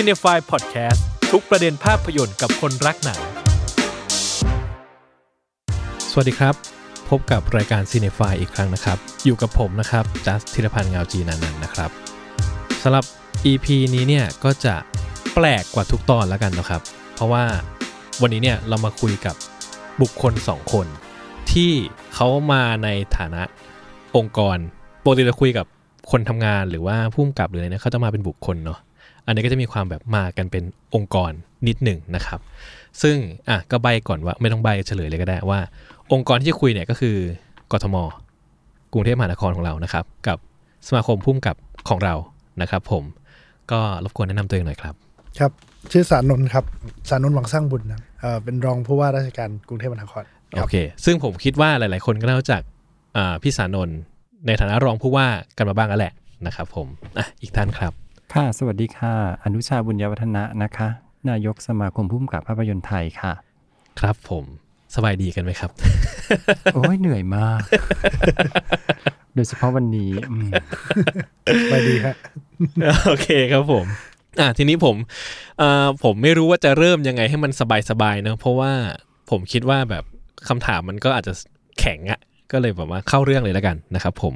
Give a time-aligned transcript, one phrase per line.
[0.00, 1.00] c i n e f y Podcast
[1.32, 3.20] ทุกประเด็นภาพยนตร์กับคนรักหนัง
[6.10, 6.54] สวัสดีครับ
[7.08, 11.90] พบกับรายการ c i n e f y อีกครั้งนะครับ อยู่กับผมนะครับจัสธิรพันธ์เงาจีนันท์นะครับ
[12.82, 13.04] สำหรับ
[13.50, 14.74] EP นี้เนี่ยก็จะ
[15.34, 16.82] แปลกกว่าทุกตอนแล้วกันนะครับ
[17.14, 17.44] เพราะว่า
[18.22, 19.36] วันนี้เนี่ยเรามาคุยกับ
[20.00, 20.86] บุคคลสองคน
[21.52, 21.72] ที่
[22.14, 23.42] เขามาในฐานะ
[24.16, 24.58] องค์กร
[25.04, 25.66] ปกติเราคุยกับ
[26.10, 28.80] คนทำงานหรือว่าผู้กำกับหรืออะไรเนี่ยเขาจะมาเป็นบุคคลเนาะ
[29.30, 30.64] อันนี้ก็จะมีความแบบมากันเป็น
[30.94, 31.32] องค์กร
[31.68, 32.40] นิดหนึ่งนะครับ
[33.02, 33.16] ซึ่ง
[33.48, 35.60] อะก็ใบก่อนว่าไม่ต้องใบเฉลยเลยก็ได้ว่า
[36.12, 37.16] องค์กรที่จะคุยเนี่ยก็คือ
[37.72, 37.96] กทม
[38.92, 40.38] กรุงเทพมหานครของเรานะครับ กับ
[40.88, 41.56] สมาคมพุ่มกับ
[41.88, 42.14] ของเรา
[42.62, 43.04] นะครับผม
[43.72, 44.94] ก็รบกวนแนะนำตัวเองหน่อยครับ
[45.38, 45.52] ครับ
[45.92, 46.64] ชื่อสารนนท์ครับ
[47.08, 52.62] สารนนท์หวังสร้างบุญนะครับเอ่อเป็นรองผู้ว่าราชการกรุงเทพมหานครคโอรับเค ซึ่งผมคิดว่าหลายๆ คนก็น่ารู้จัก
[53.16, 53.98] อ่าพี่สานนท์
[54.46, 56.12] ในฐานะรองผู้ว่ากันมาบ้างแล้วแหละ
[56.46, 56.86] นะครับผม
[57.18, 57.92] อะอีกท่านครับ
[58.34, 59.14] ค่ะ สวัสดีค่ะ
[59.44, 60.88] อนุชาบุญยวัฒนะนะคะ
[61.30, 63.32] นายกสมาคมผู้กำกับภาพยนตร์ไทยค่ะ
[64.00, 64.44] ครับผม
[64.94, 65.70] สบายดีกันไหมครับ
[66.74, 67.60] โอ้ยเหนื่อยมาก
[69.34, 70.48] โดยเฉพาะวันนี้อืม
[71.70, 72.16] ไปดีครับ
[73.06, 73.84] โอเคครับผม
[74.40, 74.96] อะทีนี้ผม
[75.58, 77.52] เอ่อผมไม่รู้ว่าจะเริ่มยังไงให้มัน
[77.90, 78.72] สบายๆเนอะเพราะว่า
[79.30, 80.04] ผมคิดว่าแบบ
[80.48, 81.32] คำถามมันก็อาจจะ
[81.80, 82.20] แข็งอะ
[82.52, 84.34] ก็เลยแบบว่าเข้าเรื่องเลยแล้วกันนะครับผม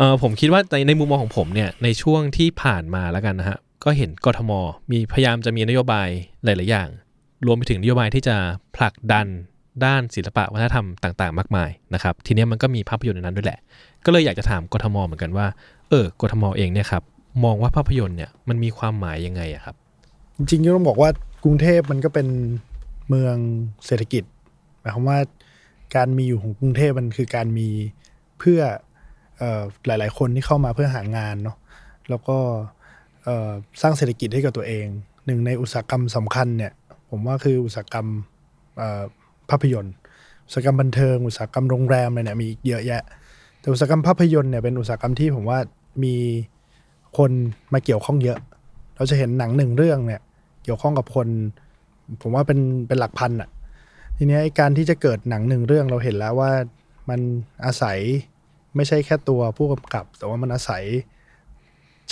[0.00, 4.52] เออผมคิดว่าในในมุมมองของผมเนี่ยในช่วงที่ผ่านมาแล้วกันนะฮะก็เห็นกทม
[4.90, 6.08] มีพยายามจะมีนโยบาย
[6.44, 6.88] หลาย ๆ อย่าง
[7.46, 8.36] รวมไปถึงนโยบายที่จะ
[8.76, 9.26] ผลักดัน
[9.84, 13.58] ด้านศิลปะวัฒนธรรมต่าง ๆ มากมายนะครับทีนี้มันก็มีภาพยนตร์ในนั้นด้วยแหละ
[14.04, 15.46] ก็เลยอยากจะถามกทมเหมือนกันว่า
[15.90, 17.02] เออกทมเองเนี่ยครับ
[17.44, 19.74] มองว่าภาพยนตร์เนี่ยมันมีความหมายยังไงอะครับ
[20.36, 21.10] จริงๆก็ต้องบอกว่า
[21.44, 22.28] กรุงเทพมันก็เป็น
[23.08, 23.36] เมือง
[23.86, 24.24] เศรษฐกิจ
[24.80, 25.18] หมายความว่า
[25.96, 27.68] การมีอยู่ของกรุงเทพมันคือการมี
[28.38, 28.60] เพื่อ
[29.86, 31.56] หลาย ๆ คนที่เข้ามาเพื่อหางานเนาะ
[32.08, 32.36] แล้วก็
[33.82, 34.86] สร้างเศรษฐกิจให้กับตัวเอง
[35.26, 36.72] หนึ่งในอุตสาหกรรมสำคัญเนี่ย
[37.10, 38.06] ผมว่าคืออุตสาหกรรม
[39.50, 39.94] ภาพยนตร์
[40.46, 43.02] อุตสาหกรรมบันเทิง อุตสาหกรรมโรงแรมอะไรเนี่ยมีอีกเยอะแยะ
[43.60, 45.58] แต่อุตสาหกรรมภาพยนตร์เนี่ยเป็นอุตสาหกรรมที่ผมว่า
[46.04, 46.14] มี
[47.18, 47.30] คน
[47.72, 48.38] มาเกี่ยวข้องเยอะ
[48.96, 50.20] เราจะเห็นหนังหนึ่งเรื่องเนี่ย
[50.64, 51.28] เกี่ยวข้องกับคน
[52.22, 53.48] ผมว่าเป็นเป็นหลักพันอะ
[54.16, 56.52] ทีนี้ไอ้การที่จะเกิดหนังหนึ่งเรื่องเราเห็นแล้วว่า
[57.08, 57.20] มัน
[57.64, 57.98] อาศัย
[58.76, 60.82] ไม่ใช่แค่ตัวผู้กำกับ แต่ว่ามันอาศัย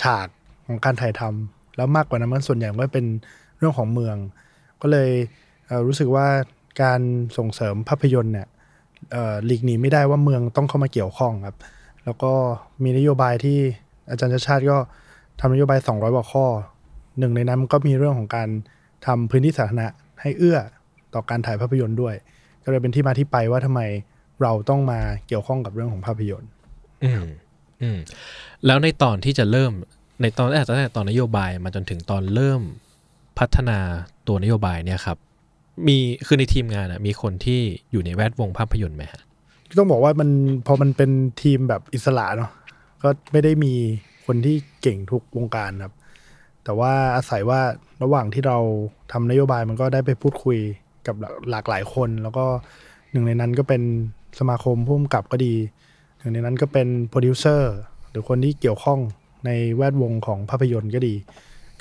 [0.03, 0.29] ฉาก
[0.67, 3.07] ของการถ่ายทำแล้วมากกว่านั้นมันส่วนใหญ่ก็เป็น
[3.59, 4.17] เรื่องของเมือง
[4.83, 5.11] ก็เลย
[5.67, 6.27] เรู้สึกว่า
[6.83, 7.01] การ
[7.39, 8.49] ส่งเสริมภาพยนตร์เนี่ย
[9.47, 11.57] หลีกหนีไม่ได้ว่าเมืองต้องเข้ามาเกี่ยวข้องครับ
[12.05, 12.33] แล้วก็
[12.83, 13.59] มีนโยบายที่
[14.11, 14.77] อาจารย์ชาติชาติก็
[15.41, 16.47] ทำนโยบาย 200กว่าข้อ
[17.19, 18.49] หนึ่งในนั้นก็มีเรื่องของการ
[19.07, 19.89] ทำพื้นที่สาธารณะ
[20.21, 20.59] ให้เอื้อ
[21.15, 22.15] ต่อการถ่ายภาพยนตร์ด้วย
[22.65, 23.83] ก็เลยเป็นที่มาที่ไปว่าทำไม
[24.43, 26.51] เราต้องมาเกี่ยวข้องกับเรื่องของภาพยนตร์
[27.05, 27.25] อืม
[27.83, 27.99] อืม
[28.67, 29.73] แล้วในตอนที่จะเริ่ม
[30.23, 32.63] ในตอนแรกตั้งแต่ตอนนโยบายมาจนถึงตอนเริ่ม
[33.39, 33.79] พัฒนา
[34.27, 35.19] ตัวนโยบายเนี่ยครับ
[35.87, 37.61] มีคือในทีมงานอะมีคนที่
[37.93, 39.23] อยู่ในแวดวงภาพยนตร์ไหมฮะ
[39.79, 40.29] ต้องบอกว่ามัน
[40.67, 41.11] พอมันเป็น
[41.43, 42.51] ทีมแบบอิสระเนาะ
[43.03, 43.73] ก็ไม่ได้มี
[44.27, 45.95] คนที่เก่งทุกวงการครับ
[46.65, 47.61] แต่ว่าอาศัยว่า
[48.03, 48.59] ระหว่างที่เรา
[49.13, 50.59] ทำนโยบายมันก็ได้ไปพูดคุย
[51.07, 52.45] กับหลากหลากหลายคน แล้วก็
[53.13, 53.83] หนึ่งในนั้นก็เป็น
[54.39, 55.55] สมาคมผู้กำกับก็ดี
[56.19, 57.75] หนึ่งในนั้นก็เป็นโปรดิวเซอร์
[58.11, 59.01] หรือคนที่เกี่ยวข้อง
[59.47, 61.15] ในแวดวงของภาพยนตร์ก็ดี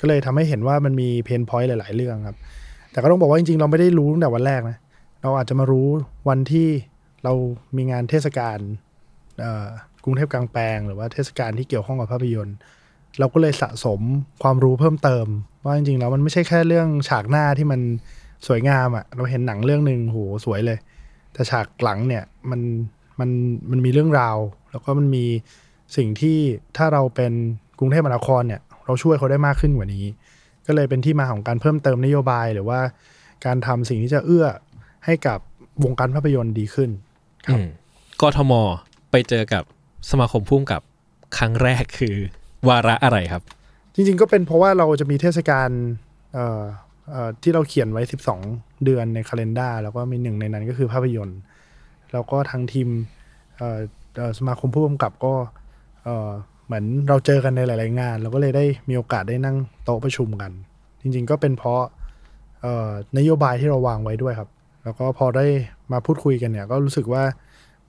[0.00, 2.36] ก็เลยทำให้เห็นว่ามันมี pain point หลาย ๆ เรื่องครับ
[2.92, 4.76] แต่ก็ต้องบอกว่าจริง ๆ เราไม่ได้รู้ตั้งแต่วันแรกนะ
[5.22, 5.88] เราอาจจะมารู้
[6.28, 6.68] วันที่
[7.24, 7.32] เรา
[7.76, 8.58] มีงานเทศกาล
[10.04, 12.56] กรุงเทพกลางแปลง หรือว่าเทศกาลที่เกี่ยวข้องกับภาพยนตร์
[13.18, 14.00] เราก็เลยสะสม
[14.42, 15.26] ความรู้เพิ่มเติม
[15.64, 17.80] ว่าจริง ๆ แล้วมันไม่ใช่แค่เรื่องฉากหน้าที่มัน
[18.46, 20.78] สวยงามอะ่ะ เราเห็นหนังเรื่องหนึ่งโหสวยเลย
[21.38, 22.60] แต่ฉากหลังเนี่ยมัน
[23.20, 23.30] มัน
[23.70, 24.36] มันมีเรื่องราว
[24.70, 25.24] แล้วก็มันมี
[25.96, 26.38] สิ่งที่
[26.76, 27.32] ถ้าเราเป็น
[27.78, 30.04] กรุงเทพมหานครเนี่ยเราช่วยเขาได้มากขึ้นกว่านี้
[30.66, 32.80] ก็เลยเป็นที่มาของการเพิ่มเติมนโยบายหรือว่า
[33.44, 34.46] การทำสิ่งที่จะเอื้อ
[35.04, 35.38] ให้กับ
[35.84, 36.90] วงการภาพยนตร์ดีขึ้น
[37.46, 37.68] ครับอืม
[38.20, 38.52] กทม
[39.10, 39.64] ไปเจอกับ
[40.10, 40.82] สมาคมพุ่มกับ
[41.36, 42.16] ครั้งแรกคือ
[42.68, 43.42] วาระอะไรครับ
[43.94, 45.68] จริงๆก็เป็นเพราะว่าเราจะมีเทศกาล
[46.34, 46.62] เอ่อ
[47.10, 48.02] เอ่อที่เราเขียนไว้
[48.36, 51.38] 12 เดือนในคาล endar แล้วก็มีหนึ่งในนั้นก็คือภาพยนตร์
[52.12, 52.88] แล้วก็ทางทีม
[54.38, 55.34] สมาคมผู้กำกับก็
[56.66, 60.52] เหมือนเราเจอกันในหลาย ๆ งาน เราก็เลยได้มีโอกาสได้นั่งโต๊ะประชุมกัน
[61.00, 61.82] จริง ๆ ก็เป็นเพราะ
[63.18, 64.50] นโยบายที่เราวางไว้ด้วยครับ
[64.84, 65.46] แล้วก็พอได้
[65.92, 67.22] มาพูดคุยกันเนี่ย ก็รู้สึกว่า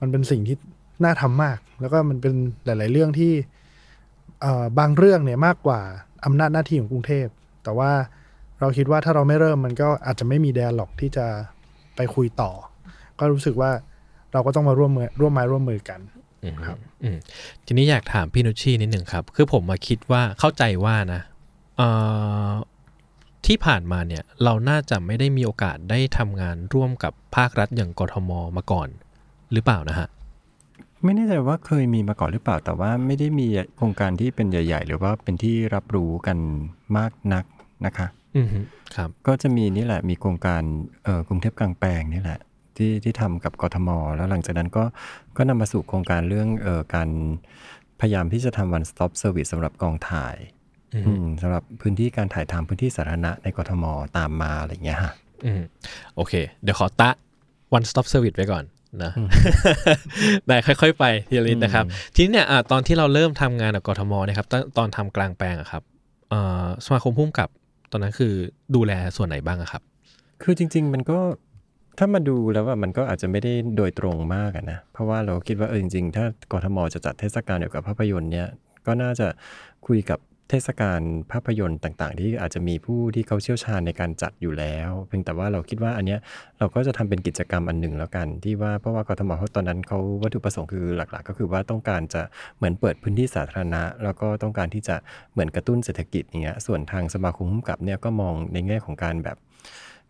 [0.00, 0.56] มันเป็นสิ่งที่
[1.04, 2.32] น่าทำมาก แล้วก็มันเป็น
[2.64, 3.32] หลาย ๆ เรื่องที่
[4.78, 5.80] บางเรื่องเนี่ยมากกว่า
[6.24, 7.26] อำนาจหน้าที่ของกรุงเทพ
[7.62, 7.90] แต่ว่า
[8.60, 11.26] เราคิดว่าถ้าเราไม่เริ่มมันก็อาจจะไม่มีแดนหรอกที่จะ
[11.96, 12.50] ไปคุยต่อ
[13.18, 13.70] ก็รู้สึกว่า
[14.32, 16.00] เราก็ต้องมาร่วมมือร่วมไม้ร่วมมือกัน
[16.66, 17.16] ครับอืม
[17.66, 21.20] ทีนี้อยากถามพี่นุชชีนิดหนึ่งครับ คือผมมาคิดว่าเข้าใจว่านะ
[21.76, 21.88] เอ่
[22.48, 22.50] อ
[23.46, 28.88] ที่ผ่านมาเนี่ยเราน่าจะไม่ได้มีโอกาสได้ทำงานร่วมกับภาครัฐอย่างกทมมาก่อน
[29.52, 30.08] หรือเปล่านะฮะ
[31.04, 33.46] ไม่แน่ใจว่าเคยมีมาก่อนหรือเปล่า แต่ว่าไม่ได้มี
[33.76, 36.38] โครงการที่เป็นใหญ่ ๆ หรือว่าเป็นที่รับรู้กัน
[36.96, 37.44] มากนัก
[37.86, 38.19] นะคะอืมฮึ
[38.96, 40.62] ครับก็จะมีนี่แหละมีโครงการ
[41.04, 42.40] เอ่อกรุงเทพกลางแปลงนี่แหละ
[42.76, 44.84] ที่ที่ทำกับกทม แล้วหลังจากนั้นก็
[45.36, 47.08] ก็นำมาสู่โครงการเรื่องเอ่อการ
[48.00, 50.36] พยายามที่จะทำ one stop service สำหรับกองถ่าย
[50.94, 53.84] อืมอืมสำหรับพื้นที่การถ่ายทำพื้นที่สาธารณะในกทม
[54.16, 55.12] ตามมาอะไรอย่างเงี้ยฮะ
[55.46, 55.62] อืม
[56.16, 56.32] โอเค
[56.62, 57.10] เดี๋ยวขอตะ
[57.76, 58.64] one stop service ไว้ก่อน
[59.02, 59.12] นะ
[60.46, 61.84] ได้ค่อย ๆ ไปทีละนิดนะครับ
[62.14, 65.82] ทีนี้เนี่ยอะตอนที่เราเริ่มทำงานกับกทมเนะครับตอนตอนทำกลางแปลงอะครับ
[66.30, 67.48] เอ่อสมาคมพุ่มกับ
[67.90, 68.34] ตอนนั้นคือ
[68.74, 69.82] ดูแลส่วนไหนบ้างครับ
[70.42, 71.18] คือจริง ๆ มันก็
[71.98, 78.48] ถ้ามาดูแล้วว่ามันก็อาจจะไม่ได้โดยตรงมากนะ เพราะว่าเราคิดว่าเออจริง ๆ ถ้ากรทมจะจัดเทศกาลเกี่ยวกับภาพยนตร์เนี้ย
[78.86, 79.26] ก็น่าจะ
[79.86, 80.18] คุยกับ
[80.50, 81.00] เทศกาล
[81.32, 86.20] ภาพยนตร์ต่าง ๆ ที่อาจจะมีผู้ที่เขาเชี่ยวชาญในการจัดอยู่แล้ว เพียงแต่ว่าเราคิดว่าอันเนี้ย
[86.58, 92.22] เราก็จะทำเป็นกิจกรรมอันหนึ่งแล้วกัน ที่ว่าเพราะว่ากทมเขาตอนนั้นเขาวัตถุประสงค์คือหลัก ๆ ก็คือว่าต้องการจะ
[92.56, 94.96] เหมือนเปิดพื้นที่สาธารณะ แล้วก็ต้องการที่จะ
[95.32, 99.36] เหมือนกระตุ้นเศรษฐกิจอย่างเงี้ยส่วนทางสมาคมผู้กับเนี่ยก็มองในแง่ของการแบบ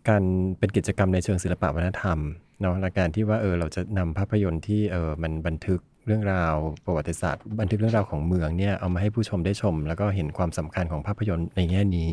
[0.08, 0.22] การ
[0.58, 2.18] เป็นกิจกรรมในเชิงศิลปะวัฒนธรรม
[2.60, 6.54] เนาะและการที่ว่าเออเราจะนำภาพยนตร์ที่เออมันบันทึก เรื่องราว
[6.84, 12.10] ประวัติศาสตร์บันทึกเรื่องราวของเมืองเนี่ยเอามาให้ผู้ชมได้ชม แล้วก็เห็นความสำคัญของภาพยนตร์ในแง่นี้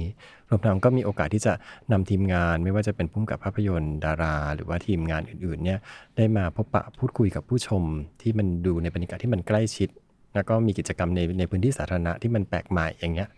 [0.49, 1.53] รวมทั้งก็มีโอกาสที่จะ
[1.91, 5.79] นำทีมงาน ไม่ว่าจะเป็นผู้กำกับภาพยนตร์ดารา หรือว่าทีมงานอื่นๆเนี่ย
[6.17, 7.83] ได้มาพบปะพูดคุยกับผู้ชม
[8.21, 9.89] ที่มันดูในบรรยากาศที่มันใกล้ชิด
[10.35, 13.29] แล้วก็มีกิจกรรมในในพื้นที่สาธารณะที่มันแปลกใหม่อย่างเงี้ย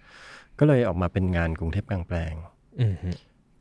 [0.59, 2.33] ก็เลยออกมาเป็นงานกรุงเทพกลางแปลง
[2.79, 2.87] อื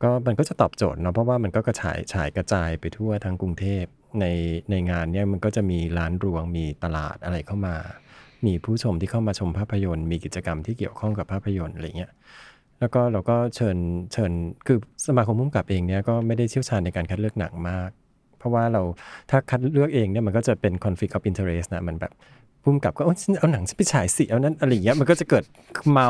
[0.03, 3.83] ก็มันก็จะตอบโจทย์เนาะเพราะว่ามันก็กระฉายฉายกระจายไปทั่วทั้งกรุงเทพ
[4.19, 4.25] ใน
[4.71, 7.75] ในงานเนี่ยมันก็จะมีร้านรวงมีตลาดอะไรเข้ามา
[8.45, 12.11] มีผู้ชมที่เข้ามาชมภาพยนตร์ มีกิจกรรมที่เกี่ยวข้องกับภาพยนตร์อะไรเงี้ย
[12.79, 13.77] แล้วก็เราก็เชิญ
[14.13, 14.31] เชิญ
[14.67, 17.89] คือสมาคมผู้กำกับเองเนี่ยก็ไม่ได้เชี่ยวชาญในการคัดเลือกหนังมาก
[18.37, 18.81] เพราะว่าเรา
[19.29, 22.13] ถ้าคัดเลือกเองเนี่ยมันก็จะเป็น conflict of interest นะมันแบบ
[22.61, 25.43] ผู้กำกับก็โอ้ฉันเอาหนังฉันไปฉายสิเอานั้นอะไรอย่างเงี้ยมันก็จะเกิด
[25.91, 26.09] เมา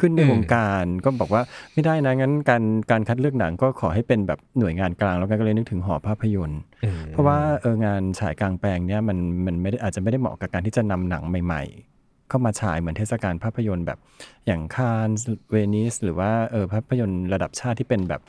[0.00, 1.42] ขึ้นในวงการก็บอกว่า
[1.72, 11.91] ไม่ได้นะงั้นการการคัดเลือกหนังก็ขอให้เป็นแบบหน่วยงานกลางแล้วกันก็เลยนึกถึงหอภาพยนตร์อืมเพราะว่าเอองานฉายกลางแปลงเนี่ยมันมันไม่ได้อาจจะไม่ได้เหมาะกับการที่จะนำหนังใหม่ ๆ
[12.32, 13.98] เข้ามาฉายเหมือนเทศกาลภาพยนตร์แบบ
[14.46, 15.08] อย่างคาน
[15.50, 18.20] เวนิสหรือว่าเออภาพยนตร์ระดับชาติที่เป็นแบบ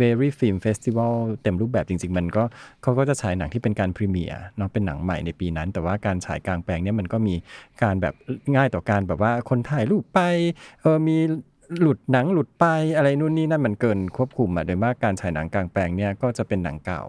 [0.00, 2.44] very film festival เต็มรูปแบบจริง ๆ มันก็
[2.82, 7.34] เขาก็จะฉายหนังที่เป็นการพรีเมียร์เนาะเป็นหนังใหม่ในปีนั้น แต่ว่าการฉายกลางแปลงเนี่ยมันก็มี
[7.82, 8.14] การแบบ
[8.54, 10.20] ง่ายต่อการแบบว่าคนถ่ายรูปไป
[10.80, 11.16] เออมี
[11.80, 17.02] หลุดหนังหลุดไปอะไรนู่นนี่นั่นมันเกินควบคุมอะโดยมากการฉายหนังกลางแปลงเนี่ยก็จะเป็นหนังเก่า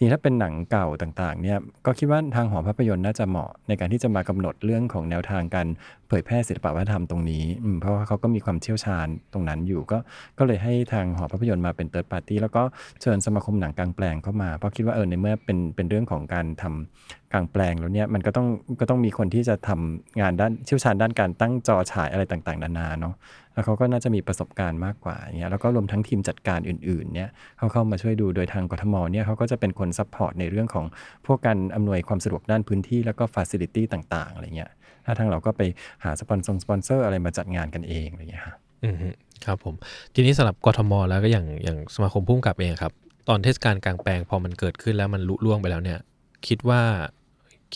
[0.00, 5.66] ีนี้ถ้าเป็นหนังเก่าต่างๆเนี่ยก็คิดว่าทางหอภาพยนตร์น่าจะเหมาะในการที่จะมากำหนดเรื่องของแนวทางการ
[6.08, 7.44] เผยแพร่ศิลปวัฒนธรรมตรงนี้
[7.80, 9.98] เพราะว่าเขาก็มีความเชี่ยวชาญตรงนั้นอยู่ ก็
[10.38, 12.62] ก็เลยให้ทางหอภาพยนตร์มาเป็น third party แล้วก็
[13.00, 18.48] เชิญสมาคมหนังกลางแปลงเข้ามาเพราะคิดว่าเออในเมื่อเป็นเป็นเรื่องของการทำกลางแปลงแล้วเนี่ยมันก็ต้อง
[18.80, 23.14] ก็ต้องมีคนที่จะทำงานด้านเชี่ยวชาญด้านการตั้งจอฉายอะไรต่างๆนานาเนาะ
[23.58, 30.86] แล้วเขาก็น่าจะมีประสบการณ์มากกว่าอย่างเงี้ยแล้วก็รวมทั้งทีมจัดการอื่นๆเนี่ยเขาเข้ามาช่วยดูโดยทางกทมเนี่ยเขาก็จะเป็นคน support ในเรื่องของ
[31.26, 34.70] พวกการอำนวยความสะดวกด้านพื้นที่แล้วก็ฟ a ซิลิตี้ต่างๆอะไรเงี้ย
[35.04, 35.62] ถ้าทางเราก็ไป
[36.04, 39.08] หา sponsor sponsor อะไรมาจัดงานกันเองอะไรเงี้ยฮะอืมฮึ
[39.44, 39.74] ครับผม
[40.14, 42.92] ทีนี้สำหรับกทม แล้วก็อย่างอย่างสมาคมผู้กำกับเองครับ
[43.28, 45.98] ตอนเทศกาลกลางแปลงพอมันเกิดขึ้นแล้วมันลุล่วงไปแล้วเนี่ย
[46.46, 46.82] คิดว่า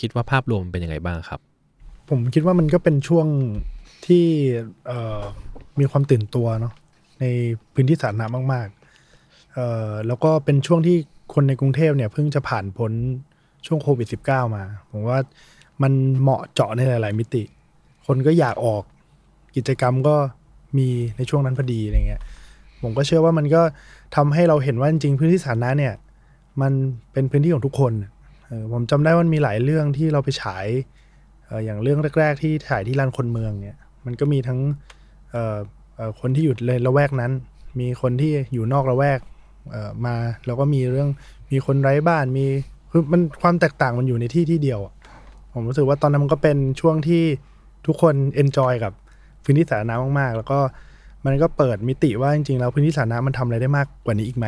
[0.01, 1.41] คิดว่าภาพรวมเป็นยังไงบ้างครับ
[2.11, 3.27] ผมคิดว่ามันก็เป็นช่วง
[4.07, 4.27] ที่
[4.87, 5.23] เอ่อ
[5.81, 6.75] มีความตื่นตัวเนาะ
[7.21, 7.25] ใน
[7.75, 8.69] พื้นที่สาธารณะมาก
[9.11, 10.97] ๆ เอ่อแล้วก็เป็นช่วงที่
[11.35, 12.93] คนในกรุงเทพเนี่ยเพิ่งจะผ่านพ้น
[13.67, 15.19] ช่วงโควิด -19 มา ผมว่า
[15.83, 17.43] มันเหมาะเจาะในหลาย ๆ มิติ
[18.07, 18.83] คนก็อยากออก
[19.57, 20.17] กิจกรรมก็
[20.79, 22.23] มีในช่วงนั้นพอดีอะไรเงี้ย
[22.83, 23.63] ผมก็เชื่อว่ามันก็
[24.17, 25.95] ทำให้เราเห็นว่าจริงๆพื้นที่สาธารณะเนี่ย
[26.63, 26.73] มัน
[27.13, 27.93] เป็นพื้นที่ของทุกคน
[28.73, 30.67] ผมจำได้ว่ามีหลายเรื่องที่เราไปฉาย
[31.65, 33.77] อย่างเรื่องแรก ๆ ที่ถ่ายที่ลานคนเมืองเนี่ย
[34.07, 34.61] มันก็มีทั้ง
[36.21, 37.33] คนที่อยู่ในละแวกนั้น
[37.81, 39.21] มีคนที่อยู่นอกละแวก
[40.07, 41.09] มาแล้วก็มีเรื่อง
[41.51, 42.47] มีคนไร้บ้านมี
[42.91, 44.81] คือมันความแตกต่างมันอยู่ในที่ที่เดียว
[45.53, 47.23] ผมรู้สึกว่าตอนนั้นมันก็เป็นช่วงที่
[47.87, 48.93] ทุกคน enjoy กับ
[49.45, 50.59] พื้นที่สาธารณะมากๆ แล้วก็
[51.27, 54.47] มันก็เปิดมิติว่าจริงๆแล้วพื้นที่สาธารณะมันทำอะไรได้มากกว่านี้อีกไหม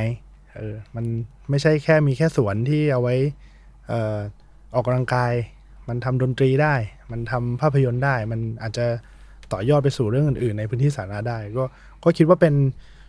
[0.56, 1.04] เออมัน
[1.50, 3.14] ไม่ใช่แค่มีแค่สวนที่เอาไว้
[3.88, 4.16] เอ่อ
[4.74, 5.32] ออกกำลังกาย
[5.88, 6.74] มันทำดนตรีได้
[7.10, 8.86] มันทำภาพยนตร์ได้ มันอาจจะ
[9.54, 11.64] ต่อยอดไปสู่เรื่องอื่นๆ ในพื้นที่สาธารณะได้ ก็
[12.04, 12.54] ก็คิดว่าเป็น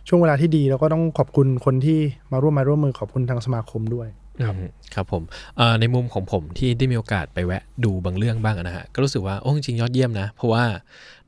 [0.08, 1.98] ช่วงเวลาที่ดี แล้วก็ต้องขอบคุณคนที่
[2.32, 4.08] มาร่วมมาร่วมมือขอบคุณทางสมาคมด้วย
[4.46, 4.56] ครับ
[4.94, 5.22] ครับผม
[5.56, 10.64] เอ่อในมุมของผมที่ได้มีโอกาสไปแวะดูบางเรื่องบ้างอะนะฮะก็รู้สึกว่าโอ้จริงๆยอดเยี่ยมนะ เพราะว่า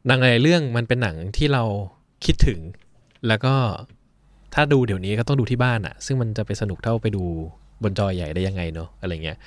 [0.07, 1.63] หนังหลายๆเรื่องมันเป็นหนังที่เรา
[2.25, 2.59] คิดถึง
[3.29, 3.55] แล้วก็
[4.55, 7.25] ถ้าดูเดี๋ยวนี้ก็ต้องดูที่บ้านอะซึ่งมันจะไปสนุกเท่าไปดู
[7.83, 9.39] บนจอใหญ่ได้ยังไงเนอะอะไรเงี้ย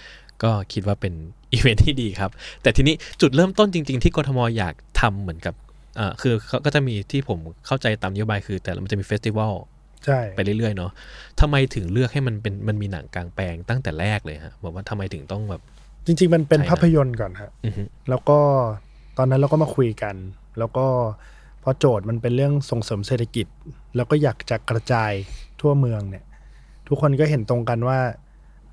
[0.44, 1.14] ก็คิดว่าเป็น
[1.54, 2.32] อีเวนท์ที่ดีครับ
[2.62, 5.56] แต่ทีนี้จุดเริ่มต้นจริง ๆ ที่กทมอยากทำเหมือนกับ
[5.98, 9.54] เอ่อคือเขาก็จะมีที่ผมเข้าใจตามนโยบายคือ แต่ละมันจะมี festival
[10.06, 10.92] ใช่ไปเรื่อยๆเนาะ
[11.40, 15.62] ทำไมถึงเลือกให้มันเป็นมันมีหนังกลางแปลงตั้งแต่แรกเลยฮะบอกว่าทำไมถึงต้องแบบ
[16.06, 18.40] จริง ๆ มันเป็นใช่นะภาพยนตร์ก่อนฮะอือฮึแล้วก็
[19.18, 20.16] ตอนนั้นเราก็มาคุยกัน
[20.60, 20.86] แล้วก็
[21.64, 23.48] พอโจทย์มันเป็นเรื่องส่งเสริมเศรษฐกิจ
[23.96, 25.12] แล้วก็อยากจะกระจาย
[25.62, 26.24] ทั่วเมืองเนี่ย
[26.88, 28.00] ทุกคนก็เห็นตรงกันว่า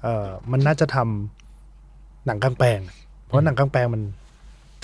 [0.02, 1.37] เออมันน่าจะทำ
[2.28, 2.80] หนังกลางแปลง
[3.26, 4.02] เพราะหนังกลางแปลงมัน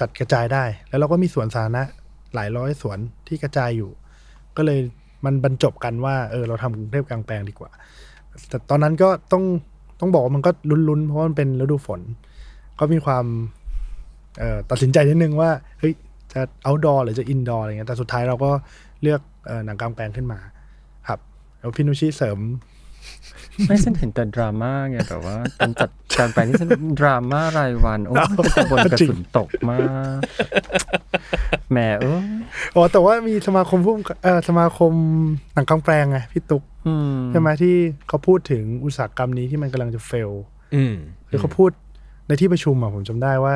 [0.00, 1.82] จัดกระจายได้ แล้วเราก็มีสวนสาธารณะ
[2.34, 2.98] หลายร้อยสวน
[3.28, 3.90] ที่กระจายอยู่
[4.56, 4.80] ก็เลย
[5.24, 7.70] มันบรรจบกันว่า เออ เราทำกรุงเทพกลางแปลงดีกว่า
[8.48, 9.44] แต่ตอนนั้นก็ต้อง
[10.00, 10.50] ต้องบอกว่ามันก็
[10.88, 12.00] ลุ้นๆ เพราะมันเป็นฤดูฝน
[12.78, 13.24] ก็มีความ
[14.38, 15.92] เออตัดสินใจนิดนึงว่าเฮ้ย
[16.32, 18.50] จะ outdoor หรือจะ indoor อะไรเงี้ยแต่สุดท้ายเราก็
[19.02, 20.38] เลือกออหนังกลางแปลงขึ้นมา
[21.08, 21.20] ครับ
[21.58, 22.38] แล้วพี่นุชิเสริม
[23.66, 26.70] ไม่ฉันเห็นแต่ดราม่าไงแต่ว่าการจัดการไปนี่ฉัน
[27.00, 28.18] ดราม่ารายวัน โอ้ย
[28.56, 29.78] กระบวนกระสุนตกมา
[30.16, 30.18] ก
[31.70, 32.20] แหมเออ
[32.75, 34.92] อ๋อแต่ว่ามีสมาคมผู้กำกับเอ่อสมาคม
[35.54, 37.75] หนังกลางแปลงไงพี่ตุ๊กอืมใช่ไหมที่
[38.08, 40.30] เขาพูดถึงอุตสาหกรรมนี้ที่มันกำลังจะเฟล
[40.75, 40.94] อืม
[41.28, 41.70] คือเขาพูด
[42.26, 43.54] ในที่ประชุมอะผมจำได้ว่า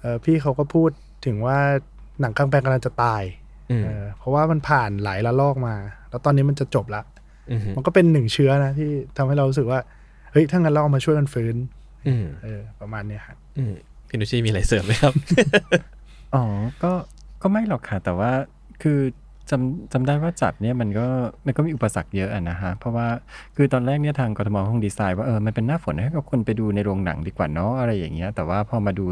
[0.00, 0.90] เอ่อพี่เขาก็พูด
[1.26, 1.58] ถึงว่า
[2.20, 3.22] หนังกลางแปลงกำลังจะตาย
[3.70, 5.74] อืมเออเพราะว่ามันผ่านหลายระลอกมา
[6.10, 7.17] แล้วตอนนี้มันจะจบละอื
[7.56, 9.80] มมันก็เป็นหนึ่งเชื้อนะที่ทำให้เรารู้สึกว่า
[10.32, 11.56] เฮ้ยถ้างั้นเราเอามาช่วยกันฟื้น
[12.08, 13.74] อืมเออ ประมาณเนี้ยครับอืม
[14.08, 15.14] พี่นุชชีมีอะไรเสริมไหมครับ
[16.34, 16.44] อ๋อ
[16.82, 16.92] ก็
[17.42, 18.30] ก็ไม่หรอกค่ะ แต่ว่า
[18.82, 18.98] คือ
[19.50, 21.06] จำจำได้ว่าจัดเนี่ยมันก็
[21.46, 23.06] มันก็มีอุปสรรคเยอะอะนะฮะ เพราะว่า
[23.56, 29.06] คือตอนแรกเนี่ยทางกทมคงดีไซน์ว่าเออมันเป็นหน้าฝนให้กับคนไปดูในโรงหนังดีกว่าเนาะอะไรอย่างเงี้ย แต่ว่าพอมาดู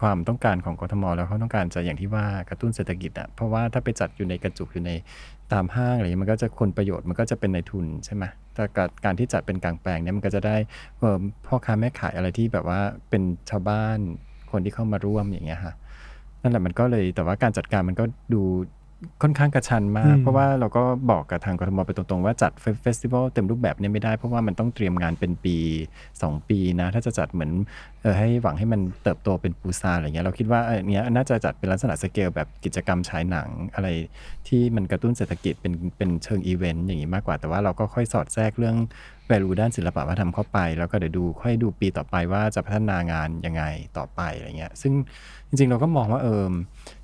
[0.00, 4.90] ความต้องการของกทมแล้วเขาต้องการจะอย่างที่ว่ากระตุ้นเศรษฐกิจอะเพราะว่าถ้าไปจัดอยู่ในกระจุกอยู่ใน
[5.52, 8.24] ตามห้างอะไรมันก็จะคนประโยชน์มันก็จะเป็นในทุนใช่ไหม
[8.54, 10.56] แต่การการที่จัดเป็นกลางแปลงเนี่ยมันก็จะได้
[10.96, 13.98] เพ่อค้าแม่ขายอะไรที่แบบว่าเป็นชาวบ้าน
[14.52, 15.74] คนที่เข้ามาร่วมอย่างเงี้ยฮะ
[16.42, 18.42] นั่นแหละมันก็เลยแต่ว่าการจัดการมันก็ดู
[19.22, 25.56] ค่อนข้างกระชั้นมากอืมเพราะว่าเราก็บอกกับทางกทมไปตรงๆ ว่าจัด festival เต็มรูปแบบเนี่ยไม่ได้ เพราะว่ามันต้องเตรียมงานเป็นปี
[26.02, 27.52] 2 ปีนะ ถ้าจะจัดเหมือน
[28.02, 33.88] เออให้หวังให้มันเติบโตเป็นปูซานอะไรเงี้ยเราคิดว่าเออเนี้ยน่าจะจัดเป็นลักษณะสเกลแบบกิจกรรมฉายหนังอะไร
[34.48, 38.76] ที่มันกระตุ้นเศรษฐกิจเป็นเป็นเชิงอีเวนต์อย่างนี้มากกว่าแต่ว่าเราก็ค่อยสอดแทรกเรื่อง
[39.30, 43.62] value ด้านศิลปะวัฒนธรรมเข้าไป แล้วก็เดี๋ยวดูค่อยดูปีต่อไปว่าจะพัฒนางานยังไง
[43.98, 44.92] ต่อไปอะไรเงี้ยซึ่ง
[45.48, 46.44] จริงๆเราก็มองว่าเออ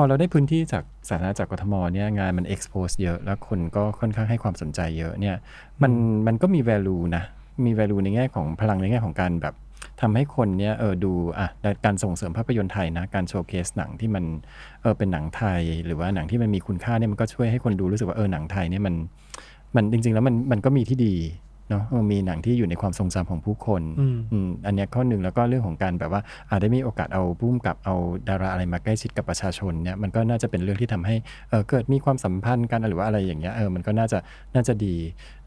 [0.00, 5.36] อเราได้พื้นที่จากสาธารณะจากกทมเนี่ยงานมัน expose เยอะแล้วคนก็ค่อนข้างให้ความสนใจเยอะเนี่ย
[5.82, 5.92] มัน
[6.26, 7.24] มันก็มี value นะ
[7.64, 9.54] มี value ในแง่ของพลังในแง่ของการแบบ
[10.00, 11.48] ทำให้คนเนี่ยเออดูอะ
[11.84, 14.24] การส่งเสริมภาพยนตร์ไทยนะ การโชว์เคสหนังที่มัน
[14.82, 18.94] เออเป็นหนังไทย หรือว่าหนังที่มันมีคุณค่าเนี่ยมันก็ช่วยให้คนดูรู้สึกว่าเออหนังไทยเนี่ยมัน
[19.76, 21.14] มันจริง ๆ แล้วมันมันก็มีที่ดี
[21.68, 27.94] เนาะเออมีหนังที่อยู่ในความทรงจำของผู้คนอืมอืมอันเนี้ยข้อหนึ่งแล้วก็เรื่องของการแบบว่าอาจได้มีโอกาสเอาพุ่มกับเอา
[28.28, 31.16] ดาราอะไรมาใกล้ชิดกับประชาชนเนี่ยมันก็น่าจะเป็นเรื่องที่ทำให้
[31.48, 34.18] เออเกิดมีความสัมพันธ์กันหรือว่าอะไรอย่างเงี้ยเออมันก็น่าจะ
[34.54, 34.96] น่าจะดี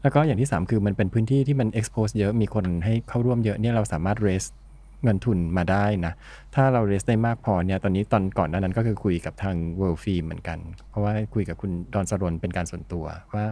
[0.02, 4.48] แล้วก็อย่างที่ 3 คือมันเป็นพื้นที่ที่มัน expose เยอะมีคนให้เข้าร่วมเยอะเนี่ยเราสามารถ raise
[5.04, 6.12] เงินทุนมาได้นะ
[6.54, 10.58] ถ้าเรา raise ได้มากพอเนี่ย ตอนนี้ตอนก่อนหน้านั้นก็คือคุยกับทาง World Film เหมือนกัน
[10.90, 13.46] เพราะว่าคุยกับคุณดอนสรนเป็นการส่วนตัวว่า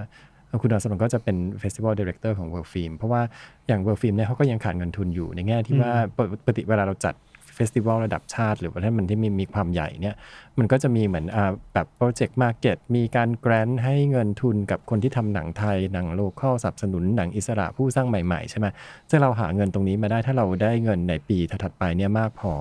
[0.63, 3.23] คุณดอนสนนก็จะเป็น Festival Director ของ World Film เพราะว่า
[3.69, 7.15] อย่าง World Film เนี่ยเขาก็ยังขาดเงินทุนอยู่ในแง่ที่ว่าปกปกติเวลาเราจัด
[7.55, 10.15] festival ระดับชาติ หรือว่าถ้ามันที่มีมีความใหญ่เนี่ย
[10.59, 18.67] มันก็จะมีเหมือนอ่าแบบ project market มีการ grant ให้เงินทุนกับคนที่ทำหนังไทย หนัง local สนับสนุนหนังอิสระผู้สร้างใหม่ๆ ใช่ไหม
[19.11, 22.53] ซึ่งเราหาเงินตรงนี้มาได้ถ้าเราได้เงินในปีถัดๆไปเนี่ยมากพอ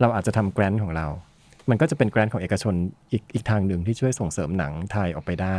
[0.00, 1.06] เราอาจจะทำ grant ของเรา
[1.70, 2.74] มันก็จะเป็น grant ของเอกชน
[3.12, 5.58] อีกอีกทางหนึ่งที่ช่วยส่งเสริมหนังไทยออกไปได้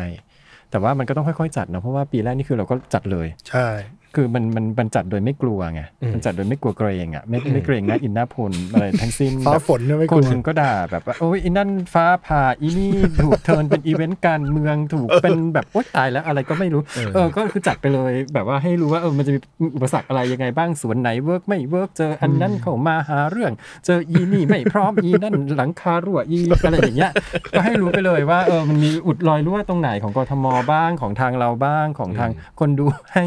[0.71, 3.67] แต่ว่ามันก็ต้องค่อยๆจัดนะเพราะว่าปีแรกนี่คือเราก็จัดเลย ใช่
[4.15, 12.91] คือมันมันมันจัดโดยไม่กลัวไงอืมมันจัดโดยไม่กลัวเกรงอะไม่ไม่เกรงหนะอินหน้าพลอะไรทั้งสิ้นฟ้าแบบฝนเนี่ยไม่คกลันวหนึ่งก็ด่าแบบว่าโอ้ยอีนั่นฟ้าผ่าอีนี่
[13.23, 19.39] ถูกเทิร์นเป็นอีเวนต์การเมืองถูกเป็นแบบโอ๊ยตายแล้วอะไรก็ไม่รู้เออเออก็คือจัดไปเลยแบบว่าให้รู้ว่าเออมันจะมี
[19.75, 23.51] อุปสรรคอะไรยังไงบ้างสวนไหนเวิร์กไม่เวิร์กเจออันนั้นเข้ามาหาเรื่อง
[23.85, 27.11] เจออีนี่ไม่พร้อมอีนั่นหลังคารั่วอีอะไรอย่างเงี้ย
[27.55, 33.23] ก็ให้รู้ไปเลยว่าเออมันมีอุดรอยรั่วตรงไหนของกทมบ้างของทางเราบ้างของทางคนดูให้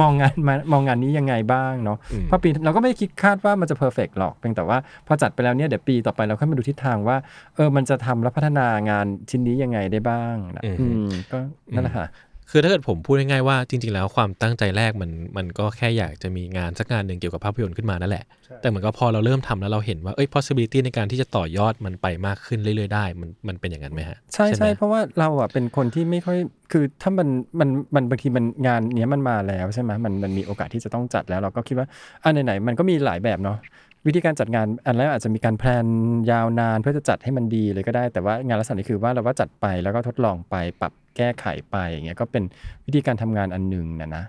[0.00, 7.16] มองงานมามองงานนี้ยังไงบ้างเนาะอืมเพราะปีเราก็ไม่ได้คิดคาดว่ามันจะเพอร์เฟกหรอกเพียงแต่ว่าพอจัดไปแล้วเนี่ยเดี๋ยวปีต่อไปเราค่อยมาดูทิศทางว่า
[7.54, 11.38] เออมันจะทำและพัฒนางานชิ้นนี้ยังไงได้บ้างนะอืมอืมก็
[11.74, 12.06] นั่นแหละค่ะ
[12.50, 18.24] คือถ้าเกิดผมพูดง่ายๆว่าจริง ๆ แล้วความตั้งใจแรกมันมันก็แค่อยากจะมีงานสักงานหนึ่งเกี่ยวกับภาพยนตร์ขึ้นมานั่นแหละ
[18.60, 26.38] แต่เหมือนก็พอเราเริ่มทำแล้วเราเห็นว่าเอ้ย possibility ในการที่จะต่อยอดมันไปมากขึ้นเรื่อย ๆ ได้มันมันเป็นอย่างนั้นไหมฮะ ใช่ไหมใช่เพราะว่าเราอะเป็นคนที่ไม่ค่อย
[26.72, 27.28] คือถ้ามัน
[27.60, 31.86] มันมันบางทีมันงานเนี้ยมันมาแล้วใช่ไหมมันมันมีโอกาสที่จะต้องจัดแล้วเราก็คิดว่า
[32.24, 33.58] อันไหนๆมันก็มีหลายแบบเนาะ
[34.06, 35.86] วิธีการจัดงานอันแรกอาจจะมีการแพลน
[36.30, 42.44] ยาวนานเพื่อจะจัดให้มันดีเลยก็ได้ แต่ว่างานลักษณะนี้คือว่าเราก็จัดไปแล้วก็ทดลองไปปรับแก้ไขไปอย่างเงี้ยก็เป็น
[42.86, 44.24] วิธีการทำงานอันหนึ่งนะนะ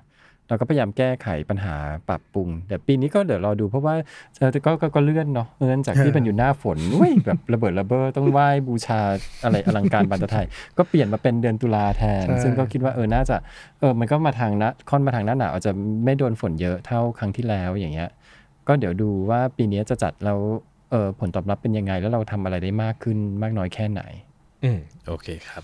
[0.49, 1.75] เราก็พยายามแก้ไขปัญหา
[2.09, 3.95] ปรับปรุงเดี๋ยวปีนี้ก็เดี๋ยวรอดูเพราะว่า
[4.37, 8.99] เออแต่ก็ก็ก็เลื่อนเนาะเลื่อนจากที่เป็นอยู่หน้าฝนอุ้ยแบบระเบิดระเบ้อต้องไหว้บูชา
[9.43, 10.45] อะไรอลังการบานตะไทย
[10.77, 13.35] ก็เปลี่ยนมาเป็นเดือนตุลาแทนใช่ซึ่งก็คิดว่าเออน่าจะ
[13.79, 15.71] เออมันก็มาทางนะค่อนมาทางหน้าหนาวอาจจะ
[16.05, 18.09] ไม่โดนฝนเยอะเท่าครั้งที่แล้วอย่างเงี้ย
[18.67, 20.39] ก็เดี๋ยวดูว่าปีนี้จะจัดแล้ว
[20.91, 24.01] เออผลตอบรับเป็นยังไง แล้วเราทำอะไรได้มากขึ้นมากน้อยแค่ไหน
[24.63, 25.63] อืมโอเคครับ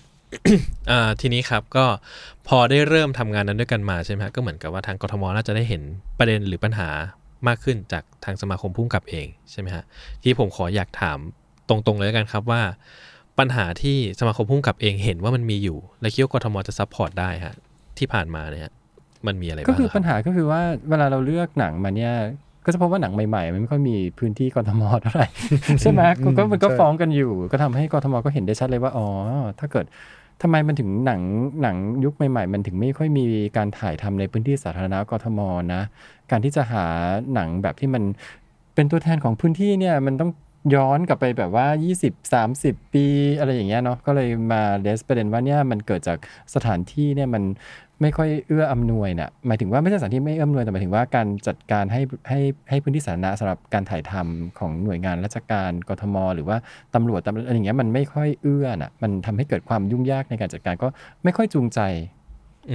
[0.92, 1.86] อ่าทีนี้ครับก็
[2.48, 5.82] พอได้เริ่มทำงานนั้นด้วยกันมาใช่ไหมฮะก็เหมือนกับว่าทางกทมน่าจะได้เห็น
[6.18, 6.90] ประเด็นหรือปัญหา
[7.48, 9.84] มากขึ้นจากทางสมาคมผู้กำกับเองใช่ไหมฮะ
[10.24, 11.18] ที่ผมขออยากถาม
[11.70, 12.62] ตรงๆเลยแล้วกันครับว่า
[13.40, 17.56] ปัญหาที่สมาคมผู้กำกับเองเห็นว่ามันมีอยู่ และคิดว่ากทมจะ support ได้ฮะ
[17.98, 18.70] ที่ผ่านมาเนี่ย
[19.28, 22.14] มันมีอะไรบ้างก็คือครับปัญหาก็คือว่าเวลาเราเลือกหนังมาเนี่ย
[22.66, 25.28] ก็จะพบว่าหนังใหม่ๆ มันไม่ค่อยมีพื้นที่กทมเท่าไหร่
[25.82, 29.08] ใช่ไหมก็ก็มันก็ใช่ฟ้องกันอยู่ ก็ทำให้กทมก็เห็นได้ชัดเลยว่าอ๋อ
[29.60, 29.86] ถ้าเกิด
[30.42, 31.22] ทำไมมันถึงหนัง
[31.62, 33.26] หนังยุคใหม่ ๆ มันถึงไม่ค่อยมี
[33.58, 35.40] การถ่ายทำในพื้นที่สาธารณะกทม
[35.74, 35.82] นะ
[36.32, 36.86] การที่จะหา
[37.34, 38.04] หนังแบบที่มัน
[38.76, 40.32] เป็นตัวแทนของพื้นที่เนี่ยมันต้อง
[40.76, 41.68] ย้อนกลับไปแบบว่า
[42.04, 43.06] 20 30 ปี
[43.40, 46.18] อะไรอย่างเงี้ยเนาะก็เลยมาเดสประเด็นว่าเนี่ยมันเกิดจาก
[46.56, 47.44] สถานที่เนี่ยมัน
[48.02, 56.58] ไม่ค่อยเอื้ออำนวยเนี่ยหมายถึงว่าไม่ใช่สถานที่ไม่เอื้ออำนวยแต่หมายถึงว่าการจัดการให้ให้ให้พื้นที่สาธารณะสำหรับการถ่ายทำของหน่วยงานราชการกทม หรือว่า
[56.96, 60.88] ตำรวจตำรวจอะไรอย่างเงี้ยมันไม่ค่อยเอื้อน่ะมันทำให้เกิดความยุ่งยากในการจัดการก็
[61.24, 61.80] ไม่ค่อยจูงใจ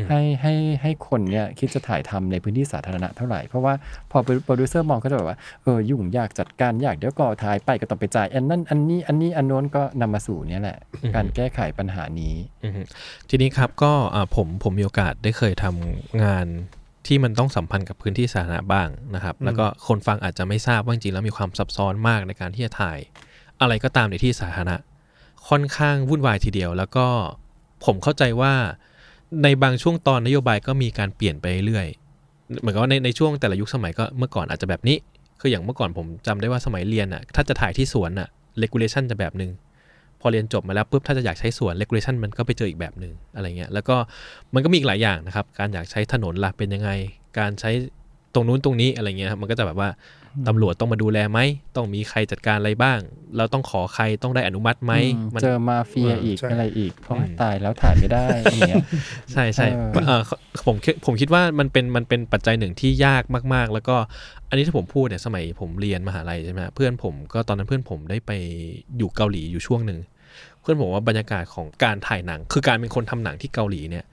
[0.09, 3.75] ให้ให้ให้คนเนี่ยคิดจะถ่ายทำในพื้นที่สาธารณะเท่าไหร่ เพราะว่า
[4.11, 10.79] พอโปรดิวเซอร์มองก็จะแบบว่าเออยุ่งยากจัดการยากเดี๋ยวก็ถ่ายไปก็ต้องไปจ่ายอันนั้นอันนี้อันนี้อันโน้นก็นำมาสู่เนี่ยแหละ
[11.15, 12.83] การแก้ไขปัญหานี้อือฮึ
[13.29, 16.47] ทีนี้ครับก็อ่าผมผมมีโอกาสได้เคยทำงาน
[17.07, 22.99] ที่มันต้องสัมพันธ์กับพื้นที่สาธารณะบ้างนะครับ แล้วก็คนฟังอาจจะไม่ทราบว่าจริงๆแล้วมีความซับซ้อนมากในการที่จะถ่าย
[23.61, 24.77] อะไรก็ตามในที่สาธารณะ
[25.49, 27.07] ค่อนข้างวุ่นวายทีเดียว แล้วก็
[27.85, 28.55] ผมเข้าใจว่า
[29.43, 31.87] ในบางช่วงตอนนโยบายก็มีการเปลี่ยนไปเรื่อย
[32.61, 34.97] เหมือนกับว่าในในช่วงแต่ละยุคสมัยก็เมื่อก่อนอาจจะแบบนี้
[35.41, 38.29] คืออย่างเมื่อก่อนผมจำได้ว่าสมัยเรียนอะถ้าจะถ่ายที่สวนอะ
[38.63, 39.51] regulation จะแบบหนึ่ง
[40.21, 43.97] พอเรียนจบมาแล้วปุ๊บถ้าจะอยากใช้สวน regulation มันก็ไปเจออีกแบบหนึ่งอะไรเงี้ยแล้วก็
[44.55, 46.91] มันก็มีอีกหลายอย่างนะครับ การอยากใช้ถนนล่ะเป็นยังไง
[47.39, 47.71] การใช้
[48.35, 49.89] ตรงนู้นตรงนี้อะไรเงี้ยมันก็จะแบบว่า
[50.49, 51.39] ตำรวจต้องมาดูแลไหม
[51.77, 52.99] ต้องมีใครจัดการอะไรบ้าง
[53.37, 58.77] เราต้องขอใครต้องได้อนุมัติไหมอืมมันเจอมาเฟียเอออีอีกใช่อะไรอีก เพราะว่าอืมตายแล้วถ่ายไม่ได้อย่างเงี้ย
[59.33, 60.23] ใช่ใช่เออเอ่อ
[60.67, 63.23] ผมคิดผมคิดว่ามันเป็นมันเป็นปัจจัยหนึ่งที่ยาก
[63.55, 63.97] มาก ๆ แล้วก็
[64.49, 68.33] อันนี้ที่ผมพูดเนี่ยสมัยผมเรียนมหาลัยใช่ไหมฮะเพื่อนผมก็ตอนนั้นเพื่อนผมได้ไป
[68.99, 70.01] อยู่เกาหลีอยู่ช่วงหนึ่ง
[70.61, 74.05] เพื่อนผมว่าบรรยากาศของการถ่ายหนัง คือการเป็นคนทำหนังที่เกาหลีเนี่ย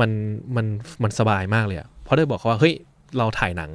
[0.00, 0.10] มัน
[0.56, 0.66] มัน
[1.02, 2.74] มันสบายมากเลยอะเพราะได้บอกเขาว่าเฮ้ย
[3.18, 3.70] เราถ่ายหนัง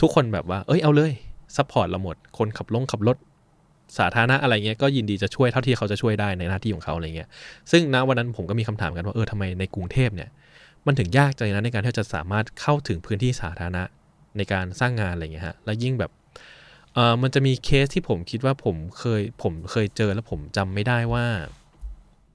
[0.00, 1.12] ทุกคนแบบว่า เอ้ยเอาเลย
[1.56, 3.16] support เราหมด คนขับลงขับรถ
[3.98, 7.28] สาธารณะอะไรเงี้ยก็ยินดีจะช่วยเท่าที่เขาจะช่วยได้ในหน้าที่ของเขาอะไรเงี้ย
[7.70, 10.30] ซึ่งณวันนั้นผมก็มีคำถามกันว่าเออทำไมในกรุงเทพเนี่ย
[10.86, 13.82] มันถึงยากจังนะในการที่จะสามารถเข้าถึงพื้นที่สาธารณะ
[14.36, 16.10] ในการสร้างงานอะไรเงี้ยฮะ และยิ่งแบบ
[16.94, 21.26] เออมันจะมีเคสที่ผมคิดว่าผมเคยผมเคยเจอแล้วผมจำไม่ได้ว่า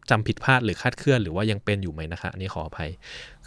[0.10, 2.90] จำผิดพลาดหรือคลาดเคลื่อนหรือว่ายังเป็นอยู่ไหมนะคะอันนี้ขออภัย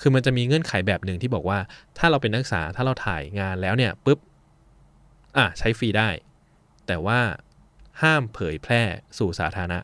[0.01, 1.59] คือมันจะมีเงื่อนไขแบบหนึ่งที่บอกว่า
[1.99, 4.19] ถ้าเราเป็นนักศึกษาถ้าเราถ่ายงานแล้วเนี่ยปุ๊บ
[5.37, 6.09] อะใช้ฟรีได้
[6.87, 7.19] แต่ว่า
[8.03, 8.83] ห้ามเผยแพร่
[9.19, 9.79] สู่สาธารณะ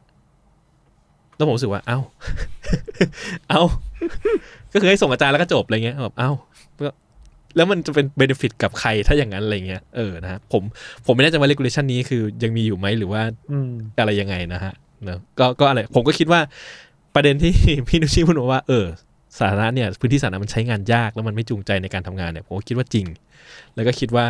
[1.36, 1.98] แล้วผมรู้สึกว่า เอ้า
[3.48, 3.62] เอ้า
[4.72, 6.30] ก็คือให้ส่งอาจารย์แล้วก็จบอะไรเงี้ยแบบเอ้า
[6.80, 6.90] ก็
[7.56, 10.62] แล้วมันจะเป็นเบนฟิตกับใครถ้าอย่างนั้นอะไรเงี้ย เออนะฮะผม
[11.06, 16.40] ผมไม่แน่ใจว่า regulation นี้คือยังมีอยู่ไหมหรือว่าอืมอะไรยังไงนะฮะเนอะก็ก็อะไรผมก็คิดว่า
[17.14, 17.52] ประเด็นที่
[17.88, 18.86] พี่นุชชีพูดมาว่าเออ
[19.38, 23.06] สาธารณะเนี่ยพื้นที่สาธารณะมันใช้งานยากแล้วมันไม่จูงใจในการทำงานเนี่ยผมก็คิดว่าจริง
[23.74, 24.26] แล้วก็คิดว่า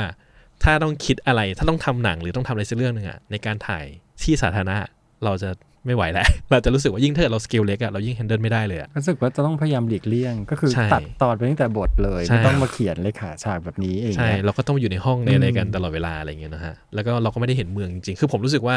[0.65, 3.85] ถ้าต้องคิดอะไรถ้าต้องทำหนังหรือต้องทำอะไรสักเรื่องหนึ่งอะในการถ่าย
[4.23, 4.77] ที่สาธารณะ
[5.25, 5.51] เราจะ
[5.87, 18.77] ไม่ไหวแล้วเราจะรู้สึกว่ายิ่งถ้าเกิดเราสเกลเล็กอะเรายิ่งแฮนเดิลไม่ได้เลยอะรู้สึกว่าจะต้องพยายามหลีกเลี่ยง ก็คือใช่ตัดตอนไปตั้งแต่บทเลยใช่ไม่ต้องมาเขียนเลยค่ะฉากแบบนี้เองใช่เนี่ยเราก็ต้องอยู่ในห้องในอะไรกันตลอดเวลาอะไรอย่างเงี้ยนะฮะแล้วก็เราก็ไม่ได้เห็นเมืองจริงๆคือผมรู้สึกว่า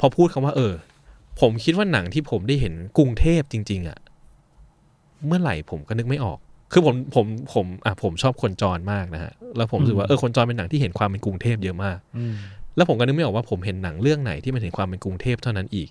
[0.00, 0.72] พอพูดคำว่าเออ
[1.40, 3.98] ผมคิดว่าหนังที่ผมได้เห็นกรุงเทพจริง ๆอะ
[5.26, 6.38] เมื่อไหร่ผมก็นึกไม่ออก
[6.72, 12.34] คือผมผมผมอะผมชอบคนจรมากนะฮะแล้วผมรู้สึกว่าเออคนจรเป็นหนังที่เห็นความเป็นกรุงเทพเยอะมากอืม
[12.76, 15.88] แล้วผมก็นึกไม่ออกว่าผมเห็นหนังเรื่องไหนที่มันเห็นความเป็นกรุงเทพเท่านั้นอีก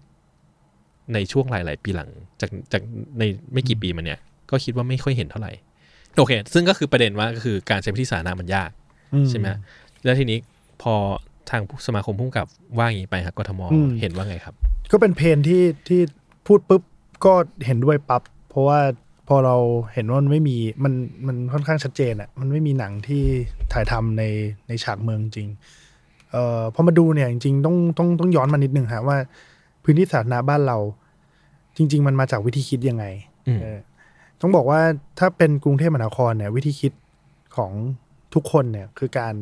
[1.14, 2.10] ในช่วงหลาย ๆ ปีหลัง
[2.42, 2.82] จากจาก
[3.20, 4.20] ในไม่กี่ปีมาเนี่ย
[4.52, 5.52] ก็คิดว่าไม่ค่อยเห็นเท่าไหร่
[6.18, 8.70] โอเค ซึ่งก็คือประเด็นว่าก็คือการใช้พื้นที่สาธารณะมันยาก
[9.30, 9.48] ใช่ไหม
[10.04, 10.38] แล้วทีนี้
[10.82, 10.94] พอ
[11.50, 14.56] ทางสมาคมพุ่งกับว่าอย่างนี้ไปครับกทมอืมเห็นว่าไงครับ
[14.92, 16.02] ก็เป็นเพนที่ที่
[16.48, 16.82] พูดปุ๊บ
[17.26, 17.34] ก็
[17.66, 18.80] เห็นด้วยปับ๊บเพราะว่า
[19.28, 19.56] พอเรา
[19.94, 20.94] เห็นว่ามันไม่มีมัน
[21.28, 23.24] มันค่อนข้างชัดเจนอะมันไม่มีหนังที่
[23.74, 24.24] ถ่ายทำใน
[24.68, 25.50] ในฉากเมืองจริง
[26.32, 29.18] เอ่อพอมาดูเนี่ยจริงๆต้องต้องต้องย้อนมานิดนึงฮะว่า
[29.84, 30.78] พื้นที่สาธารณะบ้านเรา
[31.78, 33.06] จริง ๆ มันมาจากวิธีคิดยังไง
[33.48, 33.80] อืมเออ
[34.42, 34.82] ต้องบอกว่า
[35.20, 36.94] ถ้าเป็นกรุงเทพมหานครเนี่ย วิธีคิด
[37.56, 37.72] ของ
[38.34, 39.34] ทุกคนเนี่ย คือการ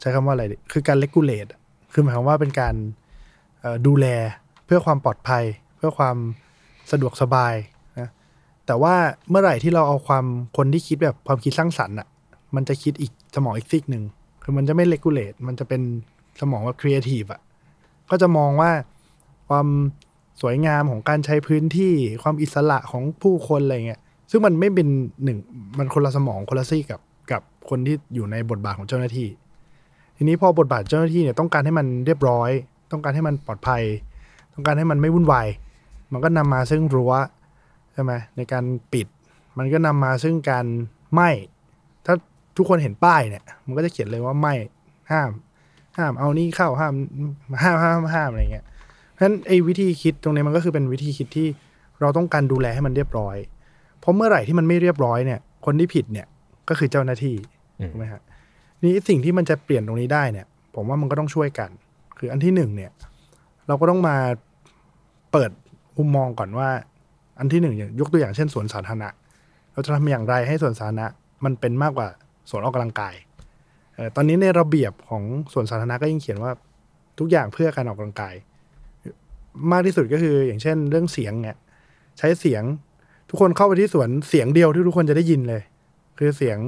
[0.00, 1.46] ใช้คำว่าอะไรดีคือการเลกูเลต
[1.92, 2.74] คือหมายความว่าเป็นการ
[3.60, 4.06] เอ่อดูแล
[4.49, 5.44] เพื่อความปลอดภัย
[5.76, 6.16] เพื่อความ
[6.90, 7.54] สะดวกสบาย
[7.98, 8.08] นะ
[8.66, 8.94] แต่ว่า
[9.28, 10.24] เมื่อไหร่ที่เราเอาความ
[10.56, 12.08] คนที่คิดแบบความคิดสร้างสรรค์อะ
[12.54, 14.04] มันจะคิดอีกสมองอีกซีกหนึ่ง
[14.42, 15.82] คือมันจะไม่เลกูเลตมันจะเป็น
[16.40, 17.40] สมองว่าครีเอทีฟอะ
[18.10, 18.70] ก็จะมองว่า
[19.48, 19.66] ความ
[20.40, 24.88] สวยงามของการใช้พื้นที่ความอิสระของผู้คนอะไรเงี้ยซึ่งมันไม่เป็น
[25.24, 25.38] หนึ่ง
[25.78, 27.00] มันคนละสมองคนละซีกกับ
[27.32, 29.28] กับคนที่อยู่ในบทบาทของเจ้าหน้าที่
[30.16, 32.50] ทีนี้พอบทบาทเจ้าหน้าที่เนี่ยต้องการให้มันเรียบร้อย
[32.92, 33.82] ต้องการให้มันปลอดภัย
[34.52, 35.48] ต้องการให้มันไม่วุ่นวาย
[36.12, 37.12] มันก็นำมาซึ่งรั้ว
[37.92, 39.06] ใช่ไหมในการปิด
[39.58, 40.66] มันก็นำมาซึ่งการ
[41.12, 41.30] ไหม้
[42.06, 42.14] ถ้า
[42.56, 44.54] ทุกคนเห็นป้ายเนี่ย มันก็จะเขียนเลยว่าไหม้
[45.12, 45.30] ห้าม
[45.96, 46.94] ห้ามเอานี่เข้าห้าม
[47.62, 48.64] ห้ามห้ามห้ามอะไรเงี้ย
[49.12, 51.48] เพราะฉะนั้นไอ้วิธีคิดตรงนี้มันก็คือเป็นวิธีคิดที่
[52.00, 53.36] เราต้องการดูแลให้มันเรียบร้อย
[54.00, 56.26] เพราะเมื่อไหร่ที่มันไม่เรียบร้อยเนี่ย คนที่ผิดเนี่ย
[56.68, 57.34] ก็คือเจ้าหน้าที่
[57.78, 58.22] อืมถูกไหมฮะ
[58.82, 61.70] นี่สิ่งที่มันจะเปลี่ยนตรงนี้ได้เนี่ย ผมว่ามันก็ต้องช่วยกัน
[62.18, 62.90] คืออันที่หนึ่งเนี่ย
[63.70, 64.16] เราก็ต้องมา
[65.32, 65.50] เปิด
[65.98, 66.68] มุมมองก่อนว่า
[67.38, 69.08] อันที่หนึ่งยกตัวอย่างเช่นสวนสาธารณะ
[69.72, 71.06] เราจะทำอย่างไรให้สวนสาธารณะ
[71.44, 72.08] มันเป็นมากกว่า
[72.50, 73.14] สวนออกกำลังกาย
[73.96, 76.52] ออตอนนี้ในระเบียบของสวนสาธารณะก็ยังเขียนว่า
[77.18, 78.34] ทุกอย่างเพื่อการออกกำลังกาย
[79.72, 81.56] มากที่สุดก็คืออย่างเช่น เรื่องเสียงเนี่ย
[82.18, 82.62] ใช้เสียง
[83.28, 85.62] ทุกคนเข้าไปที่สวนเสียงเดียวที่ทุกคนจะได้ยินเลย
[86.18, 86.58] คือเสียง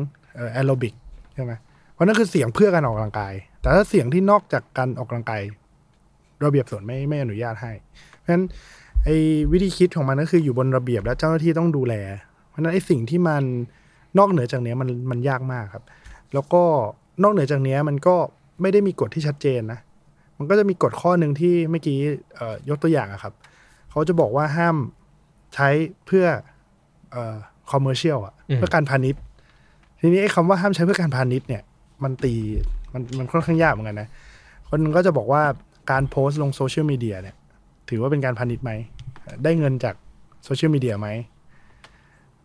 [0.52, 0.94] แอโรบิก
[1.34, 1.52] ใช่ไหม
[1.92, 5.42] เพราะนั่นคือเสียงเพื่อการออกกำลังกาย แต่ถ้าเสียงที่นอกจากการออกกำลังกาย
[6.44, 7.72] ระเบียบสวนไม่ไม่อนุญาตให้
[8.18, 8.44] เพราะฉะนั้น
[9.04, 9.16] ไอ้
[9.52, 11.94] วิธีคิดของมันก็คืออยู่บนระเบียบและเจ้าหน้าที่ต้องดูแล
[12.48, 13.42] เพราะฉะนั้นไอ้สิ่งที่มัน
[14.18, 15.84] นอกเหนือจากเนี้ยมันมันยากมากครับ
[16.34, 16.62] แล้วก็
[17.22, 18.14] นอกเหนือจากเนี้ยมันก็
[18.60, 19.80] ไม่ได้มีกฎที่ชัดเจนนะ
[20.38, 21.98] มันก็จะมีกฎข้อหนึ่งที่เมื่อกี้
[22.36, 23.32] เอ่อยกตัวอย่างอะครับ
[23.90, 24.76] เขาจะบอกว่าห้าม
[25.54, 25.68] ใช้
[26.06, 26.24] เพื่อ
[27.12, 27.36] เอ่อ
[27.70, 29.20] คอมเมอร์เชียลอะอืมเพื่อการพาณิชย์
[30.00, 31.62] ทีนี้ไอ้คำว่าห้ามใช้เพื่อการพาณิชย์เนี่ย
[32.02, 32.34] มันตี
[32.92, 34.08] มันมันค่อนข้างยากเหมือนกันนะ
[34.68, 35.42] คนหนึงก็จะบอกว่า
[35.90, 37.36] การโพสต์ลงโซเชียลมีเดียเนี่ย
[37.88, 38.72] ถือว่าเป็นการพาณิชย์ไหม
[39.44, 39.94] ได้เงินจาก
[40.44, 41.08] โซเชียลมีเดียไหม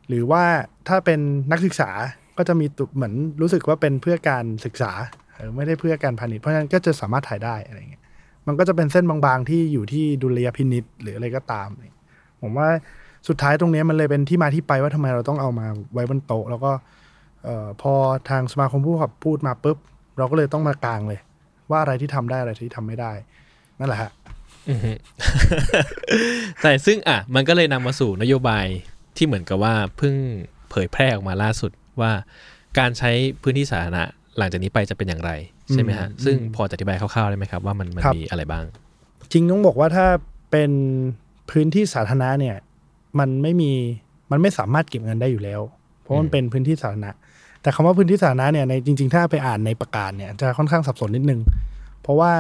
[0.08, 0.44] หรือว่า
[0.88, 1.20] ถ้าเป็น
[1.52, 1.90] นักศึกษา
[2.38, 4.92] ก็จะมีตุเหมือนรู้สึกว่าเป็นเพื่อการศึกษา
[5.34, 8.04] เออไม่ได้เพื่อการพาณิชย์เพราะฉะนั้นก็จะสามารถถ่ายได้อะไรเงี้ย
[8.48, 11.68] มันก็จะเป็นเส้นบางๆที่อยู่ที่ดุลยพินิจหรืออะไรก็ตาม
[12.42, 12.70] ผมว่า
[13.28, 16.72] สุดท้ายตรงนี้มันเลยเป็นที่มาที่ไปว่าทำไมเราต้องเอามาไว้บนโต๊ะ แล้วก็
[17.48, 17.94] ออพอ
[18.30, 19.78] ทางสมาคมผู้ขับพูดมาปุ๊บ
[20.18, 21.20] เราก็เลยต้องมากลางเลย
[21.70, 23.12] ว่าอะไรที่ทำได้อะไรที่ทำไม่ได้
[23.80, 24.12] นั่นแหละฮะ
[24.70, 24.92] อือฮึ
[26.62, 28.66] แต่ซึ่งอะ มันก็เลยนำมาสู่นโยบาย
[29.18, 30.16] ที่เหมือนกับว่าเพิ่ง
[30.70, 32.12] เผยแพร่ออกมาล่าสุดว่า
[32.80, 34.04] การใช้พื้นที่สาธารณะ
[34.38, 35.32] หลังจากนี้ไปจะเป็นอย่างไร
[35.72, 38.66] ใช่ไหมฮะอืมซึ่งพอจะอธิบายคร่าวๆได้ไหมครับ ว่ามันมันครับมีอะไรบ้าง
[39.32, 40.08] จริงต้องบอกว่าถ้า
[40.52, 40.72] เป็น
[41.52, 42.56] พื้นที่สาธารณะเนี่ย
[43.20, 43.72] มันไม่มี
[44.32, 45.62] มันไม่สามารถเก็บเงินได้อยู่แล้ว
[46.02, 47.12] เพราะมันเป็นพื้นที่สาธารณะ
[47.68, 51.40] แต่คำว่าพื้นที่สาธารณะเนี่ยในจริง ๆ ถ้าไปอ่านในประกาศเนี่ยจะค่อนข้างสับสนนิดนึง
[52.02, 52.32] เพราะว่า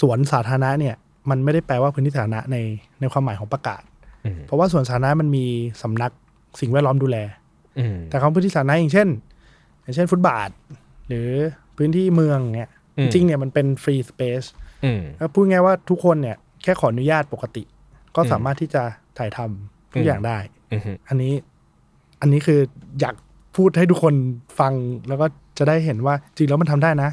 [0.00, 0.94] สวนสาธารณะเนี่ย
[1.30, 2.56] มันไม่ได้แปลว่าพื้นที่สาธารณะใน
[3.00, 3.82] ในความหมายของประกาศ
[4.24, 5.44] อืมเพราะว่าสวนสาธารณะมันมี
[5.82, 6.12] สำนัก
[6.60, 7.16] สิ่งแวดล้อมดูแล
[7.78, 9.08] อืมแต่คำว่าพื้นที่สาธารณะอย่างเช่น
[9.82, 10.50] อย่างเช่นฟุตบาท
[11.08, 11.28] หรือ
[11.76, 14.42] พื้นที่เมืองเนี่ยอืจมริงๆเนี่ยมันเป็นฟรีสเปซ
[14.84, 15.00] อืม
[15.34, 17.62] พูดง่ายๆว่าทุกคนเนี่ยแค่ขออนุญาตปกติ
[18.16, 18.82] ก็สามารถที่จะ
[19.18, 20.38] ถ่ายทำทุอืกมอย่างได้
[20.72, 21.34] อืมอันนี้
[22.20, 22.60] อันนี้คือ
[23.00, 23.14] อยาก
[23.56, 24.14] พูดให้ทุกคน
[24.58, 24.72] ฟัง
[25.08, 25.26] แล้วก็
[25.58, 27.10] จะได้เห็นว่าจริงแล้วมันทำได้นะ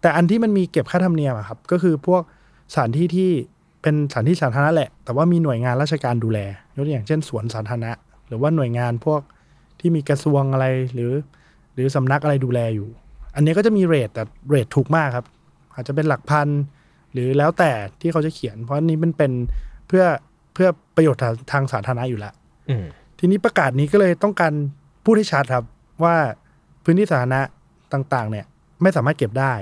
[0.00, 2.22] แต่อันที่มันมีเก็บค่าธรรมเนียมอะครับ ก็คือพวก
[2.72, 3.30] สถานที่ที่
[3.82, 6.38] เป็นสถานที่สาธารณะแหละ แต่ว่ามีหน่วยงานราชการดูแล
[6.74, 7.92] ยกตัวอย่างเช่นสวนสาธารณะ
[8.28, 9.20] หรือว่าหน่วยงานพวก
[9.80, 11.12] ที่มีกระทรวงอะไรหรือ
[11.74, 12.88] หรือสำนักอะไรดูแลอยู่
[13.34, 15.26] อันนี้ก็จะมีเรทแต่เรทถูกมากครับ
[15.74, 16.48] อาจจะเป็นหลักพัน
[17.12, 19.32] หรือแล้วแต่ที่เขาจะเขียน เพราะอันนี้มันเป็น
[19.88, 20.04] เพื่อ
[20.54, 22.34] เพื่อประโยชน์ทางทางสาธารณะอยู่แล้ว
[22.70, 22.84] อืม
[23.18, 24.52] ทีนี้ประกาศนี้ก็เลยต้องการ
[25.10, 25.64] พูดให้ชัดครับ
[26.04, 26.16] ว่า
[26.84, 27.40] พื้นที่สาธารณะ
[27.92, 28.46] ต่างๆ เนี่ย
[28.82, 29.52] ไม่สามารถเก็บได้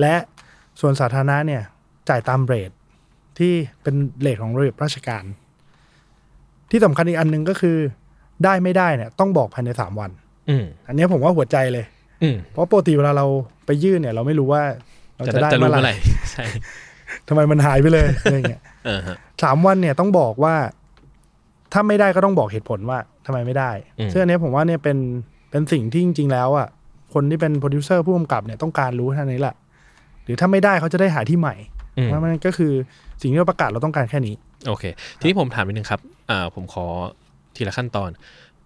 [0.00, 0.14] และ
[0.80, 1.62] ส่วนสาธารณะเนี่ย
[2.08, 2.70] จ่ายตามเรท
[3.38, 5.24] ที่เป็นเรทของระเบียบราชการ
[6.70, 7.76] ที่สำคัญอีกอันหนึ่งก็คือ
[8.44, 10.10] ได้ไม่ได้เนี่ย ต้องบอกภายในสามวัน
[10.48, 11.84] อืมอันนี้ผมว่าหัวใจเลย
[12.22, 13.26] อืมเพราะปกติเวลาเรา
[13.66, 14.62] ไปยื่นเนี่ย เราไม่รู้ว่า
[15.16, 16.44] เราจะจะได้จะรู้เมื่อเมื่อไหไหร่ร่ใช่
[17.28, 20.54] ทำไมมันหายไปเลยอะไรเงี้ยเออฮะสามวันเนี่ยต้องบอกว่า
[21.72, 24.98] ถ้าไม่ได้ก็ต้องบอกเหตุผลว่า ทำไมไม่ได้อืมซึ่งอันเนี้ยผมว่าเนี่ยเป็น
[25.50, 26.68] เป็นสิ่งที่จริง ๆ แล้วอะ
[27.14, 29.54] คนที่เป็นโปรดิวเซอร์ผู้กำกับเนี่ยต้องการรู้เท่านี้แหละ
[30.24, 31.54] หรือถ้าไม่ได้เขาจะได้หาที่ใหม่
[31.98, 32.72] อืมเพราะมันก็คือ
[33.20, 34.34] สิ่งที่เราประกาศเราต้องการแค่นี้
[34.66, 34.84] โอเค
[35.18, 36.86] ทีนี้ผมถามนิดนึงครับอ่าผมขอ
[37.56, 38.10] ทีละขั้นตอน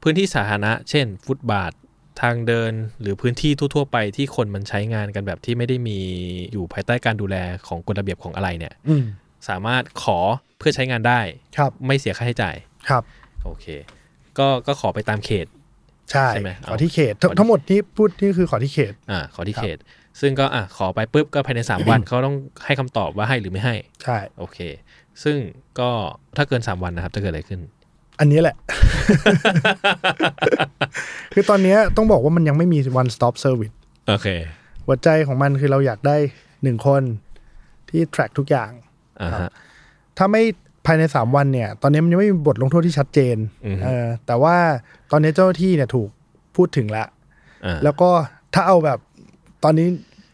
[0.02, 1.72] พื้นที่สาธารณะ เช่น ฟุตบาท
[2.20, 5.98] ทางเดินหรือพื้นที่ทั่วๆไปที่คนมันใช้งานกันแบบที่ไม่ได้มี
[6.52, 9.04] อยู่ภายใต้การดูแลของกฎระเบียบของอะไรเนี่ยอืม
[9.48, 10.18] สามารถขอ
[10.58, 11.20] เพื่อใช้งานได้
[11.56, 12.56] ครับไม่เสียค่าใช้จ่าย
[12.88, 13.02] ครับ
[13.44, 13.66] โอเค
[14.38, 15.46] ก็ก็ขอไปตามเขต
[16.10, 19.78] ใช่ใช่ไหมขอที่เขตทั้งทั้งหมดที่พูดนี่คือขอที่เขตอ่าขอที่ครับเขต
[20.20, 24.58] ซึ่งก็อะขอไปปุ๊บก็ภายใน 3 วันเขาต้องให้คำตอบว่าให้หรือไม่ให้ ใช่โอเค
[25.24, 25.36] ซึ่ง
[25.78, 25.90] ก็
[26.36, 27.60] ถ้าเกิน 3 วันนะครับจะเกิดอะไรขึ้น
[28.20, 28.56] อันนี้แหละ
[31.34, 33.74] คือตอนเนี้ยต้องบอกว่ามันยังไม่มี one stop service
[34.08, 34.28] โอเค
[34.86, 36.16] หัวใจของมันคือเราอยากได้
[36.62, 37.02] หนึ่งคน
[37.90, 38.70] ที่ track ทุกอย่าง
[39.20, 39.50] อ่าฮะ
[40.18, 40.42] ถ้าไม่
[40.88, 44.56] ภายในสามวันเนี่ย ตอนนี้มันยังไม่มีบทลงโทษที่ชัดเจนอือฮึเออแต่ว่า
[45.10, 46.08] ตอนนี้เจ้าหน้าที่เนี่ยถูก
[46.56, 47.08] พูดถึงแล้ว
[47.64, 48.10] อ่าแล้วก็
[48.54, 48.98] ถ้าเอาแบบ
[49.64, 49.86] ตอนนี้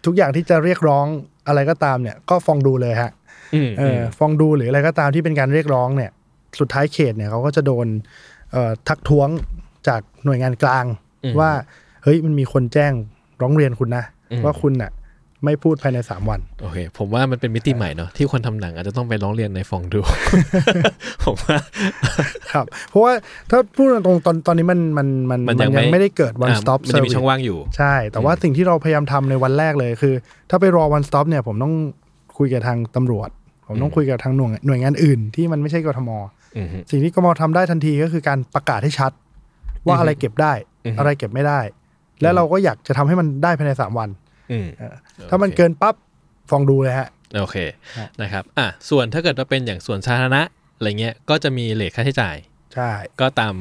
[0.07, 1.07] ทุกอย่างที่จะเรียกร้อง
[1.47, 3.11] อะไรก็ตามเนี่ย ก็ฟองดูเลยฮะ
[3.55, 6.11] อืมเออฟองดูหรืออะไรก็ตามที่เป็นการเรียกร้องเนี่ย
[6.61, 7.87] สุดท้ายเขตเนี่ยเขาก็จะโดน
[8.53, 9.29] เอ่อทักท้วง
[9.89, 10.85] จากหน่วยงานกลาง
[11.41, 11.51] ว่า
[12.05, 12.93] เฮ้ยมันมีคนแจ้ง
[13.43, 14.05] ร้องเรียนคุณนะ
[14.45, 14.91] ว่าคุณน่ะ
[15.45, 20.01] ไม่พูดภายในสามวัน โอเค ผมว่ามันเป็นมิติใหม่เนาะที่คนทำหนังอาจจะต้องไปร้องเรียนในฟองดู
[21.25, 21.59] ผมว่า
[22.53, 23.13] ครับ เพราะว่า
[23.51, 30.15] ถ้าพูดตรงๆตอนตอนนี้มันมันมันมันยังไม่ไม่ได้เกิด one อ่า stop มันจะมี service ช่องว่างอยู่ ใช่ แต่ว่าสิ่งที่เราพยายามทำในวันแรกเลยคือ
[30.51, 31.75] ถ้าไปรอ one stop เนี่ยผมต้อง
[32.39, 33.31] คุยกับทางตำรวจ
[33.69, 36.11] ผมต้องคุยกับทางหน่วยหน่วยงานอื่น ที่มันไม่ใช่กทม
[36.57, 39.13] อืมฮึสิ่งที่กมทำได้ทันทีก็คือการประกาศให้ชัด
[39.87, 40.53] ว่าอะไรเก็บได้
[40.85, 41.61] อือฮึอะไรเก็บไม่ได้
[42.23, 44.24] และเราก็อยากจะทำให้มันได้ภายในสามวันอืมเออ
[45.31, 45.95] ถ้ามันเกินปั๊บ
[46.51, 47.57] ฟองดูเลยฮะ โอเค
[47.97, 50.43] ครับนะครับอะส่วนถ้าเกิดว่าเป็นอย่างส่วนสาธารณะ
[50.77, 52.37] อะไรเงี้ยก็จะมีเลทค่าใช้จ่าย
[52.75, 53.55] ใช่ ก็ตาม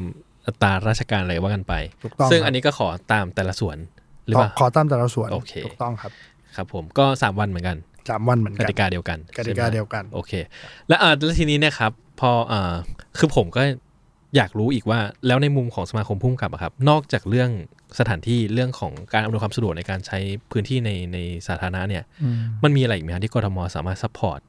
[0.46, 3.76] อัตราราชการอะไรว่ากันไปถูกต้องซึ่งครับอันนี้ก็ขอตามแต่ละส่วน
[4.26, 6.12] หรือขอเปล่าขอตามแต่ละส่วนโอเคถูกต้องครับ
[6.56, 7.76] ครับผมก็ 3 วันเหมือนกัน
[8.10, 10.32] สามวันเหมือนกกันติกาเดียวกันกติกาใช่ไหมเดียวกัน โอเค
[10.88, 12.74] แล้วอ่าแล้วทีนี้เนี่ยครับ พออ่า
[13.18, 13.62] คือผมก็
[14.36, 17.50] อยากรู้อีกว่าแล้วในมุมของสมาคมพุ่มกับอะครับ นอกจากเรื่อง
[17.98, 20.18] สถานที่เรื่องของการอำนวยความสะดวกในการใช้
[20.50, 22.04] พื้นที่ในในสาธารณะเนี่ย
[22.62, 24.40] มันมีอะไรอีกไหมครับที่กทมสามารถซัพพอร์ต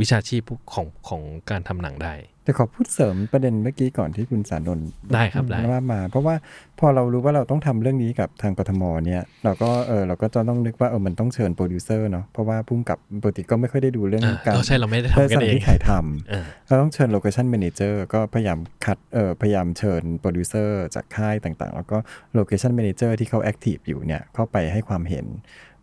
[0.00, 6.34] วิชาชีพของของการทำหนังได้ แต่ขอพูดเสริมประเด็นเมื่อกี้ก่อนที่คุณสารนนท์ได้ครับได้ว่ามา เพราะว่า
[6.80, 21.98] พอเรารู้ว่าเราต้องทำเรื่องนี้กับทางกทมเนี่ย เราก็เออเราก็จะต้องนึกว่าเออมันต้องเชิญโปรดิวเซอร์เนาะเพราะว่าพุ่มกับปกติก็ไม่ค่อยได้ดูเรื่องอ่าการก็ใช่เราไม่ได้เรื่องทำกันสถานเองที่ถ่ายทอ่าำเราต้องเชิญโลเคชัน m ม n เจอร์ก็พยายามคัดเออพยายามเชิญโปรดิวเซอร์จากค่ายต่างๆ แล้วก็
[22.34, 25.26] โลเคชัน m ม n เจอร์ที่เขาแอคทีฟอยู่เนี่ยเข้าไปให้ความเห็น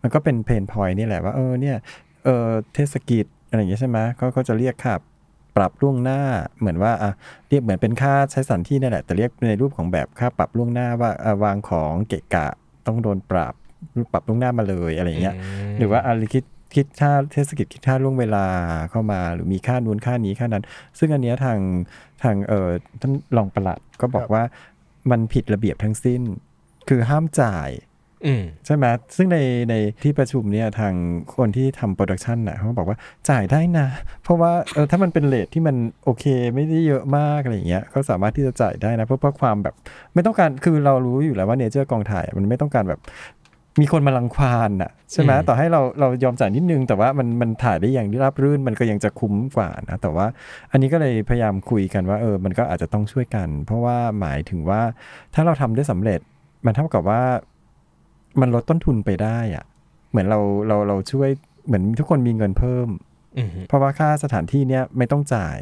[0.02, 1.78] มันก็เป็นเพนพอยนี่แหละว่าเออเนี่ย
[2.24, 4.96] เออเทศกิจอะไรอย่างเงี้ยใช่ไหมเขาก็จะเรียกค่า
[5.56, 6.22] ปรับล่วงหน้า
[6.60, 7.12] เหมือนว่าอะ
[7.50, 12.48] เรียกเหมือนเป็นค่าใช้สถานที่นั่นแหละแต่เรียกในรูปของแบบค่าปรับล่วงหน้าว่าอะวางของเกะกะ
[12.88, 13.54] ต้องโดนปรับ
[14.12, 15.36] ปรับล่วงหน้ามาเลยอะไรอย่างเงี้ย
[15.78, 16.44] หรือว่าอะไรคิด
[16.76, 18.46] คิดค่าเทศกิจคิดค่าล่วงเวลา
[18.92, 20.64] เข้ามา หรือมีค่านู้นค่านี้ค่านั้น
[21.00, 21.60] ซึ่งอันเนี้ยทาง
[22.24, 22.70] ทางเอ่อ
[23.02, 24.44] ท่านรองปลัดก็บอกว่า
[25.12, 26.22] มันผิดระเบียบทั้งสิ้น
[26.90, 27.91] คือห้ามจ่ายอืม
[28.66, 29.38] ใช่ไหมซึ่งใน
[29.70, 30.94] ในที่ประชุมเนี่ยทาง
[31.36, 32.98] คนที่ทำ production น่ะเขาบอกว่า
[33.30, 33.88] จ่ายได้นะ
[34.24, 39.76] เพราะว่าเออถ้ามันเป็น rate ที่มันโอเคไม่ได้เยอะมากอะไรอย่างเงี้ยเขาสามารถที่จะจ่ายได้นะ เพราะเพราะความแบบ
[40.14, 43.02] ไม่ต้องการคือเรารู้อยู่แล้วว่า nature กองถ่ายมันไม่ต้องการแบบ
[43.82, 50.28] มีคนมารังควานอะใช่ไหมอืมต่อให้เราเรายอมจ่ายนิดนึง แต่ว่ามันมันถ่ายได้อย่างราบรื่นมันก็ยังจะคุ้มกว่านะแต่ว่า
[50.72, 54.82] อันนี้ก็เลยพยายามคุยกันว่าเออมันก็อาจจะต้องช่วยกัน เพราะว่าหมายถึงว่า
[55.34, 56.20] ถ้าเราทำได้สำเร็จ
[56.66, 57.22] มันเท่ากับว่า
[58.40, 59.66] มันลดต้นทุนไปได้อะ
[60.12, 61.30] เหมือนเราเราเราช่วย
[61.68, 62.88] เหมือนทุกคนมีเงินเพิ่ม
[63.38, 65.58] อืมฮึเพราะว่าค่าสถานที่เนี้ยไม่ต้องจ่าย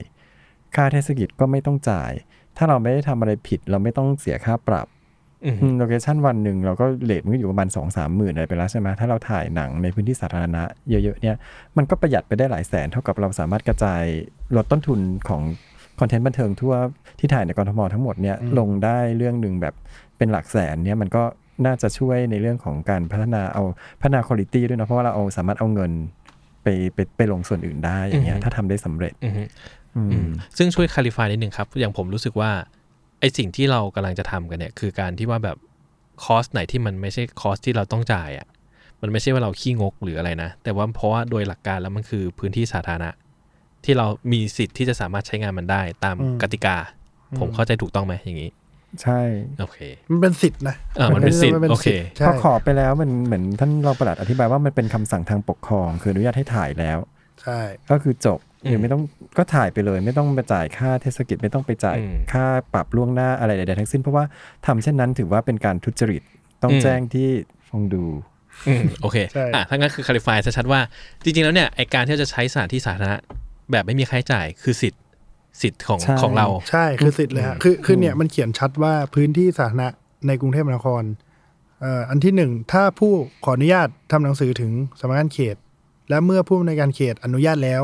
[0.75, 2.11] ค่าเทศกิจก็ไม่ต้องจ่าย
[2.57, 4.87] ถ้าเราไม่ได้ทำอะไรผิด เราไม่ต้องเสียค่าปรับ
[5.45, 11.35] อืมฮึโลเคชันวันหนึ่งเราก็เลทมันก็อยู่ประมาณสองสามหมื่นอะไรไปแล้วใช่ไหมถ้าเราถ่ายหนังในพื้นที่สาธารณะเยอะๆเนี่ย
[11.77, 14.03] มันก็ประหยัดไปได้หลายแสน เท่ากับเราสามารถกระจาย
[14.55, 15.41] ลดต้นทุนของ
[15.99, 16.73] คอนเทนต์บันเทิงทั่ว
[17.19, 19.73] ที่ถ่ายในกรทมทั้งหมดเนี่ยลงได้เรื่องหนึ่งแบบ
[20.17, 21.23] เป็นหลักแสนเนี่ยมันก็
[21.65, 23.63] น่าจะช่วยในเรื่องของการพัฒนาเอา
[24.01, 25.91] พัฒนาคุณภาพด้วยนะเพราะว่าเราเอาสามารถเอาเงิน
[26.63, 29.43] ไปไปไปลงส่วนอื่นได้อย่างเงี้ยอือฮึถ้าทำได้สำเร็จอือฮึ
[29.95, 32.51] อืมอืมซึ่งช่วยค a ลิฟายนิดนึงครับ อย่างผมรู้สึกว่า
[33.19, 35.57] ไอสิ่งที่เรากำลังจะทำกันเนี่ย คือการที่ว่าแบบ
[36.23, 38.47] คอสไหนที่มันไม่ใช่คอสที่เราต้องจ่ายอะ่ะ
[39.01, 43.11] มันไม่ใช่ว่าเราขี้งกหรืออะไรนะ แต่ว่าเพราะว่าโดยหลักการแล้วมันคือพื้นที่สาธารณะ
[43.83, 46.77] ที่เรามีสิทธิ์ที่จะสามารถใช้งานมันได้ตามอืมกติกา
[47.39, 48.49] ผมเข้าใจถูกต้องไหมอย่างนี้
[49.03, 49.19] ใช่
[49.59, 49.79] โอเค
[50.11, 56.97] มันเป็นสิทธินะอ่ามันเป็นสิทธิ์มัโอเคใช่พอขอไปแล้วมันเหมือนท่านรองปลัดอธิบายว่ามันเป็นคำสั่งทางปกครอง คืออนุญาตให้ถ่ายแล้ว
[57.41, 57.59] ใช่
[57.91, 59.01] ก็คือจบอืมหรือไม่ต้อง
[59.37, 64.23] ก็ถ่ายไปเลย ไม่ต้องไปจ่ายค่าเทศกิจไม่ต้องไปจ่ายอืมค่าปรับล่วงหน้าอะไรใดๆทั้งสิ้นเพราะว่า
[64.65, 66.21] ทำเช่นนั้นถือว่าเป็นการทุจริต
[66.63, 67.29] ต้องอืมแจ้งที่
[67.67, 68.05] ฟองดู
[68.67, 70.81] อืมโอเคใช่อะถ้างั้นคือค a ลิฟายชัดๆว่า
[71.23, 73.17] จริงๆแล้วเนี่ยไอการที่เราจะใช้สถานที่สาธารณะ
[73.71, 75.01] แบบไม่มีค่าใช้จ่ายคือสิทธิ์
[75.61, 79.87] สิทธิ์ของใช่ของเรา ใช่คือสิทธิ์เลยฮะคือคือเนี่ยมันเขียนชัดว่าพื้นที่สาธารณะ
[80.27, 81.03] ในกรุงเทพมหานคร
[81.81, 83.11] เอ่ออันที่หนึ่งถ้าผู้
[83.45, 85.55] ขออนุญาตทำหนังสือถึงสำนักงานเขต
[86.09, 87.83] และเมื่อผู้อำนวยการเขตอนุญาตแล้ว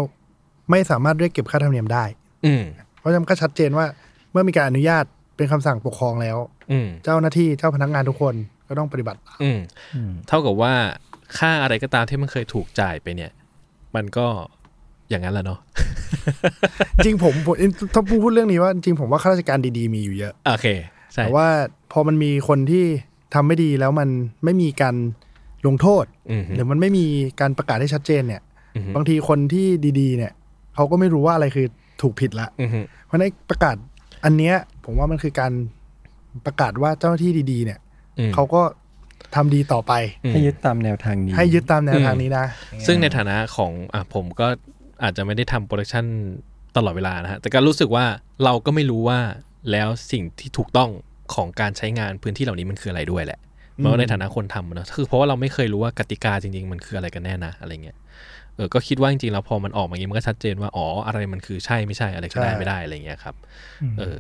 [0.71, 2.05] ไม่สามารถเรียกเก็บค่าธรรมเนียมได้
[2.45, 2.63] อืม
[2.99, 3.85] เพราะฉะนั้นมันก็ชัดเจนว่า
[4.31, 5.03] เมื่อมีการอนุญาต
[5.38, 6.38] เป็นคำสั่งปกครองแล้ว
[6.71, 8.35] อืมเจ้าหน้าที่เจ้าพนักงานทุกคน
[8.67, 9.59] ก็ต้องปฏิบัติตามอืม
[10.27, 10.73] เท่ากับว่า
[11.38, 13.31] ค่าอะไรก็ตามที่มันเคยถูกจ่ายไปเนี่ย
[13.95, 14.27] มันก็
[15.09, 15.59] อย่างนั้นแหละเนาะ
[17.05, 17.55] จริงผมผม
[17.93, 20.67] ถ้าพูดเรื่องนี้ว่าจริงผมว่าข้าราชการดีๆมีอยู่เยอะโอเค
[21.13, 21.47] ใช่แต่ว่า
[21.91, 22.85] พอมันมีคนที่
[23.33, 24.09] ทำไม่ดีแล้วมัน
[24.43, 24.95] ไม่มีการ
[25.67, 27.05] ลงโทษอืมหรือมันไม่มี
[27.41, 28.41] การประกาศให้ชัดเจนเนี่ย
[28.75, 29.67] อือฮึบางทีคนที่
[29.99, 30.31] ดีๆ เนี่ย
[30.75, 31.67] เขาก็ไม่รู้ว่าอะไรคือ
[32.01, 32.69] ถูกผิดละอืม
[33.05, 33.75] เพราะในประกาศ
[34.25, 35.51] อันเนี้ย ผมว่ามันคือการ
[36.45, 37.79] ประกาศว่าเจ้าหน้าที่ดี ๆ เนี่ย
[38.19, 38.61] อืมเขาก็
[39.35, 39.93] ทำดีต่อไป
[40.25, 42.45] อืมให้ยึดตามแนวทางนี้ ให้ยึดตามแนวทางนี้นะ
[42.85, 44.47] ซึ่งในฐานะของอะผมก็
[45.03, 46.05] อาจจะไม่ได้ทำโปรดักชัน
[46.77, 48.05] ตลอดเวลานะฮะ แต่ก็รู้สึกว่า
[48.43, 49.19] เราก็ไม่รู้ว่า
[49.71, 50.89] แล้วสิ่งที่ถูกต้อง
[51.36, 53.39] ของการใช้งานพื้นที่เหล่านี้มันคืออะไรด้วยแหละ
[53.77, 57.97] เมื่อในฐานะคนทำอะเนอะคือเพราะว่าเราไม่เคยรู้ว่ากติกาจริง ๆ มันคืออะไรกันแน่นะอะไรเงี้ย
[58.55, 63.36] เออก็คิดว่าจริงๆแล้วพอมันออกมาอย่างนี้มันก็ชัดเจนว่า อ๋อ อะไรมันคือใช่ไม่ใช่อะไรก็ได้ใช่ไม่ได้อะไรเงี้ยครับ
[63.99, 64.17] เออ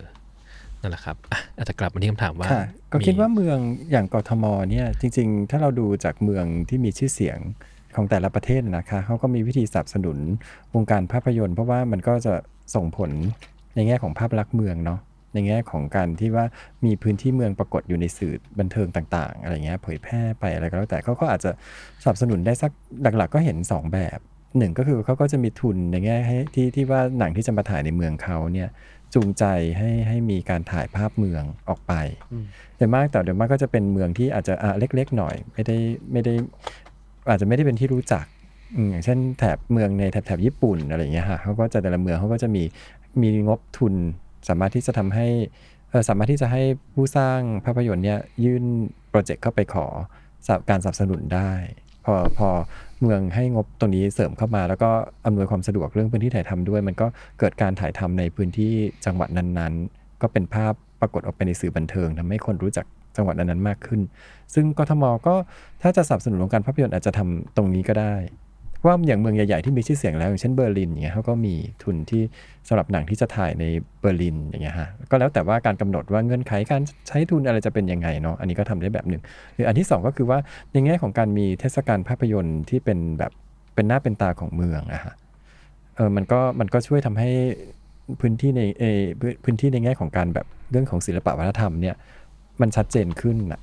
[0.81, 3.57] นั่นแหละครับอะอาจจะกลับมาที่คำถามว่าค่ะก็คิดว่าเมือง
[3.91, 7.39] อย่างกทมเนี่ย จริง ๆ ถ้าเราดูจากเมืองที่มีชื่อเสียง
[7.95, 10.17] ของแต่ละประเทศนะคะเขาก็มีวิธีสนับสนุน
[10.75, 12.33] วงการภาพยนตร์ เพราะว่ามันก็จะ
[12.75, 13.11] ส่งผล
[13.75, 14.99] ในแง่ของภาพลักษณ์เมืองเนาะ
[15.33, 16.45] ในแง่ของการที่ว่า
[16.85, 21.51] มีพื้นที่เมืองปรากฏอยู่ในสื่อบันเทิงต่าง ๆ อะไรเงี้ยเผยแพร่ไปอะไรก็แล้วแต่เขาก็อาจจะ
[22.03, 24.19] สนับสนุนได้สักหลัก ๆ ก็เห็นสองแบบ
[24.57, 28.69] หนึ่งก็คือเขาก็จะมีทุนในแง่ให้ที่ที่ว่าหนังที่จะมาถ่ายในเมืองเขาเนี่ย
[29.13, 29.45] จูงใจ
[29.77, 31.93] ให้ให้มีการถ่ายภาพเมืองออกไป
[32.77, 35.77] โดยมากแต่โดยมากก็จะเป็นเมืองที่อาจจะอะเล็ก ๆ หน่อย ไม่ได้
[36.11, 36.33] ไม่ได้
[37.29, 38.25] อาจจะไม่ได้เป็นที่รู้จัก
[38.89, 42.63] อย่างเช่นแถบเมืองในแถบแถบญี่ปุ่นอะไรอย่างเงี้ยฮะเขาก็จะแต่ละเมืองเขาก็จะมี
[43.21, 43.93] มีงบทุน
[44.49, 45.27] สามารถที่จะทำให้
[46.09, 46.61] สามารถที่จะให้
[46.93, 48.63] ผู้สร้างภาพยนตร์เนี่ยยื่น
[49.09, 49.85] โปรเจกต์เข้าไปขอ
[50.69, 51.51] การสนับสนุนได้
[52.05, 52.49] พอพอ
[53.01, 54.91] เมืองให้งบตรงนี้เสริมเข้ามา แล้วก็
[55.25, 57.07] อำนวยความสะดวกเรื่องพื้นที่ถ่ายทำด้วย มันก็
[57.39, 58.73] เกิดการถ่ายทำในพื้นที่
[59.05, 62.85] จังหวัดนั้นๆ ก็เป็นภาพปรากฏออกไปในสื่อบันเทิงทำให้คนรู้จัก
[63.17, 64.01] จังหวัดนั้นๆมากขึ้น
[64.53, 65.35] ซึ่งกทมก็
[65.81, 68.15] ถ้าจะสนับสนุนวงการภาพยนตร์อาจจะทำตรงนี้ก็ได้
[68.85, 72.21] ว่าอย่างเมืองใหญ่ๆที่มีชื่อเสียงแล้วอย่างเช่นเบอร์ลินอย่างเงี้ยเขาก็มีทุนที่
[72.67, 73.65] สำหรับหนังที่จะถ่ายใน
[73.99, 79.21] เบอร์ลินอย่างเงี้ยฮะก็แล้วแต่ว่าการกำหนดว่าเงื่อนไขการใช้ทุนอะไรจะเป็นยังไงเนาะอันนี้ก็ทำได้แบบหนึ่ง
[79.55, 80.39] หรืออันที่สองก็คือว่า
[80.71, 83.31] ในแง่ของการมีเทศกาลภาพยนตร์ที่เป็นแบบ
[83.75, 85.13] เป็นหน้าเป็นตาของเมืองอะฮะ
[85.95, 87.29] เออมันก็มันก็ช่วยทำให้
[88.21, 88.83] พื้นที่ในเอ
[89.19, 91.95] พื้นพื้นที่ในแง่ของการแบบเรื่องของศิลปะวัฒนธรรมเนี่ย
[92.61, 93.61] มันชัดเจนขึ้นอะ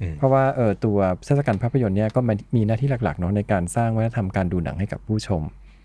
[0.00, 5.42] อืมเพราะว่าเออตัวเทศกาลภาพยนตร์เนี่ยก็มันมีหน้าที่หลักๆเนาะในการสร้างวัฒนธรรมการดูหนังให้กับผู้ชม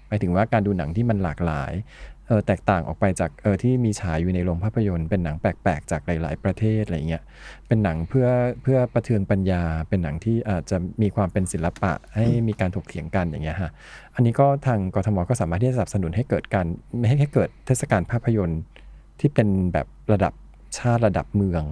[0.08, 1.74] หมายถึงว่าการดูหนังที่มันหลากหลาย
[2.28, 7.24] เออแตกต่างออกไปจากเออที่มีฉายอยู่ในโรงภาพยนตร์เป็นหนังแปลกๆจากหลาย ๆ ประเทศอะไรเงี้ย
[7.68, 8.28] เป็นหนังเพื่อ
[8.62, 13.72] เพื่อประเทืองปัญญา เป็นหนังที่อาจจะมีความเป็นศิลปะให้มีการถกเถียงกันอย่างเงี้ยฮะ
[14.16, 16.66] อันนี้ก็ทางกทมก็สามารถที่จะสนับสนุนให้เกิดการ
[16.98, 18.62] ไม่ให้ให้เกิดเทศกาลภาพยนตร์
[19.20, 20.34] ที่เป็นแบบระดับ
[20.78, 21.64] ชาติระดับเมือง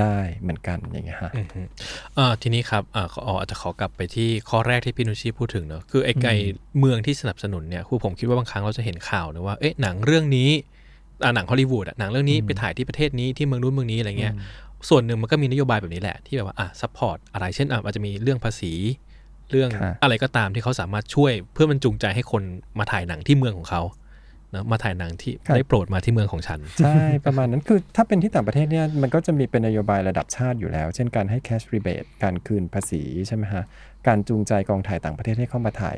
[0.00, 1.60] ได้เหมือนกันอย่างเงี้ยฮะอืมฮึ
[2.18, 6.34] อ่าทีนี้ครับอ่าขออ๋ออาจจะขอกลับไปที่ข้อแรกที่พี่นุชชีพูดถึงเนอะคือไอ้ไก่
[6.78, 10.50] เมืองที่สนับสนุนเนี่ยคือผมคิดว่าบางครั้งเราจะเห็นข่าวนะว่าเอ๊ะหนังเรื่องนี้
[11.24, 14.34] อ่าหนังฮอลลีวูดอะหนังเรื่องนี้ไปถ่ายที่ประเทศนี้ที่เมืองนู้นเมืองนี้อะไรเงี้ย
[14.88, 18.72] ส่วนหนึ่งมันก็มีนโยบายแบบนี้แหละที่แบบว่าอะ support อะไรเช่นอะอาจจะมีเรื่องภาษี
[19.50, 22.42] เรื่องค่ะอะไรก็ตามที่เขาสามารถช่วยเพื่อมันจูงใจให้คน
[22.78, 23.82] มาถ่ายหนังที่เมืองของเขา
[24.56, 33.64] นะมาถ่ายหนังที่ได้โปรดมาที่เมืองของฉัน ใช่ ประมาณนั้นคือถ้าเป็นที่ต่างประเทศเนี่ยมันก็จะมีเป็นนโยบายระดับชาติอยู่แล้ว เช่นการให้ cash rebate การคืนภาษีใช่ไหมฮะ
[34.06, 35.96] การจูงใจกองถ่ายต่างประเทศให้เข้ามาถ่าย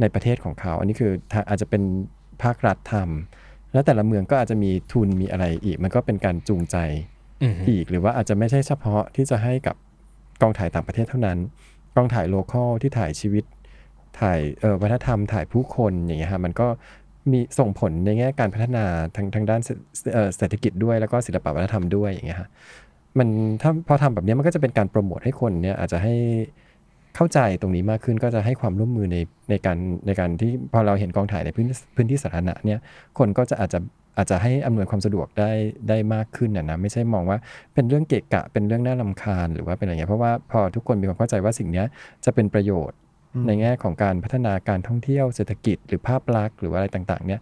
[0.00, 1.82] ในประเทศของเขา อันนี้คือถ้าอาจจะเป็น
[2.42, 6.76] ภาครัฐทำแล้วแต่ละเมืองก็อาจจะมีทุนมีอะไรอีก มันก็เป็นการจูงใจ
[7.42, 9.76] อืมอีกหรือว่าอาจจะไม่ใช่เฉพาะที่จะให้กับ
[10.42, 11.38] กองถ่ายต่างประเทศเท่านั้น
[11.96, 13.44] กองถ่ายโลคอลที่ถ่ายชีวิต
[14.20, 16.68] ถ่ายเอ่อวัฒนธรรมถ่ายผู้คนอย่างเงี้ยฮะมันก็
[17.32, 18.84] มีส่งผลในแง่การพัฒนา
[19.16, 19.60] ทางทางด้าน
[20.36, 22.48] เศรษฐกิจด้วยแล้วก็ศิลปวัฒนธรรมด้วยอย่างเงี้ยฮะ
[23.18, 23.28] มัน
[23.62, 26.14] ถ้าพอทำแบบนี้มันก็จะเป็นการโปรโมทให้คนเนี่ยอาจจะให้
[27.16, 29.16] เข้าใจตรงนี้มากขึ้นก็จะให้ความร่วมมือใน
[29.50, 31.66] ในการในการที่พอเราเห็นกองถ่ายในพื้น
[31.96, 32.78] พื้นที่สาธารณะเนี่ย
[33.18, 33.78] คนก็จะอาจจะ
[34.16, 35.50] อาจจะให้อำนวยความสะดวกได้
[35.88, 37.38] ได้มากขึ้นนะนะไม่ใช่มองว่า
[37.74, 41.86] เป็นเรื่องเกะกะเป็นเรื่องน่ารำคาญหรือว่าเป็นอะไรเงี้ยเพราะว่าพอทุกคนมีความเข้าใจว่าสิ่งเนี้ย
[42.24, 42.98] จะเป็นประโยชน์
[43.46, 47.40] ในแง่ของการพัฒนาการท่องเที่ยวเศรษฐกิจหรือภาพลักษณ์หรือว่าอะไรต่าง ๆ เนี่ย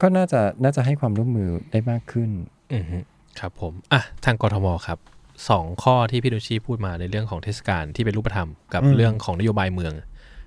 [0.00, 2.30] ก็น่าจะน่าจะให้ความร่วมมือได้มากขึ้น
[2.72, 2.98] อืมฮึ
[3.40, 4.98] ครับผมอะทางกทมครับ
[5.50, 9.92] สองข้อที่พี่นุชชีพูดมาในเรื่องของเทศกาลที่เป็นรูปธรรมกับอืมเรื่องของนโยบายเมือง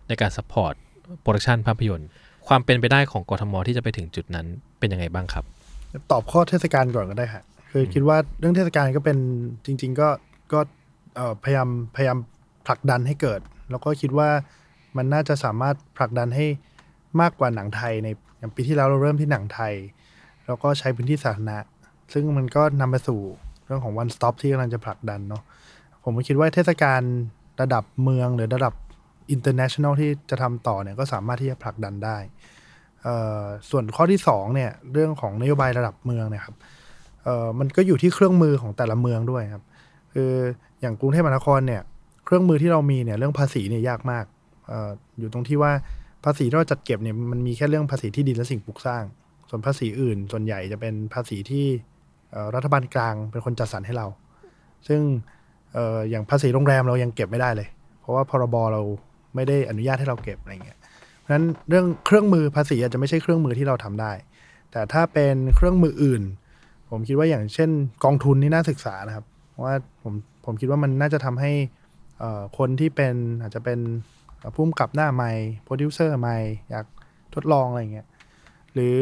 [0.07, 0.73] ในการ support
[1.21, 2.07] production ภาพยนตร์
[2.47, 4.45] ความเป็นไปได้ของกทมที่จะไปถึงจุดนั้น
[4.79, 5.43] เป็นยังไงบ้างครับ
[6.11, 9.17] ตอบข้อเทศกาลก่อนก็ได้ฮะคือคิดว่าเรื่องเทศกาลก็เป็น
[9.65, 10.09] จริง ๆ ก็
[10.53, 10.59] ก็
[11.15, 12.17] เอ่อพยายามพยายาม
[12.67, 13.39] ผลักดันให้เกิด
[13.71, 14.29] แล้วก็คิดว่า
[14.97, 16.45] มันน่าจะสามารถผลักดันให้
[17.21, 19.73] มากกว่าหนังไทยในอย่างปีที่แล้วเราเริ่มที่หนังไทย
[20.45, 21.57] แล้วก็ใช้พื้นที่สาธารณะ
[22.13, 23.19] ซึ่งมันก็นำไปสู่
[23.65, 25.43] เรื่องของ one stop ที่กำลังจะผลักดันเนาะ
[26.03, 27.01] ผมคิดว่าเทศกาล
[27.61, 28.73] ระดับเมืองหรือระดับ
[29.35, 32.17] international ที่จะทำต่อเนี่ยก็สามารถที่จะผลักดันได้
[33.69, 36.55] ส่วนข้อที่สองเนี่ยเรื่องของนโยบายระดับเมืองนี่ยครับ
[37.59, 39.63] มันก็อยู่ที่เครื่องมือของแต่ละเมืองด้วยครับ
[40.13, 40.31] คือ
[40.81, 41.81] อย่างกรุงเทพมหานครเนี่ย
[42.25, 44.25] เครื่องมือที่เรามีเนี่ยเรื่องภาษีเนี่ยยากมาก
[45.19, 45.71] อยู่ตรงที่ว่า
[46.25, 49.03] ภาษีที่เราจัดเก็บเนี่ยมันมีแค่เรื่องภาษีที่ดินและสิ่งปลูกสร้าง
[49.49, 51.65] ส่วนภาษีอื่น ส่วนใหญ่จะเป็นภาษีที่
[52.55, 54.07] รัฐบาลกลางเป็นคนจัดสรรให้เรา
[54.87, 55.01] ซึ่ง
[55.77, 57.67] ออย่างภาษีโรงแรมเรายังเก็บไม่ได้เลย
[58.01, 58.81] เพราะว่าพรบเรา
[59.35, 60.77] ไม่ได้อนุญาตให้เราเก็บอะไรเงี้ย
[61.19, 64.11] เพราะฉะนั้นเรื่องเครื่องมือภาษีอาจจะไม่ใช่เครื่องมือที่เราทำได้
[64.71, 66.23] แต่ถ้าเป็นเครื่องมืออื่น
[66.89, 67.69] ผมคิดว่าอย่างเช่น
[68.03, 69.25] กองทุนนี่น่าศึกษานะครับ
[69.63, 70.13] ว่าผม
[70.45, 71.51] ผมคิดว่ามันน่าจะทำให้
[72.57, 73.79] คนที่เป็นอาจจะเป็น
[74.55, 75.31] ผู้กำกับหน้าใหม่
[75.63, 76.37] โปรดิวเซอร์ใหม่
[76.69, 76.85] อยาก
[77.35, 78.07] ทดลองอะไรเงี้ย
[78.73, 78.99] หรือ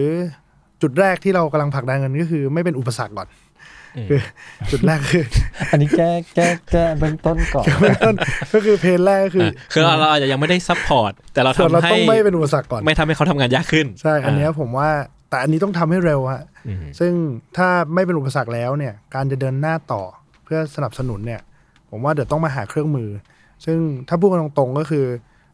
[0.82, 3.28] จุดแรกที่เรากำลังผลักดันกันก็คือ ไม่เป็นอุปสรรคก่อน
[3.98, 4.20] อืมคือ
[4.72, 5.26] จุดแรกคือ
[5.72, 7.66] อันนี้แก้แก้แก้เบื้องต้นก่อน
[8.54, 14.90] ก็คือ pain แรกก็คืออะคือเราอาจจะยังไม่ได้ support แต่เราส่วนเราทำให้ต้องไม่เป็นอุปสรรคก่อน ไม่ทำให้เขาทำงานยากขึ้น ใช่ อันเนี้ยผมว่า
[15.30, 17.12] แต่อันนี้ต้องทำให้เร็วฮะอืมซึ่ง
[17.58, 20.04] ถ้าไม่เป็นอุปสรรคแล้วเนี่ย การจะเดินหน้าต่อ
[20.44, 21.42] เพื่อสนับสนุนเนี่ย
[21.90, 23.10] ผมว่าเดี๋ยวต้องมาหาเครื่องมือ
[23.66, 23.78] ซึ่ง
[24.08, 25.06] ถ้าพูดกันตรงๆก็คือ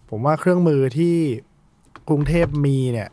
[0.10, 1.16] ผมว่าเครื่องมือที่
[2.10, 3.10] กรุงเทพมีเนี่ย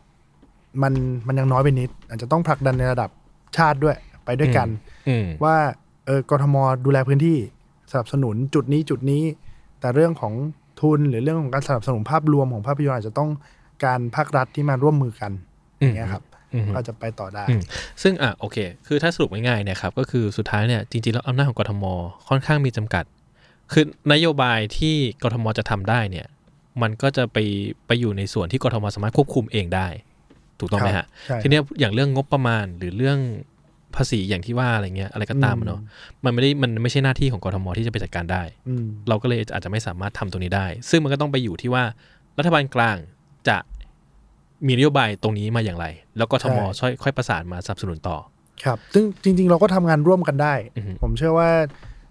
[0.81, 0.93] มัน
[1.27, 3.09] มันยังน้อยไปนิด อาจจะต้องผลักดันในระดับ
[3.57, 4.67] ชาติด้วยไปด้วยกัน
[5.09, 5.55] อืมว่า
[6.05, 7.37] เออกทมดูแลพื้นที่
[7.91, 9.23] สนับสนุนจุดนี้จุดนี้
[9.79, 10.33] แต่เรื่องของ
[10.81, 13.29] ทุนหรือเรื่องของการสนับสนุนภาพรวมของภาพยนตร์อาจจะต้อง
[13.85, 15.31] การภาครัฐที่มาร่วมมือกัน
[15.79, 16.23] อย่างเงี้ยครับ
[16.53, 17.61] อืมก็จะไปต่อได้อืม
[18.01, 21.83] ซึ่งอะโอเค คือถ้าสรุปง่ายๆเนี่ยครับก็คือสุดท้ายเนี่ยจริงๆแล้วอำนาจของกทม
[22.27, 23.03] ค่อนข้างมีจำกัด
[23.71, 26.27] คือนโยบายที่กทมจะทำได้เนี่ย
[26.81, 27.37] มันก็จะไป
[27.87, 29.87] ไปอยู่ในส่วนที่กทมสามารถควบคุมเองได้
[30.59, 33.19] ถูกต้องไหมครัฮะบใช่ทีเนี้ยอย่างเรื่องงบประมาณหรือเรื่อง
[33.95, 35.81] ภาษีอย่างที่ว่าอะไรเงี้ยอะไรก็ตามอะเนาะ
[36.25, 41.83] มันไม่ได้มันไม่ใช่หน้าที่ของกทมที่จะไปจัดการได้อืมเราก็เลยอาจจะไม่สามารถทำตรงนี้ได้ ซึ่งมันก็ต้องไปอยู่ที่ว่า
[42.37, 42.97] รัฐบาลกลาง
[43.49, 43.57] จะ
[44.67, 45.85] มีนโยบายตรงนี้มาอย่างไร
[46.17, 48.17] แล้วก็ทมใช่ช่วยค่อยประสานมาสนับสนุนต่อ
[48.63, 51.49] ครับ ซึ่งจริง ๆ เราก็ทำงานร่วมกันได้อือฮึผมเชื่อว่า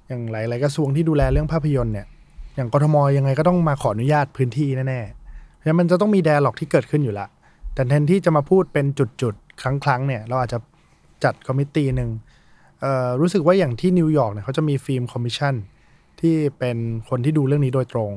[0.09, 2.07] อย่างหลาย ๆ กระทรวงที่ดูแลเรื่องภาพยนตร์เนี่ย
[2.55, 7.27] อย่างกทมยังไงก็ต้องมาขออนุญาตพื้นที่แน่ๆเพราะมันจะต้องมี dialogue ที่เกิดขึ้นอยู่ละ
[7.75, 8.87] แต่แทนที่จะมาพูดเป็น
[9.23, 10.59] จุดๆ ครั้งๆเนี่ย เราอาจจะ
[11.25, 12.11] จัด committee หนึ่ง
[13.21, 15.55] รู้สึกว่าอย่างที่นิวยอร์กเนี่ยเขาจะมี film commission
[16.21, 16.77] ที่เป็น
[17.09, 18.13] คนที่ดูเรื่องนี้โดยตรง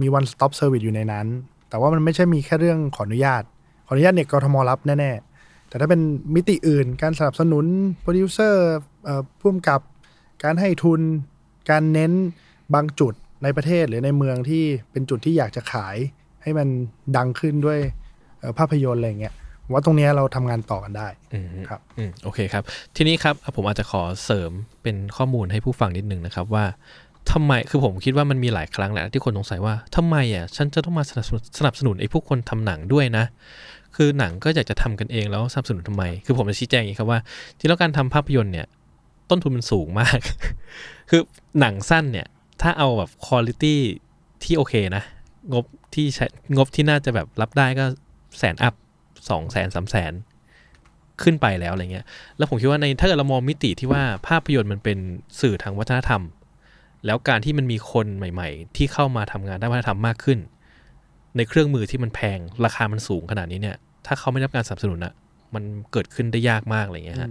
[0.00, 1.26] มี one stop service อยู่ในนั้น
[1.68, 3.42] แต่ว่ามันไม่ใช่มีแค่เรื่องขออนุญาต
[3.86, 6.00] ขออนุญาตเนี่ยกทมรับแน่ๆ แต่ถ้าเป็น
[6.34, 7.64] มิติอื่นการสนับสนุน
[8.00, 8.64] โปรดิวเซอร์
[9.38, 9.80] ผู้กำกับ
[10.44, 11.00] การให้ทุน
[11.70, 12.12] การเน้น
[12.74, 15.96] บางจุด ในประเทศหรือในเมืองที่เป็นจุดที่อยากจะขาย
[16.42, 16.68] ให้มัน
[17.16, 17.78] ดังขึ้นด้วย
[18.40, 19.34] เอ่อภาพยนตร์อะไรอย่างเงี้ย
[19.64, 22.62] ผมว่าตรงเนี้ยเราทำงานต่อกันได้อืมครับอืมโอเคครับ
[22.96, 24.50] ทีนี้ครับอะผมอาจจะขอเสริม
[24.82, 26.64] เป็นข้อมูลให้ผู้ฟังนิดนึงนะครับว่า
[27.32, 33.24] ทำไมคือผมคิดว่ามันมีหลายครั้งแหละที่คนสงสัยว่าทำไมอะฉันจะต้องมาสนับสนุนสนับสนุนไอ้พวกคนทำหนังด้วยนะ
[33.96, 37.20] คือหนังก็อยากจะทำกันเองแล้วสนับสนุนทำไม คือผมจะชี้แจงอย่างนี้ครับว่า
[37.58, 38.66] ที่แล้วการทำภาพยนตร์เนี่ย
[39.30, 40.18] ต้นทุนมันสูงมาก
[41.10, 41.20] คือ
[41.60, 42.26] หนังสั้นเนี่ย
[42.62, 43.62] ถ้าเอาแบบคุณภาพ
[44.44, 45.04] ที่โอเคนะ
[45.52, 47.84] งบที่ใช้งบที่น่าจะแบบรับได้ก็
[48.38, 48.74] แสนอัพ
[49.30, 50.12] สองแสนสามแสน
[51.22, 52.06] ขึ้นไปแล้วอะไรเงี้ย
[52.36, 54.98] แล้วผมคิดว่าในถ้าเกิดเรามองมิติที่ว่าภาพยนตร์มันเป็น
[55.40, 56.22] สื่อทางวัฒนธรรม
[57.06, 60.38] แล้วการที่มันมีคนใหม่ ๆ ที่เข้ามาทำงานด้านวัฒนธรรมมากขึ้น
[61.36, 65.12] ในเครื่องมือที่มันแพงราคามันสูงขนาดนี้เนี่ย ถ้าเขาไม่ได้รับการสนับสนุนอะ
[65.54, 67.30] มันเกิดขึ้นได้ยากมากอะไรเงี้ยฮะ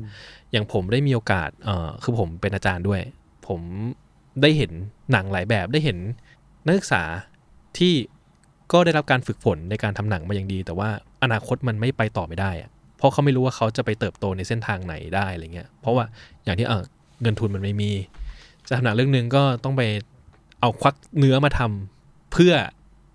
[0.52, 3.02] อย่างผมได้มีโอกาสเอ่อคือผมเป็นอาจารย์ด้วย
[3.48, 3.62] ผม
[4.42, 4.72] ได้เห็น
[5.12, 5.98] หนังหลายแบบได้เห็น
[6.66, 7.04] นักศึกษา
[7.78, 7.94] ที่
[8.74, 10.90] ก็ได้รับการฝึกฝนในการทำหนังมาอย่างดี แต่ว่า
[11.24, 16.06] อนาคตมันไม่ไปต่อไม่ได้อะเพราะเขาไม่รู้ว่าเขาจะไปเติบโตในเส้นทางไหนได้อะไรเงี้ยเพราะว่า
[16.44, 16.84] อย่างที่เออ
[17.22, 17.92] เงินทุนมันไม่มี
[18.68, 19.82] จะทำหนังเรื่องหนึ่งก็ต้องไป
[20.62, 22.54] เอาควักเนื้อมาทำเพื่อ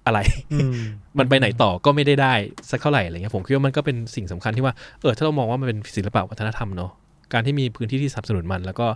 [0.07, 0.19] อะไร
[0.53, 0.79] อืม
[1.19, 2.35] มันไปไหนต่อก็ไม่ได้ได้
[2.71, 6.91] สักเท่าไหร่อะไรเงี้ยผมคิดว่ามันก็เป็นสิ่งสำคัญที่ว่าเออถ้าเรามองว่ามันเป็นศิลปะวัฒนธรรมเนาะ
[7.33, 8.87] การที่มีพื้นที่ที่สนับสนุนมัน แล้วก็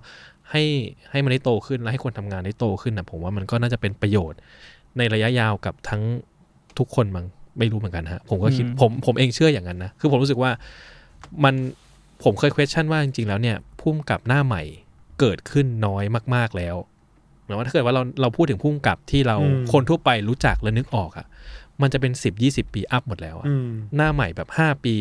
[0.52, 0.62] ให้
[1.10, 4.38] ให้มันได้โตขึ้นและให้คนทำงานได้โตขึ้นนะผมว่ามันก็น่าจะเป็นประโยชน์
[4.98, 6.02] ในระยะยาวกับทั้ง
[6.78, 7.26] ทุกคนมั้ง
[7.58, 10.50] ไม่รู้เหมือนกันฮะผมก็คิดผมผมเองเชื่ออย่างนั้นนะคือผมรู้สึกว่า
[11.44, 11.54] มัน
[12.24, 14.62] ผมเคย question ว่าจริงๆแล้วเนี่ยพุ่มกับหน้าใหม่
[15.20, 16.76] เกิดขึ้นน้อยมาก ๆแล้ว
[17.44, 21.26] หมายว่าถ้าเกิดว่าเราเราพูดถึงพุ่มกับที่เราอืมคนทั่วไปรู้จักและนึกออกอะ
[21.82, 24.94] มันจะเป็นสิบยี่สิบปีอัพหมดแล้วอะอืมหน้าใหม่แบบห้าปี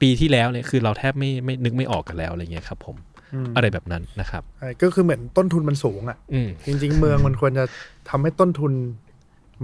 [0.00, 2.96] ปีที่แล้วเนี่ยคือเราแทบไม่ไม่นึกไม่ออกกันแล้วอะไรเงี้ยครับ ผม
[3.34, 7.64] อืมอะไรแบบนั้นนะครับใช่ก็คือเหมือนต้นทุนมันสูงอะอืมจริง ๆ เมืองมันควรจะ
[8.10, 8.72] ทำให้ต้นทุน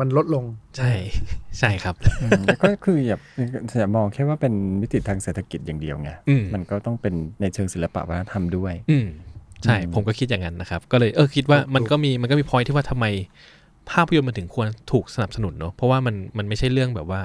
[0.01, 0.45] มันลดลง
[0.77, 0.93] ใช่
[1.59, 3.19] ใช่ครับอืมแล้วก็คืออย่า
[3.79, 9.07] อย่ามองแค่ว่าเป็นมิติทางเศรษฐกิจอย่างเดียวไงอืมมันก็ต้องเป็นในเชิงศิลปะวัฒนธรรมด้วยอืม
[9.65, 13.07] ใช่อืมผมก็คิดอย่างนั้นนะครับ ก็เลยเออคิดว่ามันก็มีมันก็มีพอยที่ว่าทำไม
[13.91, 17.23] ภาพยนตร์มันถึงควรถูกสนับสนุนเนาะเพราะว่ามันมันไม่ใช่เรื่องแบบว่า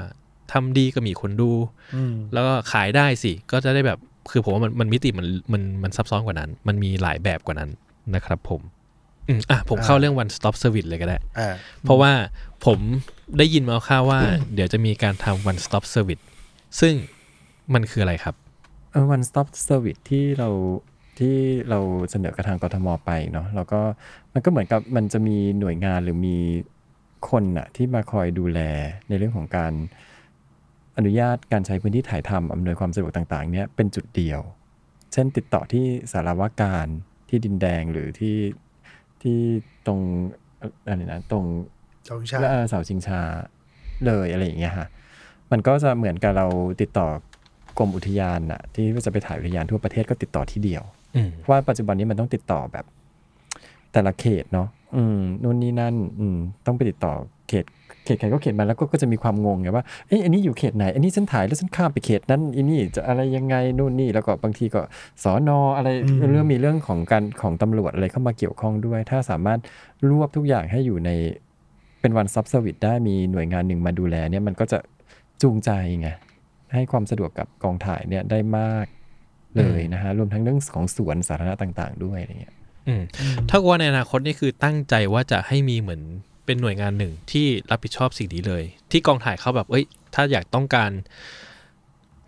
[0.52, 1.52] ทำดีก็มีคนดู
[1.96, 4.00] อืมแล้วก็ขายได้สิ ก็จะได้แบบ
[4.32, 7.70] คือผมว่ามันมันมิติมันมันมันซับซ้อนกว่านั้น มันมีหลายแบบกว่านั้น
[8.16, 8.62] นะครับผม
[9.28, 11.50] อืมอะผมเข้าเรื่อง one stop service เลยก็ได้อ่า
[11.82, 12.12] เพราะว่า
[12.66, 12.80] ผม
[13.38, 14.20] ได้ยินมาข่าวว่า
[14.54, 16.24] เดี๋ยวจะมีการทำ one stop service
[16.80, 16.94] ซึ่ง
[17.74, 18.36] มันคืออะไรครับ
[18.92, 20.50] เออ one stop service ที่เรา
[21.20, 21.36] ที่
[21.70, 21.80] เรา
[22.12, 23.80] เสนอกับทางกทมไปเนาะแล้วก็
[24.34, 26.38] มันก็เหมือนกับมันจะมีหน่วยงานหรือมี
[27.30, 28.60] คนอะที่มาคอยดูแล
[29.08, 29.74] ในเรื่องของการ
[30.98, 34.42] อนุญาตการใช้พื้นที่ถ่ายทำอำนวยความสะดวกต่างๆ เนี่ยเป็นจุดเดียว
[35.14, 36.88] เช่นติดต่อที่สารวาการ
[37.30, 38.38] ที่ดินแดงหรือที่
[39.22, 39.40] ที่
[39.88, 40.00] ตรง
[40.60, 41.46] เอ่ออะไรนะตรง
[42.10, 43.22] สองชาติและเอ่อเสาชิงชา
[44.06, 44.88] เลยอะไรอย่างเงี้ยฮะ
[45.52, 46.48] มันก็จะเหมือนกับเรา
[46.82, 47.08] ติดต่อ
[47.78, 50.84] กรมอุทยานอะที่จะไปถ่ายอุทยานทั่วประเทศก็ติดต่อที่เดียว
[51.16, 52.86] อืมเพราะว่าปัจจุบันนี้มันต้องติดต่อแบบ
[53.94, 57.14] แต่ละเขตเนาะอืมนู่นนี่นั่น อืมต้องไปติดต่อ
[57.48, 57.79] เขตเข
[58.16, 64.82] ตใครก็เขตมันแล้วก็ก็จะมีความงงไงว่าเอ้ยอันนี้อยู่เขตไหน อันนี้ฉันถ่ายแล้วฉันข้ามไปเขตนั้นอันนี้จะอะไรยังไงนู่นนี่แล้วก็บางทีก็
[65.24, 69.60] สอนออะไรอืมเรื่องมีเรื่องของการของตำรวจอะไรเข้ามาเกี่ยวข้องด้วย ถ้าสามารถ
[70.10, 71.12] รวบทุกอย่างให้อยู่ใน
[72.02, 74.80] เป็นวันซับเซอร์วิสได้มีหน่วยงานหนึ่งมาดูแลเนี่ยมันก็จะ
[75.42, 76.10] จูงใจไง
[76.74, 78.86] ให้ความสะดวกกับกองถ่ายเนี่ยได้มาก
[79.58, 82.56] เลยนะฮะรวมทั้งเรื่องของสวนสาธารณะต่าง ๆ ด้วยอะไรเงี้ย
[82.88, 83.02] อืม
[83.50, 86.02] ถ้าว่าในอนาคตนี่คือตั้งใจว่าจะให้มีเหมือน
[86.50, 89.86] เป็นหน่วยงานหนึ่งที่รับผิดชอบสิ่งนี้เลย ที่กองถ่ายเขาแบบเอ้ย
[90.16, 90.92] ถ้าอยากต้องการ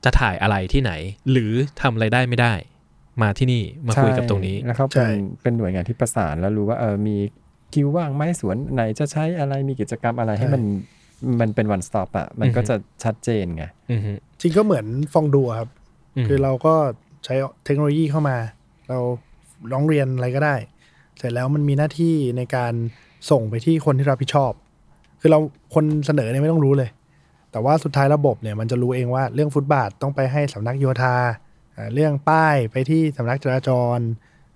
[0.03, 0.91] จะถ่ายอะไรที่ไหน
[1.31, 1.51] หรือ
[1.81, 2.53] ทำอะไรได้ไม่ได้
[3.21, 7.15] มาที่นี่มาคุยกับตรงนี้ใช่แล้วเขาใช่เป็นเป็นหน่วยงานที่ประสานแล้วรู้ว่าเออมี
[7.73, 10.63] คิวว่างไหมสวนไหนจะใช้อะไรมีกิจกรรมอะไรให้มัน
[11.41, 14.11] มันเป็นวันสต็อปอะมันก็อือฮึจะชัดเจนไงอือฮึ
[14.41, 15.69] จริงก็เหมือนฟองดูอะครับ
[16.23, 16.73] มคือเราก็
[17.25, 18.37] ใช้เทคโนโลยีเข้ามา
[18.89, 18.97] เรา
[19.71, 20.55] ร้องเรียนอะไรก็ได้
[21.17, 22.73] เสร็จแล้วมันมีหน้าที่ในการ
[23.29, 24.51] ส่งไปที่คนที่รับผิดชอบ
[25.21, 25.39] คือเรา
[25.73, 26.89] คนเสนอเนี่ยไม่ต้องรู้เลย
[27.51, 31.15] แต่ว่าสุดท้ายระบบเนี่ยมันจะรู้เองว่าเรื่องฟุตบาทต้องไปให้สำนักโยธา
[31.93, 33.99] เรื่องป้ายไปที่สำนักจราจร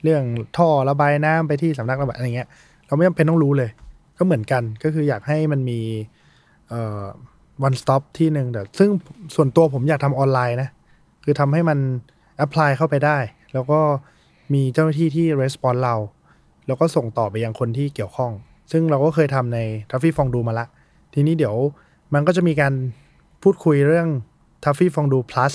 [0.03, 0.23] เรื่อง
[0.57, 2.47] ท่อระบายน้ำไปที่สำนักระบายอะไรเงี้ย
[2.87, 3.69] เราไม่จำเป็นต้องรู้เลย
[4.17, 5.79] ก็เหมือนกันก็คืออยากให้มันมี
[6.69, 7.03] เอ่อ
[7.67, 8.89] one stop ที่หนึ่งแต่ซึ่ง
[9.35, 10.69] ส่วนตัวผมอยากทำออนไลน์นะ
[11.23, 11.79] คือทำให้มัน
[12.37, 13.17] แอพพลายเข้าไปได้
[13.53, 13.79] แล้วก็
[14.53, 15.95] มีเจ้าหน้าที่ที่ respond เรา
[16.67, 18.31] แล้วก็ส่งต่อไปยังคนที่เกี่ยวข้อง
[18.71, 19.59] ซึ่งเราก็เคยทำใน
[19.89, 20.65] Traffy Fondue มาละ
[21.13, 21.55] ทีนี้เดี๋ยว
[22.13, 22.73] มันก็จะมีการ
[23.43, 24.07] พูดคุยเรื่อง
[24.63, 25.53] ทัฟฟี่ฟองดู plus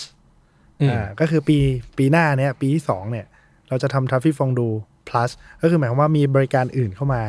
[0.80, 1.58] อืมอ่าก็คือปี
[1.98, 3.26] ปีหน้าเนี้ยปีที่สองเนี่ย
[3.68, 4.68] เราจะทำทัฟฟี่ฟองดู
[5.08, 5.30] plus
[5.62, 7.22] ก็คือหมายความว่ามีบริการอื่นเข้ามา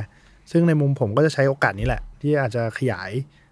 [0.51, 3.09] ซึ่งในมุมผมก็จะใช้โอกาสนี้แหละ ที่อาจจะขยาย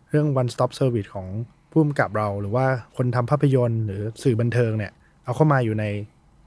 [0.10, 1.28] เรื่อง one stop service ของ
[1.72, 2.66] ผู้กำกับเรา หรือว่า
[2.98, 4.92] คนทำภาพยนตร์ หรือสื่อบันเทิงเนี่ย
[5.24, 5.86] เอาเข้ามาอยู่ใน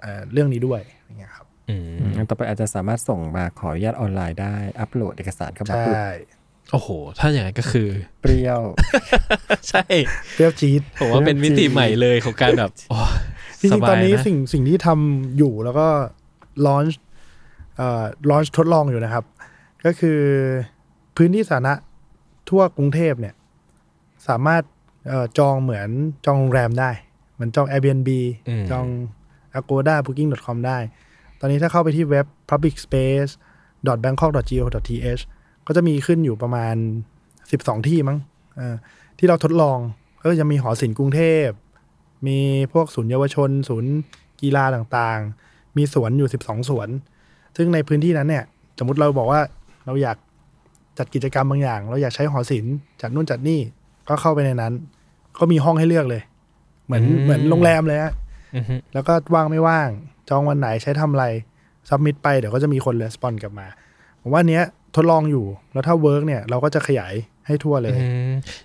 [0.01, 5.94] เอ่อเรื่องนี้ด้วยอย่างเงี้ยครับ อืมอืมต่อไปอาจจะสามารถส่งมาขออนุญาตออนไลน์ได้ อัปโหลดเอกสารเข้ามาใช่ปุ๊
[6.38, 6.40] บ
[6.72, 6.88] โอ้โห
[7.18, 7.88] ถ้าอย่างนั้นก็คือ
[8.20, 8.62] เปรี้ยว
[9.68, 9.84] ใช่
[10.34, 12.98] เปรี้ยวจี๊ดผมว่าเป็นมิติใหม่เลยของการแบบโอ้
[13.60, 15.86] จริสงๆบายตอนนี้นะสิ่งสิ่งที่ทำอยู่แล้วก็
[16.66, 17.00] ลอนช์
[17.76, 19.24] เอ่อลอนช์ทดลองอยู่นะครับ
[19.84, 20.20] ก็คือ
[21.16, 21.74] พื้นที่สาธารณะ
[22.48, 23.34] ทั่วกรุงเทพเนี่ย
[24.28, 24.62] สามารถ
[25.08, 25.88] เอ่อจองเหมือน
[26.26, 26.90] จองโรงแรมได้
[27.34, 28.10] เหมือนจอง Airbnb
[28.48, 28.86] อืมจอง
[29.58, 30.78] Agoda Booking.com ได้
[31.45, 33.32] ตอนนี้ถ้าเข้าไปที่เว็บ public space
[34.05, 34.43] bangkok go
[34.88, 35.22] th
[35.66, 36.74] ก็จะมีขึ้นอยู่ประมาณ
[37.30, 38.18] 12 ที่มั้ง
[38.57, 38.74] เออ
[39.18, 39.78] ที่เราทดลอง
[40.20, 41.49] ก็จะมีหอศิลป์กรุงเทพ
[42.26, 42.38] มี
[42.72, 43.93] พวกศูนย์เยาวชน ศูนย์
[44.43, 46.88] กีฬาต่างๆ มีสวนอยู่ 12 สวน
[47.57, 48.45] ซึ่งในพื้นที่นั้นเนี่ย
[48.78, 49.40] สมมติเราบอกว่า
[49.86, 50.16] เราอยาก
[50.99, 53.61] จัดกิจกรรมบางอย่าง เราอยากใช้หอศิลป์จัดนู่นจัดนี่
[54.09, 54.72] ก็เข้าไปในนั้น
[55.38, 56.22] ก็มีห้องให้เลือกเลย
[56.86, 58.12] เหมือนอืมเหมือนโรงแรมเลยฮะ
[58.57, 59.88] อือฮึแล้วก็ว่างไม่ว่าง
[60.33, 61.26] จองวันไหนใช้ทำอะไร
[61.88, 63.66] submit ไปเดี๋ยวก็จะมีคน respond กลับมา
[64.22, 64.64] ผมว่าเนี้ย
[64.97, 67.14] ทดลองอยู่แล้วถ้า work เนี่ยเราก็จะขยาย
[67.47, 67.91] ให้ทั่วเลย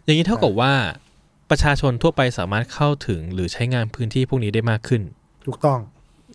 [0.05, 0.73] อย่างนี้เท่ากับว่า
[1.49, 5.01] ประชาชนทั่วไปสามารถเข้าถึงหรือใช้งานพื้นที่พวกนี้ได้มากขึ้น
[5.45, 5.79] ถูกต้อง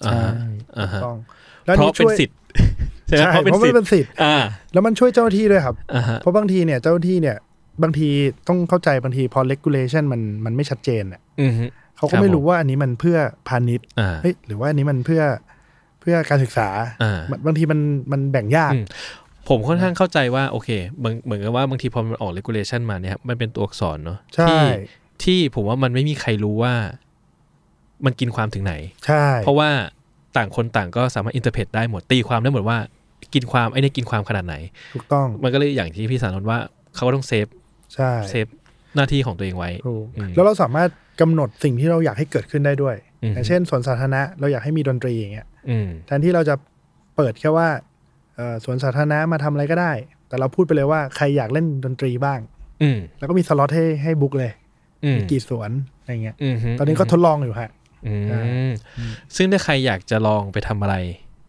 [0.06, 0.30] อ่า
[0.78, 1.16] ถูกต้อง
[1.62, 2.36] เพราะเป็นสิทธิ์
[3.18, 4.36] ใช่เพราะเป็นสิทธิ์อ่า
[4.72, 5.76] แล้วมันช่วยเจ้าหน้าที่ด้วยครับ
[6.22, 7.36] เพราะบางทีเนี่ยเจ้าหน้าที่เนี่ย
[7.82, 8.08] บางที
[8.48, 11.20] ต้องเข้าใจบางทีพอ regulation มันมันไม่ชัดเจนอะ
[12.02, 15.22] เขาคก็รับไม่ผมรู้ว่าอันนี้มันเพื่อพาณิชย์อ่าเฮ้ยหรือว่าอันนี้มันเพื่อ
[16.00, 16.68] เพื่อการศึกษา
[17.02, 17.80] อ่าบางทีมัน
[18.12, 18.84] มันแบ่งยากอืม
[19.48, 24.62] ผมค่อนข้างเข้าใจว่าโอเคเหมือนเหมือนกับว่าบางทีพอมันออก regulation มาเนี่ยครับมันเป็นตัวอักษรเนาะใช่ที่
[25.24, 26.74] ที่ผมว่ามันไม่มีใครรู้ว่า
[28.04, 28.74] มันกินความถึงไหน
[29.06, 29.70] ใช่ เพราะว่า
[30.36, 32.78] ต่างคนต่างก็สามารถ interpret ได้หมดตีความได้หมดว่า
[33.34, 34.54] กินความไอ้นี่กินความขนาดไหน
[34.94, 36.58] ถูกต้อง มันก็เลยอย่างที่พี่สารนท์ว่า
[36.94, 37.46] เขาก็ต้อง save
[37.94, 38.46] ใช่ save
[38.96, 40.90] หน้าที่ของตัวเองไว้ ถูกอืมแล้วเราสามารถ
[41.20, 46.54] กำหนดสิ่งที่เราอยากให้เกิดขึ้นได้ด้วยอืมอย่างเช่นสวนสาธารณะเราอยากให้มีดนตรีอย่างเงี้ยอืมแทนที่เราจะ
[47.16, 47.68] เปิดแค่ว่า
[48.36, 49.92] เอ่อสวนสาธารณะมาทำอะไรก็ได้
[50.28, 52.40] แต่เราพูดไปเลยว่าใครอยากเล่นดนตรีบ้าง
[52.82, 54.52] อืมแล้วก็มีสล็อตให้ให้ book เลย
[55.04, 55.70] อืมมีกี่สวน
[56.00, 57.70] อะไรเงี้ยอืมฮึตอนนี้ก็ทดลองอยู่ฮะ
[58.06, 58.40] อืมใช่
[59.36, 60.96] ซึ่งถ้าใครอยากจะลองไปทำอะไร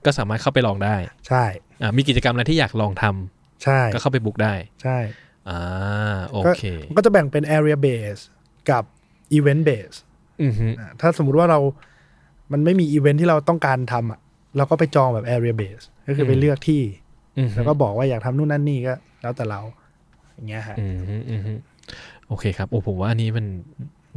[0.05, 0.95] ก็สามารถเข้าไปลองได้
[1.27, 1.43] ใช่
[1.81, 4.97] อ่ามีกิจกรรมอะไรที่อยากลองทำใช่ ก็เข้าไป book ได้ ใช่
[5.49, 5.59] อ่า
[6.29, 8.21] โอเคก็มันก็จะแบ่งเป็น area base
[8.69, 8.83] กับ
[9.37, 9.97] event base
[10.43, 11.59] อือฮึอะถ้าสมมุติว่าเรา
[12.51, 14.19] มันไม่มีอีเวนท์ที่เราต้องการทำอะ
[14.57, 16.81] เราก็ไปจองแบบ area base ก็คือไปเลือกที่
[17.39, 19.61] อือฮึแล้วก็บอกว่าอยากทำนู่นนั่นนี่ก็แล้วแต่เรา
[20.35, 21.53] อย่างเงี้ยฮะอืมฮึอืมฮึ
[22.27, 23.45] โอเคครับ โอ้ผมว่าอันนี้มัน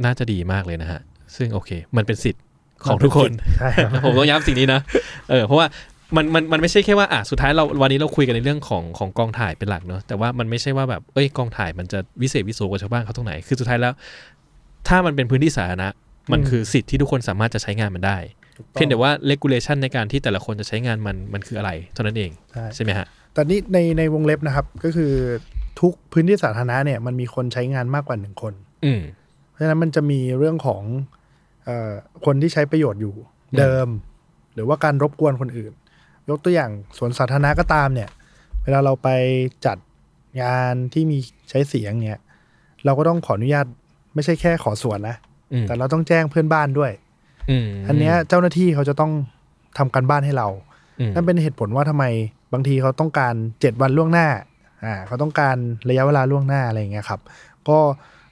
[0.05, 1.01] น่าจะดีมากเลยนะฮะ
[1.35, 2.43] ซึ่งโอเค มันเป็นสิทธิ์
[2.85, 4.81] ของทุกคนใช่ครับผมต้องย้ำสิ่งนี้นะ
[5.29, 5.67] เออ เพราะว่า
[6.15, 13.93] มันมันมันไม่ใช่แค่ว่าอะสุดท้ายเราวันนี้เราคุยกันในเรื่องของของกองถ่ายเป็นหลักเนอะแต่ว่ามันไม่ใช่ว่าแบบเอ้ยกองถ่ายมันจะวิเศษวิโสกว่าชาวบ้านเขาตรงไหนคือสุดท้ายแล้ว
[14.87, 15.89] ถ้ามันเป็นพื้นที่สาธารณะ
[16.31, 18.17] มันอืมคือสิทธิ์ที่ทุกคนสามารถจะใช้งานมันได้
[18.57, 25.11] ถูกต้องเพียงแต่ว่า regulation ในการที่แต่ละคนจะใช้งานมันมันคืออะไรเท่านั้นเองใช่ใช่ไหมฮะแต่นี่ในในวงเล็บนะครับก็คือ
[25.81, 28.53] ทุกพื้นที่สาธารณะเนี่ยมันมีคนใช้งานมากกว่าหนึ่งคน
[28.85, 29.01] อืม
[29.51, 30.83] เพราะฉะนั้นมันจะมีเรื่องของ
[31.65, 31.91] เออ
[32.25, 33.15] คนที่ใช้ประโยชน์อยู่
[33.59, 33.87] เดิม
[34.53, 35.73] หรือว่าการรบกวนคนอื่น
[36.29, 38.09] ยกตัวอย่างสวนสาธารณะก็ตามเนี่ย
[38.63, 39.09] เวลาเราไป
[39.65, 39.77] จัด
[40.41, 41.17] งานที่มี
[41.49, 42.19] ใช้เสียงเนี่ย
[42.85, 43.65] เราก็ต้องขออนุญาต
[44.13, 45.15] ไม่ใช่แค่ขอสวนนะ
[45.53, 46.91] อืมแต่เราต้องแจ้งเพื่อนบ้านด้วย
[47.49, 49.11] อืมอันเนี้ยเจ้าหน้าที่เขาจะต้อง
[49.77, 50.47] ทำการบ้านให้เรา
[50.99, 52.05] อืมนั่นเป็นเหตุผลว่าทำไม
[52.53, 54.27] บางทีเขาต้องการเจ็ดวันล่วงหน้า
[54.85, 55.55] อ่า เขาต้องการ
[55.89, 57.19] ระยะเวลาล่วงหน้าอะไรอย่างเงี้ยครับ
[57.69, 57.79] ก็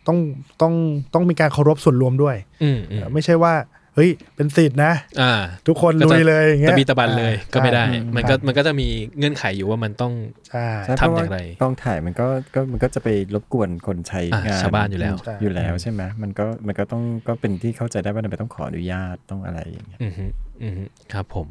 [0.07, 0.17] ต้อง
[0.61, 0.73] ต้อง
[1.13, 3.53] ต้องมีการเคารพส่วนรวมด้วยอืมอืมไม่ใช่ว่า
[3.95, 5.31] เฮ้ยเป็นสิทธินะอ่า
[5.67, 8.87] ทุกคนก็ลุจะยเลยอย่างเงี้ตะยบีตะบันเลยอ่าก็ไม่ได้ใช่มันก็ครับมันก็จะมี
[9.17, 10.13] เงื่อนไขอยู่ว่ามันต้อง
[10.49, 20.25] ใช่ใช่ทำเพราะอย่างไรว่ากองถ่ายมันก็ก็มันก็จะไปรบกวนคนใช้อะงานชาวบ้านอยู่แล้วใช่อยู่แล้วใช่ไหมมันก็มันก็ต้องก็เป็นที่เข้าใจได้ว่าทำไมต้องขออนุญาตต้องอะไรอย่างเงี้ยอือฮึ
[20.63, 20.83] อือฮึ
[21.13, 21.47] ครับผม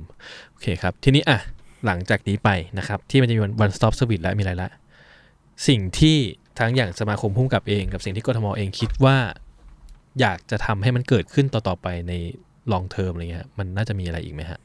[0.51, 1.39] โอเคครับ ทีนี้อะ
[1.87, 4.71] หลังจากนี้ไปนะครับ ที่มันจะมี one stop service แล้วมีอะไรละ
[5.69, 6.17] สิ่งที่
[6.59, 9.17] ทั้งอย่างสมาคมพุ่มกับเอง กับสิ่งที่กทมเองคิดว่า
[10.21, 12.13] อยากจะทำให้มันเกิดขึ้นต่อๆไปใน
[12.73, 14.61] long term อะไรเงี้ย มันน่าจะมีอะไรอีกไหมฮะ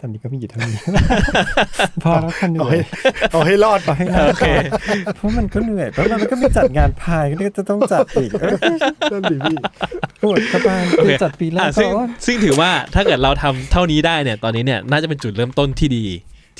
[0.00, 0.78] ตอนนี้ก็มีอยู่เท่านี้
[2.04, 2.82] พอแล้วค่ะเหนื่เอาอให้ย
[3.32, 4.64] เอาให้รอดเอาให้รอดก่อน
[5.16, 8.78] เพราะมันก็เหนื่อยเพราะมันก็มีจัดงานพายก็จะต้องจัดอีกเอ้ย
[9.12, 9.56] นั่นดิพี่
[10.22, 16.04] ปวดกระบาลโอเคจัดปีแรอะกซึ่งก็ซึ่งถือว่าถ้าเกิดเราทำเท่านี้ได้เนี่ย ตอนนี้เนี่ยน่าจะเป็นจุดเริ่มต้นที่ดี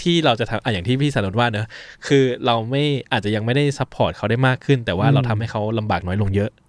[0.01, 1.67] ที่เราจะทำอะอย่างที่พี่สารนท์ว่าเนอะ
[2.07, 6.68] คือเราไม่อาจจะยังไม่ได้ support เขาได้มากขึ้น แต่ว่าเราทำให้เขาลำบากน้อยลงเยอะใช่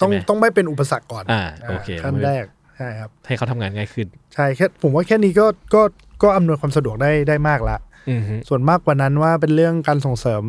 [0.00, 2.44] ต้องไหมต้องไม่เป็นอุปสรรคก่อนอ่าโอเคขั้นแรก
[2.76, 5.82] ใช่ครับให้เขาทำงานง่ายขึ้น ใช่แค่ผมว่าแค่นี้ก็ก็
[6.22, 7.76] ก็อำนวยความสะดวกได้ได้มากละ
[8.10, 10.42] อือฮึส่วนมากกว่านั้นว่าเป็นเรื่องการส่งเสริม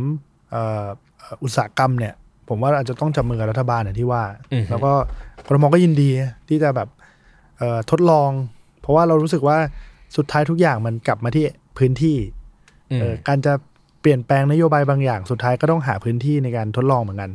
[0.51, 0.85] เอ่อ
[1.19, 2.13] เอ่ออุตสาหกรรมเนี่ย
[2.49, 4.23] ผมว่าอาจจะต้องจับมือกับรัฐบาลอย่างที่ว่า
[4.53, 4.93] อือฮึแล้วก็
[5.47, 6.09] กรมก็ยินดี
[6.49, 6.89] ที่จะแบบ
[7.57, 8.29] เอ่อทดลอง
[8.81, 9.57] เพราะว่าเรารู้สึกว่า
[10.17, 11.45] สุดท้ายทุกอย่างมันกลับมาที่
[11.77, 12.17] พื้นที่
[12.91, 13.53] อืมเอ่อการจะ
[14.01, 17.31] เปลี่ยนแปลงนโยบายบางอย่างสุดท้ายก็ต้องหาพื้นที่ในการทดลองเหมือนกัน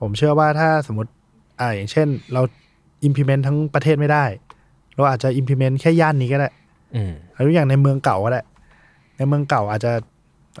[0.00, 1.10] ผมเชื่อว่าถ้าสมมติ
[1.62, 2.42] อ่าอย่างเช่น เรา
[3.08, 4.24] implement ทั้งประเทศไม่ได้
[4.94, 6.48] เราอาจจะ implement แค่ย่านนี้ก็ได้
[6.96, 8.42] อืมหรืออย่างในเมืองเก่าก็ได้
[9.16, 9.92] ในเมืองเก่าอาจจะ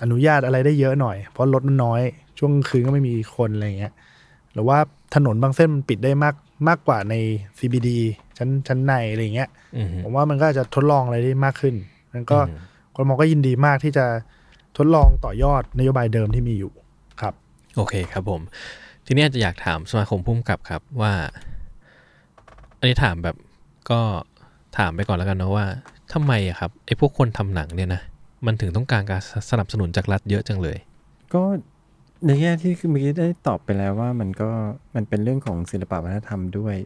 [0.02, 2.00] อนุญาตอะไรได้เยอะหน่อย เพราะรถมันน้อย
[2.38, 3.92] ช่วงคืนก็ไม่มีคนอะไรเงี้ย
[4.52, 4.78] หรือว่า
[5.14, 6.34] ถนนบางเส้นมันปิดได้มาก
[6.68, 7.14] มากกว่าใน
[7.58, 7.88] CBD
[8.38, 11.74] ชั้นชั้นในอะไรเงี้ยอือฮึผมว่ามันก็อาจจะทดลองอะไรได้มากขึ้น
[12.14, 12.58] นั้นก็อืม
[12.96, 14.06] กรมก็ยินดีมากที่จะ
[14.76, 16.72] ทดลองต่อยอดนโยบายเดิมที่มีอยู่
[17.20, 17.34] ครับ
[17.76, 18.40] โอเคครับผม
[19.12, 21.12] ทีนี้อาจจะอยากถามสมาคมพุ่มกับครับว่า
[22.78, 23.36] อันนี้ถามแบบ
[23.90, 24.00] ก็
[24.78, 25.66] ถามไปก่อนแล้วกันเนาะว่า
[26.12, 28.02] ทำไมอะครับไอ้พวกคนทำหนังเนี่ยนะ
[28.46, 30.78] มันถึงต้องการการสนับสนุนจากรัฐเยอะจังเลย
[31.34, 31.42] ก็
[32.26, 34.48] ในแง่ที่เมื่อกี้ได้ตอบไปแล้วว่ามันก็
[34.94, 36.76] มันเป็นเรื่องของศิลปวัฒนธรรมด้วย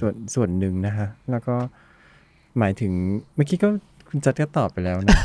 [0.00, 1.56] ส่วนส่วนหนึ่งนะคะแล้วก็
[2.58, 2.92] หมายถึง
[3.34, 3.68] เมื่อกี้ก็
[4.14, 5.18] คุณจัดก็ตอบไปแล้วนะ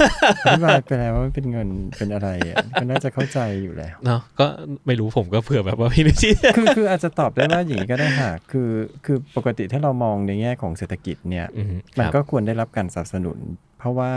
[0.43, 1.67] อธิบายไปแล้วว่ามันเป็นเงิน
[1.97, 4.45] เป็นอะไรอะก็น่าจะเข้าใจอยู่แล้วเนาะก็
[4.87, 8.69] ไม่รู้ผมก็เผื่อแบบว่าพี่นุชิคือคืออาจจะตอบได้ว่าอย่างนี้ก็ได้ค่ะคือ
[9.05, 11.67] คือปกติถ้าเรามองในแง่ของเศรษฐกิจเนี่ยอืม
[11.97, 13.37] มันครับก็ควรได้รับการสนับสนุน
[13.77, 14.11] เพราะว่า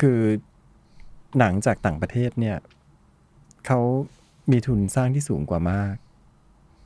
[0.00, 0.20] คือ
[1.38, 2.56] หนังจากต่างประเทศเนี่ย
[3.66, 3.80] เขา
[4.50, 5.94] มีทุนสร้างที่สูงกว่ามาก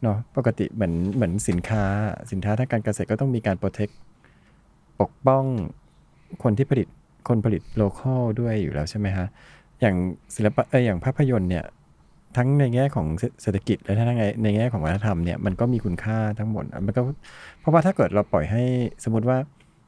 [0.02, 1.84] เนาะปกติเหมือนเหมือนสินค้า
[2.30, 3.88] สินค้าทางการเกษตรก็ต้องมีการโปรเทค
[5.00, 5.44] ปกป้อง
[6.42, 6.88] คนที่ผลิต
[7.28, 9.26] คนผลิตโลคอลด้วยอยู่แล้วใช่ไหมฮะ
[9.80, 9.96] อย่าง
[10.34, 11.64] ศิลปะเอออย่างภาพยนตร์เนี่ย
[12.36, 13.06] ทั้งในแง่ของ
[13.42, 17.00] เศรษฐกิจและทั้งในในแง่ของวัฒนธรรมเนี่ยมันก็มีคุณค่าทั้งหมดมันก็
[17.60, 18.62] เพราะว่าถ้าเกิดเราปล่อยให้
[19.04, 19.38] สมมติว่า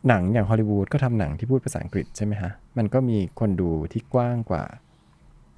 [0.09, 4.65] หนังอย่างฮอลลีวูดก็ทำหนังที่พูดภาษาอังกฤษใช่ไหมฮะ มันก็มีคนดูที่กว้างกว่า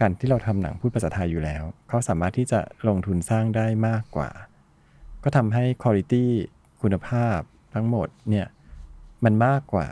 [0.00, 4.30] การที่เราทำหนังพูดภาษาไทยอยู่แล้ว เขาสามารถที่จะลงทุนสร้างได้มากกว่า
[5.24, 7.38] ก็ทำให้คุณภาพคุณภาพ
[7.74, 8.46] ทั้งหมดเนี่ย
[9.24, 9.86] มันมากกว่า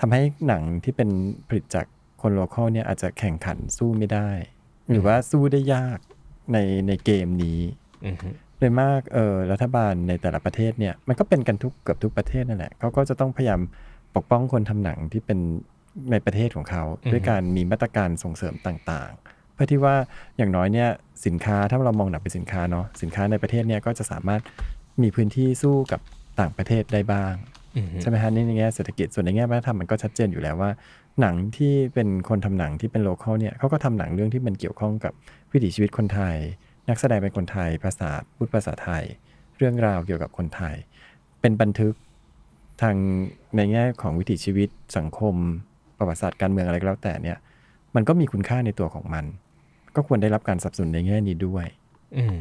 [0.00, 1.10] ทำให้หนังที่เป็น
[1.48, 1.86] ผลิตจาก
[2.22, 4.28] คนโลคอลเนี่ยอาจจะแข่งขันสู้ไม่ได้
[4.90, 5.98] หรือว่าสู้ได้ยาก
[6.52, 7.60] ในในเกมนี้
[8.04, 8.16] อืม
[8.58, 13.60] โดยมากเออรัฐบาลในแต่ละประเทศเนี่ยมันก็เป็นกันทุกเกือบทุกประเทศนั่นแหละเขาก็จะต้องพยายาม
[14.16, 15.38] ปกป้องคนทำหนังที่เป็น
[16.10, 16.82] ในประเทศของเขา
[17.12, 19.94] ด้วยการมีมาตรการส่งเสริมต่างๆ เพื่อที่ว่า
[20.36, 20.88] อย่างน้อยเนี่ย
[21.26, 24.40] สินค้าถ้าเรามองหนังเป็นสินค้าเนาะสินค้าในประเทศเนี่ยก็จะสามารถ
[25.02, 26.00] มีพื้นที่สู้กับ
[26.40, 27.55] ต่างประเทศได้บ้างอืม
[28.00, 30.70] ใช่ไหมฮะนี่ในแง่เศรษฐกิจส่วนในแง่วัฒนธรรมมันก็ชัดเจนอยู่แล้วว่า
[31.20, 35.12] หนังที่เป็นคนทำหนังที่เป็นโลคอลเนี่ยเขาก็ทำหนังเรื่องที่มันเกี่ยวข้องกับ
[35.52, 36.36] วิถีชีวิตคนไทย
[36.88, 39.02] นักแสดงเป็นคนไทย ภาษาพูดภาษาไทย
[39.56, 40.74] เรื่องราวเกี่ยวกับคนไทย
[41.40, 41.94] เป็นบันทึก
[42.82, 42.96] ทาง
[43.56, 45.34] ในแง่ของวิถีชีวิตสังคม
[45.98, 47.38] ประวัติศาสตร์การเมืองอะไรก็แล้วแต่เนี่ย
[47.94, 49.24] มันก็มีคุณค่าในตัวของมัน
[49.96, 51.66] ก็ควรได้รับการสนับสนุนในแง่นี้ด้วย
[52.16, 52.36] อืม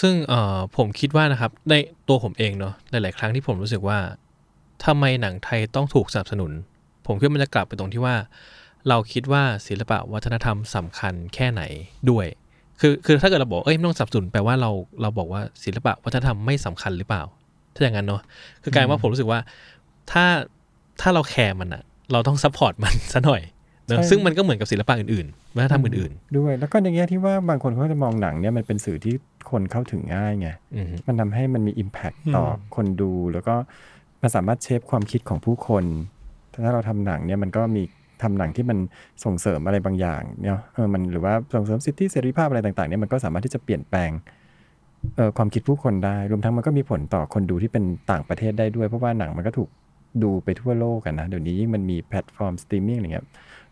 [0.00, 1.74] ซึ่งเอ่อผมคิดว่านะครับใน
[2.08, 3.98] ตัวผมเองเนาะหลาย ๆ ครั้งที่ผมรู้สึกว่า
[4.84, 6.52] ทำไมหนังไทยต้องถูกสนับสนุน
[7.06, 8.14] ผมคิดว่ามันจะกลับไปตรงที่ว่า
[8.88, 11.62] เราคิดว่าศิลปะวัฒนธรรมสำคัญแค่ไหน
[12.10, 12.26] ด้วย
[12.80, 14.70] คือคือถ้าเกิดเราบอกเอ้ยไม่ต้องสนับสนุนแปลว่าเรา
[15.02, 17.22] เราบอกว่าศิลปะวัฒนธรรมไม่สำคัญหรือเปล่า
[17.74, 18.22] ถ้าอย่างนั้นเนาะ
[18.62, 19.40] คือกลายเป็นว่าผมรู้สึกว่า
[20.10, 20.24] ถ้า
[21.00, 23.42] ถ้าเราแคร์มันอะเราต้อง support มันซะหน่อย
[23.86, 29.14] เนอะใช่ซึ่งมันก็เหมือนกับศิลปะอื่นๆวัฒนธรรมอื่นด้วย แล้วก็ในแง่ที่ว่าบางคนเขาจะมองหนังเนี่ยมันเป็นสื่อที่
[29.50, 32.44] คนเข้าถึงง่ายไงๆอืมมันทำให้มันมี Impact อืมต่อ
[32.76, 33.54] คนดูแล้วก็
[34.26, 35.84] มันสามารถ shape ความคิดของผู้คน
[36.64, 37.82] ถ้าเราทำหนังเนี่ยมันก็มี
[38.22, 38.78] ทำหนังที่มัน
[39.24, 44.10] ส่งเสริมอะไรบางอย่างเนี่ยเออมันหรือว่าส่งเสริมสิทธิเสรีภาพอะไรต่างๆเนี่ยมันก็สามารถที่จะเปลี่ยนแปลง
[45.16, 49.68] เอ่อความคิดผู้คนได้ รวมทั้งมันก็มีผลต่อคนดูที่เป็นต่างประเทศได้ด้วยเพราะว่าหนังมันก็ถูก
[50.22, 53.26] ดูไปทั่วโลกกันนะเดี๋ยวนี้ยิ่งมันมีแพลตฟอร์มสตรีมมิ่งอะไรเงี้ย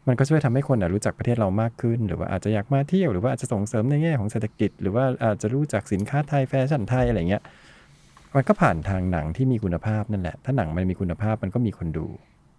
[0.06, 7.42] มันก็ช่วยทำให้คนอะรู้จักประเทศเรามากขึ้น หรือว่าอาจจะอยากมาเที่ยวหรือว่าอาจจะส่งเสริมในแง่ของเศรษฐกิจ หรือว่าอาจจะรู้จักสินค้าไทยแฟชั่นไทยอะไรเงี้ย
[8.34, 12.06] มันก็ผ่านทางหนังที่มีคุณภาพนั่นแหละ ถ้าหนังมันมีคุณภาพมันก็มีคนดู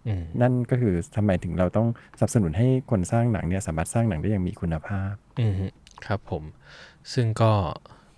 [0.08, 5.54] อืมนั่นก็คือทำไมถึงเราต้องสนับสนุนให้คนสร้างหนังเนี่ยสามารถสร้างหนังได้อย่างมีคุณภาพอืม
[6.06, 6.42] ครับผม
[7.12, 7.52] ซึ่งก็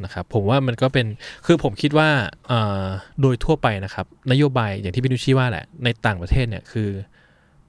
[0.05, 1.07] นะครับผมว่ามันก็เป็น
[1.47, 2.09] คือผมคิดว่า
[2.49, 2.85] เอ่อ
[3.21, 6.89] โดยทั่วไปนะครับ นโยบายอย่างที่พี่นุชชี่ว่าแหละ ในต่างประเทศเนี่ยคือ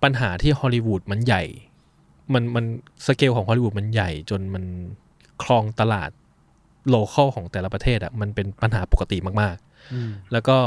[0.03, 1.43] ปัญหาที่ฮอลลีวูดมันใหญ่
[2.33, 2.65] มันมัน
[3.05, 4.63] สเกลของฮอลลีวูดมันใหญ่ จนมัน
[5.43, 6.09] ครองตลาด
[6.89, 9.68] local ของแต่ละประเทศอะมันเป็นปัญหาปกติมากๆ
[10.33, 10.57] แล้วก็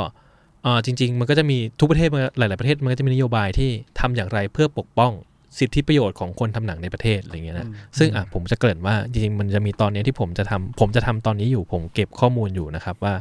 [0.63, 5.13] เอ่อจริง ๆ มันก็จะมีทุกประเทศมันหลาย ๆประเทศมันก็จะมีนโยบายที่ทำอย่างไรเพื่อปกป้อง
[5.59, 13.15] สิทธิประโยชน์ของคนทำหนังในประเทศอะไรเงี้ยนะซึ่งอะผมจะเกริ่นว่าจริงๆมันจะมีตอนเนี้ยที่ผมจะทำผมจะทำตอนนี้อยู่ผมเก็บข้อมูลอยู่นะครับว่า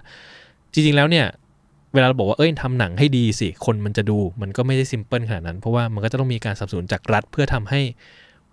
[0.73, 1.25] จริง ๆ แล้วเนี่ย
[1.93, 7.81] เวลาเราบอกว่าเอ้ยทำหนังให้ดีสิ คนมันจะดู มันก็ไม่ได้ซิมเพิลขนาดนั้น เพราะว่ามันก็จะต้องมีการสนับสนุนจากรัฐเพื่อทำให้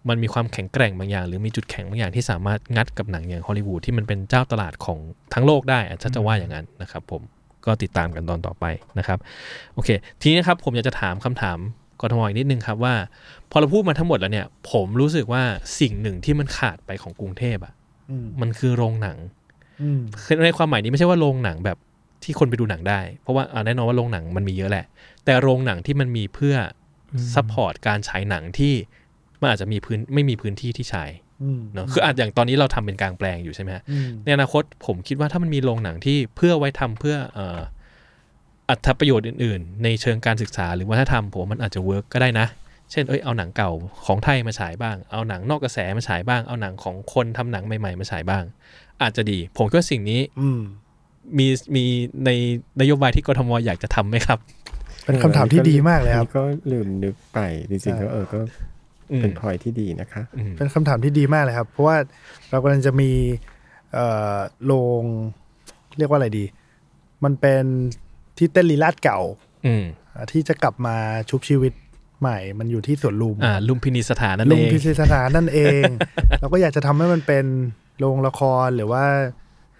[0.09, 4.99] มันมีความแข็งแกร่งบางอย่าง หรือมีจุดแข็งบางอย่างที่สามารถงัดกับหนังอย่างฮอลลีวูดที่มันเป็นเจ้าตลาดของ
[5.34, 7.22] ทั้งโลกได้อะถ้าจะว่าอย่างนั้นนะครับผม
[7.66, 8.64] ก็ติดตามกันตอนต่อไป
[8.99, 9.18] นะครับ
[9.74, 9.88] โอเค
[10.20, 11.59] ทีนี้นะครับผมอยากจะถามคำถาม
[12.01, 12.94] กทมอีกนิดนึงครับว่า
[13.51, 15.42] พอเราพูดมาทั้งหมดแล้วเนี่ย ผมรู้สึกว่า
[15.80, 17.72] สิ่งหนึ่งที่มันขาดไปของกรุงเทพอะ
[18.11, 19.18] อืมมันคือโรงหนัง
[19.82, 21.78] อืมคือในความหมายนี้ไม่ใช่ว่าโรงหนังแบบ
[22.24, 24.86] ที่คนไปดูหนังได้ เพราะว่าอ่าแน่นอนว่าโรงหนังมันมีเยอะแหละ
[25.24, 26.57] แต่โรงหนังที่มันมีเพื่อ
[27.12, 28.74] support การฉายหนังที่
[29.41, 31.11] มันอาจจะมีพื้นไม่มีพื้นที่ที่ฉาย
[31.43, 37.59] อืมเนอะคืออาจอย่างตอนนี้เราทำเป็นกลางแปลงอยู่ใช่ไหมฮะอืมในอนาคตผมคิดว่าถ้ามันมีโรงหนังที่เพื่อไว้ทำเพื่อเอ่อ
[38.68, 42.47] อรรถประโยชน์อื่น ๆ ในเชิงการศึกษาหรือวัฒนธรรมผมว่ามันอาจจะ work ก็ได้นะ
[42.93, 43.70] เช่นเอ้ยเอาหนังเก่า
[44.07, 48.45] ของไทยมาฉายบ้าง เอาหนังนอกกระแสมาฉายบ้าง เอาหนังของคนทำหนังใหม่ๆมาฉายบ้าง
[49.03, 50.61] อาจจะดี ผมก็สิ่งนี้อืม
[51.39, 51.84] มีมี
[52.24, 52.30] ใน
[52.80, 54.39] นโยบายที่กทมอยากจะทำไหมครับ
[55.05, 57.39] เป็นคำถามที่ดีมากเลยครับอันนี้ก็ลืมนึกไป
[57.70, 58.39] จริงๆก็เออก็
[59.17, 61.97] เป็นพอยที่ดีนะคะอืมเป็นคำถามที่ดีมากเลยครับ เพราะว่า
[62.51, 63.11] เรากำลังจะมี
[63.93, 64.37] เอ่อ
[64.67, 65.03] โรง
[65.99, 66.45] เรียกว่าอะไรดี
[67.25, 67.65] มันเป็น
[68.39, 69.21] ที่เต้นลีลาดเก่า
[69.67, 69.85] อืม
[70.15, 70.97] อะที่จะกลับมา
[71.31, 71.73] ชุบชีวิต
[72.21, 75.83] ใหม่ มันอยู่ที่สวนลุมอ่าลุมพินีสถานนั่นลุเอมงพิธีสถานนั่นเอง
[76.41, 77.45] เราก็อยากจะทำให้มันเป็น
[77.99, 79.05] โรงละครหรือว่า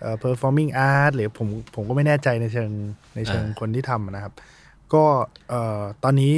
[0.01, 2.71] เอ่อ performing art หรือผมผมก็ไม่แน่ใจในเชิง
[3.15, 4.33] ในเชิงอ่าคนที่ทำนะครับ
[4.95, 5.05] ก็
[5.49, 6.35] เอ่อตอนนี้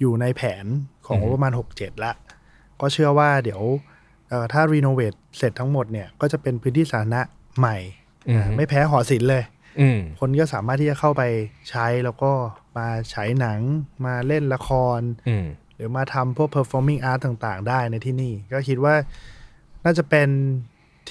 [0.00, 0.64] อยู่ในแผน
[1.10, 2.12] ของอือฮึประมาณ 6-7 ละ
[2.80, 3.62] ก็เชื่อว่าเดี๋ยว
[4.28, 7.20] เอ่อถ้ารีโนเวทเสร็จทั้งหมดเนี่ย ก็จะเป็นพื้นที่สาธารณะ
[7.58, 7.76] ใหม่
[8.28, 9.44] อืมไม่แพ้หอศิลป์เลย
[9.80, 11.22] อืมคนก็สามารถที่จะเข้าไป
[11.70, 12.32] ใช้แล้วก็
[12.76, 13.60] มาฉายหนัง
[14.06, 18.94] มาเล่นละครอืมหรือมาทำพวก performing art ต่าง ๆ ได้ในที่นี่ ก็คิดว่า
[19.84, 20.28] น่าจะเป็น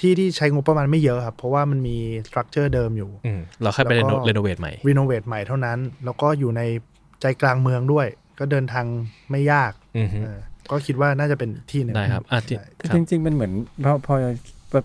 [0.06, 1.96] ี่ที่ใช้งบประมาณไม่เยอะครับ เพราะว่ามันมี
[2.26, 6.62] structure เดิมอยู่อืมเราค่อยไปแล้วก็เรโนเวทใหม่รีโนเวทใหม่เท่านั้น แล้วก็อยู่ใน
[7.20, 8.06] ใจกลางเมืองด้วย
[8.38, 8.86] ก็เดินทาง
[9.30, 9.79] ไม่ยากอืมฮึเออ
[10.70, 13.52] ก็คิดว่าน่าจะเป็นอีกที่หนึ่งได้ครับอะที่ใช่ครับจริงๆมันเหมือน
[13.84, 14.14] พอพอ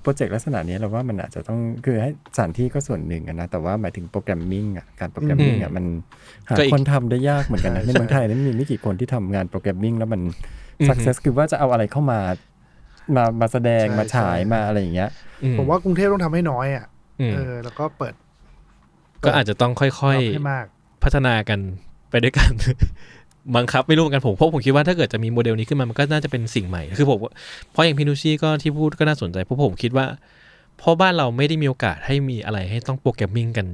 [0.03, 5.85] โปรเจกต์ลักษณะนี้เราว่ามันอาจจะต้องคือให้สถานที่ก็ส่วนหนึ่งอะนะแต่ว่าหมายถึง programming อะการ programming อะมัน
[6.49, 10.21] หาก็อีกคนทำได้ยากเหมือนกันนะในเมืองไทยนั้นมีไม่กี่คนที่ทำงาน programming แล้วมัน
[10.87, 12.19] success คือว่าจะเอาอะไรเข้ามา
[13.15, 15.09] มามาแสดงมาฉายมาอะไรอย่างเงี้ย
[15.43, 16.85] อืผมว่ากรุงเทพต้องทำให้น้อยอะ
[17.19, 18.13] อืมเออแล้วก็เปิด
[19.23, 21.59] ก็อาจจะต้องค่อยรับให้มากๆพัฒนากัน
[22.09, 22.51] ไปด้วยกัน
[23.55, 27.19] บังคับไม่รู้เหมือนกันผมเพราะผมคิดว่าถ้าเกิดจะมีโมเดลนี้ขึ้นมามันก็น่าจะเป็นสิ่งใหม่ คือผม
[27.71, 30.05] เพราะอย่างพี่นุชชี่ก็ที่พูดก็น่าสนใจเพราะผมคิดว่า
[30.77, 33.67] เพราะบ้านเราไม่ได้มีโอกาสให้มีอะไรให้ต้อง programming กัน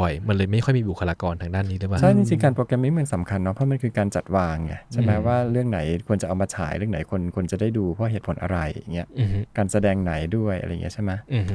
[0.00, 11.54] บ่อยๆ มันเลยไม่ค่อยมีบุคลากรทางด้านนี้หรือเปล่า ใช่ จริงๆ การ programming มันสำคัญเนาะ เพราะมันคือการจัดวางไงใช่ไหมอืมว่าเรื่องไหนควรจะเอามาฉายเรื่องไหนคนคนจะได้ดูเพราะเหตุผลอะไรอย่างเงี้ยอืมฮึการแสดงไหนด้วยอะไรอย่างเงี้ยใช่ไหมอืมฮึ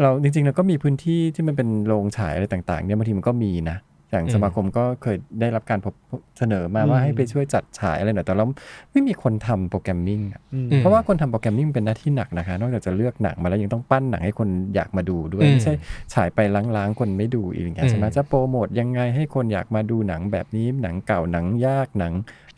[0.00, 3.76] เราจริงๆเราก็มีพื้นที่ที่มันเป็นโรงฉายอะไรต่างๆเนี่ยบางทีมันก็มีนะ
[4.12, 5.94] อย่างอืมสมาคมก็เคยได้รับการพบ
[6.38, 8.46] เสนอมาว่าอืมให้ไปช่วยจัดฉายอะไรหน่อยแต่เรา
[8.92, 15.74] ไม่มีคนทำ programming อะอืมอืมเพราะว่าคนทำ programming เป็นหน้าที่หนักนะคะ นอกจากจะเลือกหนังมาแล้วยังต้องปั้นหนังให้คนอยากมาดูด้วยอืมไม่ใช่
[16.14, 16.38] ฉายไป
[16.76, 22.12] ร้างๆคนไม่ดูอีกอย่างเงี้ยใช่ไหมอืมจะโปรโมทยังไงให้คนอยากมาดูหนังแบบนี้หนังเก่าหนังยากหนัง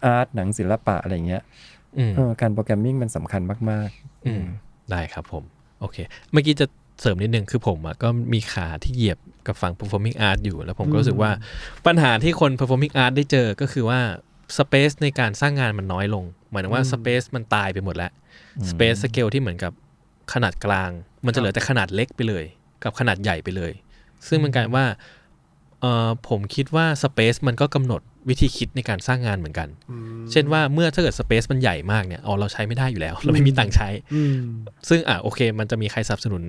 [0.04, 1.42] อาร์ตหนังศิลปะอะไรเงี้ย
[1.98, 4.44] อืมเออการ programming มันสำคัญมากๆอืม
[4.90, 5.44] ได้ครับผม
[5.80, 5.96] โอเค
[6.32, 6.66] เมื่อกี้จะ
[7.00, 11.30] เสริมนิดนึงคือผมอะก็มีขาที่เหยียบ กับฝั่ง performing art อยู่ แล้วผมก็รู้สึกว่า
[11.86, 14.00] ปัญหาที่คน performing art ได้เจอก็คือว่า
[14.58, 18.12] space ในการสร้างงานมันน้อยลง หมายถึงว่า space มันตายไปหมดแล้ว
[18.70, 19.72] space scale ที่เหมือนกับ
[20.32, 20.90] ขนาดกลาง
[21.26, 22.44] มันจะเหลือแต่ขนาดเล็กไปเลย
[22.84, 23.72] กับขนาดใหญ่ไปเลย
[24.28, 24.86] ซึ่งมันกลายว่า
[25.80, 29.68] เออผมคิดว่า space มันก็กำหนดวิธีคิดในการสร้างงานเหมือนกัน
[30.30, 34.36] เช่นว่าเมื่อถ้าเกิด space มันใหญ่มากเนี่ยเอาเราใช้ไม่ได้อยู่แล้ว เราไม่มีตังค์ใช้อืม
[34.88, 36.42] ซึ่งอะโอเค มันจะมีใครสนับสนุน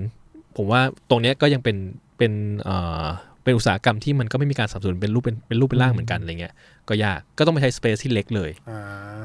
[0.58, 1.76] ผมว่าตรงเนี้ยก็ยังเป็น
[2.18, 3.06] เป็นเอ่อ
[3.44, 6.54] เป็นอุตสาหกรรมที่มันก็ไม่มีการสนับสนุนเป็นรูปเป็นเป็นรูปเป็นร่างเหมือนกันอะไรเงี้ย
[6.90, 8.80] ก็ยากก็ต้องไปใช้ space ที่เล็กเลยอ่า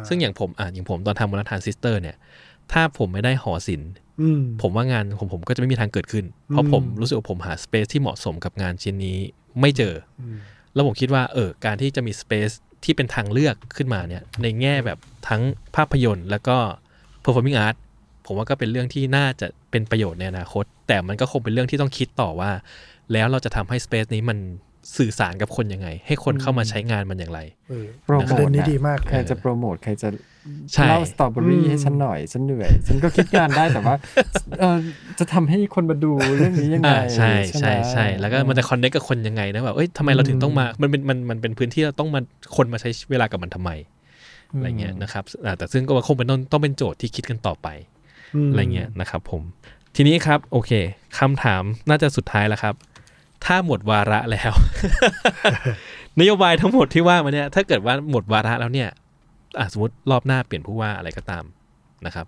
[0.09, 2.17] ซึ่งอย่างผมอะอย่างผมตอนทำมูลทานซิสเตอร์เนี่ย
[2.73, 9.19] ถ้าผมไม่ได้หอศิลป์อืมผมว่างานของผมก็จะไม่มีทางเกิดขึ้น เพราะอืมผมรู้สึกว่าผมหา space ที่เหมาะสมกับงานชิ้นนี้
[9.61, 10.39] ไม่เจออม
[10.75, 12.51] แล้วผมคิดว่าเออการที่จะมี space
[12.85, 15.43] ที่เป็นทางเลือกขึ้นมาเนี่ยในแง่แบบทั้ง
[15.77, 16.57] ภาพยนตร์ แล้วก็
[17.25, 17.77] performing art
[18.31, 22.51] ผมว่าก็เป็นเรื่องที่น่าจะเป็นประโยชน์ในอนาคต แต่มันก็คงเป็นเรื่องที่ต้องคิดต่อว่า
[23.13, 24.39] แล้วเราจะทำให้สเปซนี้มัน
[24.97, 30.09] สื่อสารกับคนยังไง ให้คนเข้ามาใช้งานมันอย่างไรเออโปรโมประทเด็นนี้นะดีมากใครจะโปรโมทใครจะ
[30.73, 33.95] ใช่เล่าสตรอเบอรี่อืมให้ฉันหน่อย ฉันเหนื่อย ฉันก็คิดงานได้แต่ว่า
[34.61, 34.77] เออ
[35.19, 42.21] จะทำให้คนมาดูเรื่องนี้ยังไงอ่าใช่ไหมใช่ใช่แล้วก็มันจะคอนเนคกับคนยังไงนะแบบเอ้ยทำไมเราถึงต้องมามันเป็นมันมันเป็นพื้นที่เราต้องมา
[42.57, 43.71] คนมาใช้เวลากับมันทำไม
[44.53, 47.69] อะไรเงี้ยนะครับอ่าแต่ซึ่งก็คงเป็นต้องต้องเป็นโจทย์ที่คิดกันต่อไป
[48.00, 48.00] ม
[48.51, 49.43] อะไรเงี้ยนะครับผม
[49.97, 50.71] ทีนี้ครับโอเค
[51.19, 52.75] คำถามน่าจะสุดท้ายแล้วครับ
[53.45, 54.53] ถ้าหมดวาระแล้ว
[56.21, 58.89] นโยบายทั้งหมดที่ว่ามาเนี่ย ถ้าเกิดว่าหมดวาระแล้วเนี่ย
[59.59, 61.45] อะสมมติรอบหน้าเปลี่ยนผู้ว่าอะไรก็ตาม
[62.07, 62.27] นะครับ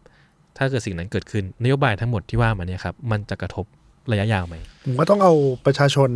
[0.57, 3.65] ถ้าเกิดสิ่งนั้นเกิดขึ้นนโยบายทั้งหมดที่ว่ามาเนี่ยครับมันจะกระทบ
[4.13, 5.33] ระยะยาวไหมผมก็ต้องเอา
[5.67, 6.11] ประชาชน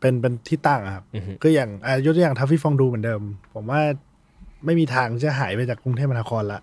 [0.00, 3.20] เป็นเป็นที่ตั้งอะครับอือฮึก็อย่างอายกตัวอย่าง Traffy Fondue เหมือนเดิม
[3.54, 3.80] ผมว่า
[4.64, 6.60] ไม่มีทางจะหายไปจากกรุงเทพมหานครละ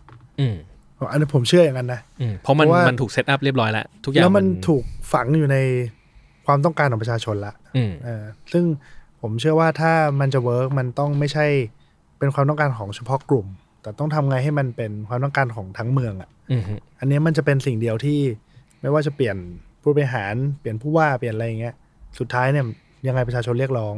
[0.98, 4.84] อืมอันนี้ผมเชื่ออย่างนั้นนะอืมเพราะมันเพราะว่ามัมันถูก set up เรียบร้อยแล้วทุกอย่างแล้วมันถูก
[5.14, 5.58] ฝังอยู่ใน
[6.46, 8.24] ความต้องการของประชาชนละอืมเออ
[8.54, 8.64] ซึ่ง
[9.22, 11.46] ผมเชื่อว่าถ้ามันจะ work มันต้องไม่ใช่
[12.20, 13.48] เป็นความต้องการของเฉพาะกลุ่ม
[13.82, 16.64] แต่ต้องทำไงให้มันเป็นความต้องการของทั้งเมืองอะอืม
[17.00, 18.20] อันนี้มันจะเป็นสิ่งเดียวที่
[18.82, 19.38] ไม่ว่าจะเปลี่ยน
[19.82, 21.76] ผู้บริหารเปลี่ยนผู้ว่าเปลี่ยนอะไรอย่างเงี้ย
[22.20, 22.66] สุดท้ายเนี่ย
[23.08, 23.96] ยังไงประชาชนเรียกร้อง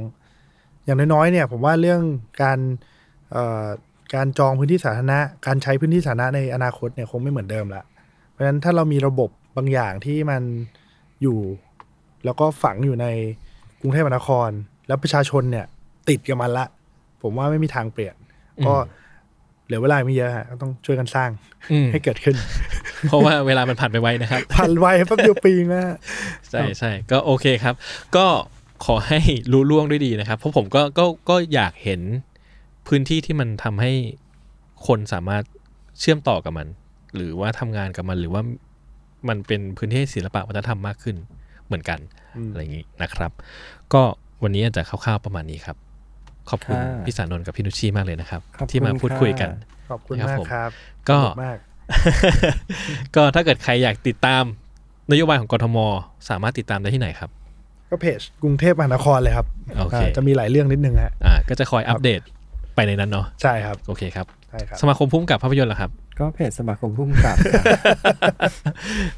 [0.86, 2.02] อย่างน้อยๆเนี่ย ผมว่าเรื่อง
[2.43, 2.60] การ
[3.32, 3.66] เอ่อ
[4.16, 7.84] การจองพื้นที่สาธารณะ การใช้พื้นที่สาธารณะในอนาคตเนี่ยคงไม่เหมือนเดิมละ
[8.32, 10.41] เพราะฉะนั้นถ้าเรามีระบบบางอย่างที่มัน
[11.22, 11.39] อยู่
[12.26, 13.08] แล้วก็ฝังอยู่ใน
[13.82, 14.49] กรุงเทพมหานคร
[14.88, 15.66] แล้วประชาชนเนี่ย
[16.10, 16.66] ติดกับมันละ
[17.22, 18.16] ผมว่าไม่มีทางเปลี่ยน
[18.68, 18.76] ก็
[19.66, 21.30] เหลือเวลาไม่เยอะฮะก็ต้องช่วยกันสร้าง
[21.72, 22.36] อืมให้เกิดขึ้น
[23.08, 25.95] เพราะว่าเวลามันผ่านไปไวนะครับ ผ่านไวแป๊บเดียวปีนะฮะ
[26.51, 27.76] ใช่ใช่ก็โอเคครับ
[28.16, 28.26] ก็
[28.86, 29.20] ขอให้
[29.51, 32.01] รู้ล่วงด้วยดีนะครับ เพราะผมก็ก็ก็อยากเห็น
[32.88, 33.91] พื้นที่ที่มันทำให้
[34.88, 35.43] คนสามารถ
[35.99, 36.67] เชื่อมต่อกับมัน
[37.15, 38.41] หรือว่าทำงานกับมันหรือว่า
[39.29, 41.15] มันเป็นพื้นที่ศิลปะวัฒนธรรมมากขึ้น
[41.65, 41.99] เหมือนกัน
[42.38, 43.31] อืมอะไรอย่างนี้นะครับ
[43.93, 44.01] ก็
[44.43, 45.77] วันนี้อาจจะคร่าวๆประมาณนี้ครับ
[46.49, 50.69] ขอบคุณค่ะพี่สานนท์กับพี่นุชชีมากเลยนะครับขอบคุณที่มาพูดคุยกันค่ะขอบคุณครับมากผมครับ
[51.09, 51.57] ก็สนุมาก
[53.15, 54.43] ก็ถ้าเกิดใครอยากติดตาม
[55.11, 55.77] นโยบายของกทม
[56.29, 57.29] สามารถติดตามได้ที่ไหนครับ
[57.89, 59.47] ก็เพจกรุงเทพมหานครเลยครับ
[59.79, 62.21] โอเคอ่าจะมีหลายเรื่องนิดนึงฮะอ่าก็จะคอยอัปเดต
[62.78, 67.63] ไปในนั้นเนาะใช่ครับโอเคครับใช่ครับสมาคมพุ่มกับภาพยนตร์เหรอครับ ก็เพจสมาคมผู้กำกับค่ะ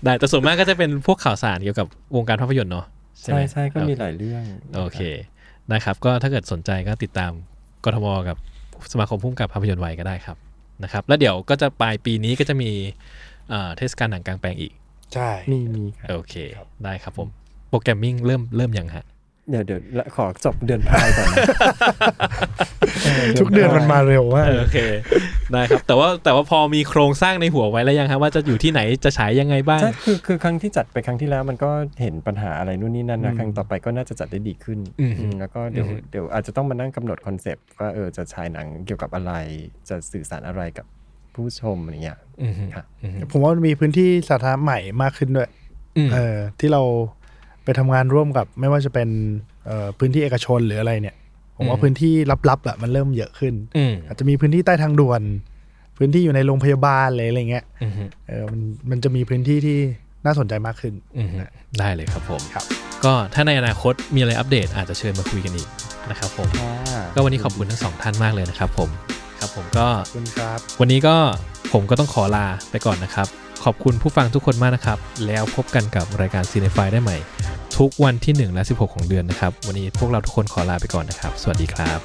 [0.03, 2.85] ได้แต่ส่วนมากก็จะเป็นพวกข่าวสารเกี่ยวกับวงการภาพยนตร์เนาะ
[3.21, 4.43] ใช่ไหใช่มใช่ก็มีหลายเรื่อง
[4.77, 4.99] โอเค
[5.69, 7.31] ได้ครับ ก็ถ้าเกิดสนใจก็ติดตาม
[7.85, 8.37] กทมกับ
[8.91, 10.37] สมาคมผู้กำกับภาพยนตร์ไว้ก็ได้ครับ
[10.83, 12.71] นะครับ แล้วเดี๋ยวก็จะปลายปีนี้ก็จะมี
[13.49, 14.73] เอ่อเทศกาลหนังกลางแปลงอีก
[15.13, 16.35] ใช่มีมีค่ะโอเค
[16.83, 17.27] ได้ครับผม
[17.69, 19.05] programming เริ่มเริ่มยังฮะ
[19.49, 21.37] เดี๋ยวเดี๋ยวละขอจบเดือนพายก่อนนะ
[23.39, 24.77] ทุกเดือนมันมาเร็วมากโอเค
[25.51, 31.71] ได้ครับ แต่ว่าแต่ว่าพอมีโครงสร้างในหัวไว้แล้วยังครับว่าจะอยู่ที่ไหนจะฉายยังไงบ้างใช่คือคือครั้งที่จัดไปครั้งที่แล้วมันก็
[32.01, 39.33] เห็นปัญหาอะไรนู่นนี่นั่นนะอืมครั้งต่อไปก็น่าจะจัดได้ดีขึ้นอืมอืมแล้วก็เดี๋ยวอืมเดี๋ยวอาจจะต้องมานั่งกำหนดคอนเซปต์ว่าเออจะฉายหนังเกี่ยวกับอะไร
[39.89, 40.85] จะสื่อสารอะไรกับ
[41.35, 45.49] ผู้ชมอะไรเงี้ยอืมฮึค่ะอืมฮึผมว่ามันมีพื้นที่สาธารณะใหม่มากขึ้นด้วย
[45.97, 46.81] อืมเออที่เรา
[47.69, 49.09] ไปทำงานร่วมกับไม่ว่าจะเป็น
[49.65, 51.15] เอ่อพื้นที่เอกชนหรืออะไรเนี่ย
[51.57, 52.13] ผมว่าอืมพื้นที่
[52.49, 55.21] ลับๆอะมันเริ่มเยอะขึ้นอืมอาจจะมีพื้นที่ใต้ทางด่วน
[55.97, 58.59] พื้นที่อยู่ในโรงพยาบาลอะไรอะไรเงี้ยอืมฮึเออมัน
[58.89, 59.77] มันจะมีพื้นที่ที่
[60.25, 61.37] น่าสนใจมากขึ้นอืมฮึ
[61.79, 62.65] ได้เลยครับผมครับ
[63.05, 65.67] ก็ถ้าในอนาคตมีอะไรอัปเดตอาจจะเชิญมาคุยกันอีก
[66.09, 66.49] นะครับผม
[67.15, 68.89] ก็วันนี้ขอบคุณทั้งสองท่านมากเลยนะครับผม
[69.39, 71.15] ครับผมก็ขอบคุณครับ วันนี้ก็
[71.73, 73.27] ผมก็ต้องขอลาไปก่อนนะครับ
[73.63, 77.17] ขอบคุณผู้ฟังทุกคนมากนะครับ แล้วพบกันกับรายการ c i n e f y ได้ใหม่
[77.77, 81.99] ทุกวันที่ 1 และ 16 ของเดือนนะครับ วันนี้พวกเราทุกคนขอลาไปก่อนนะครับ สวัสดีครับ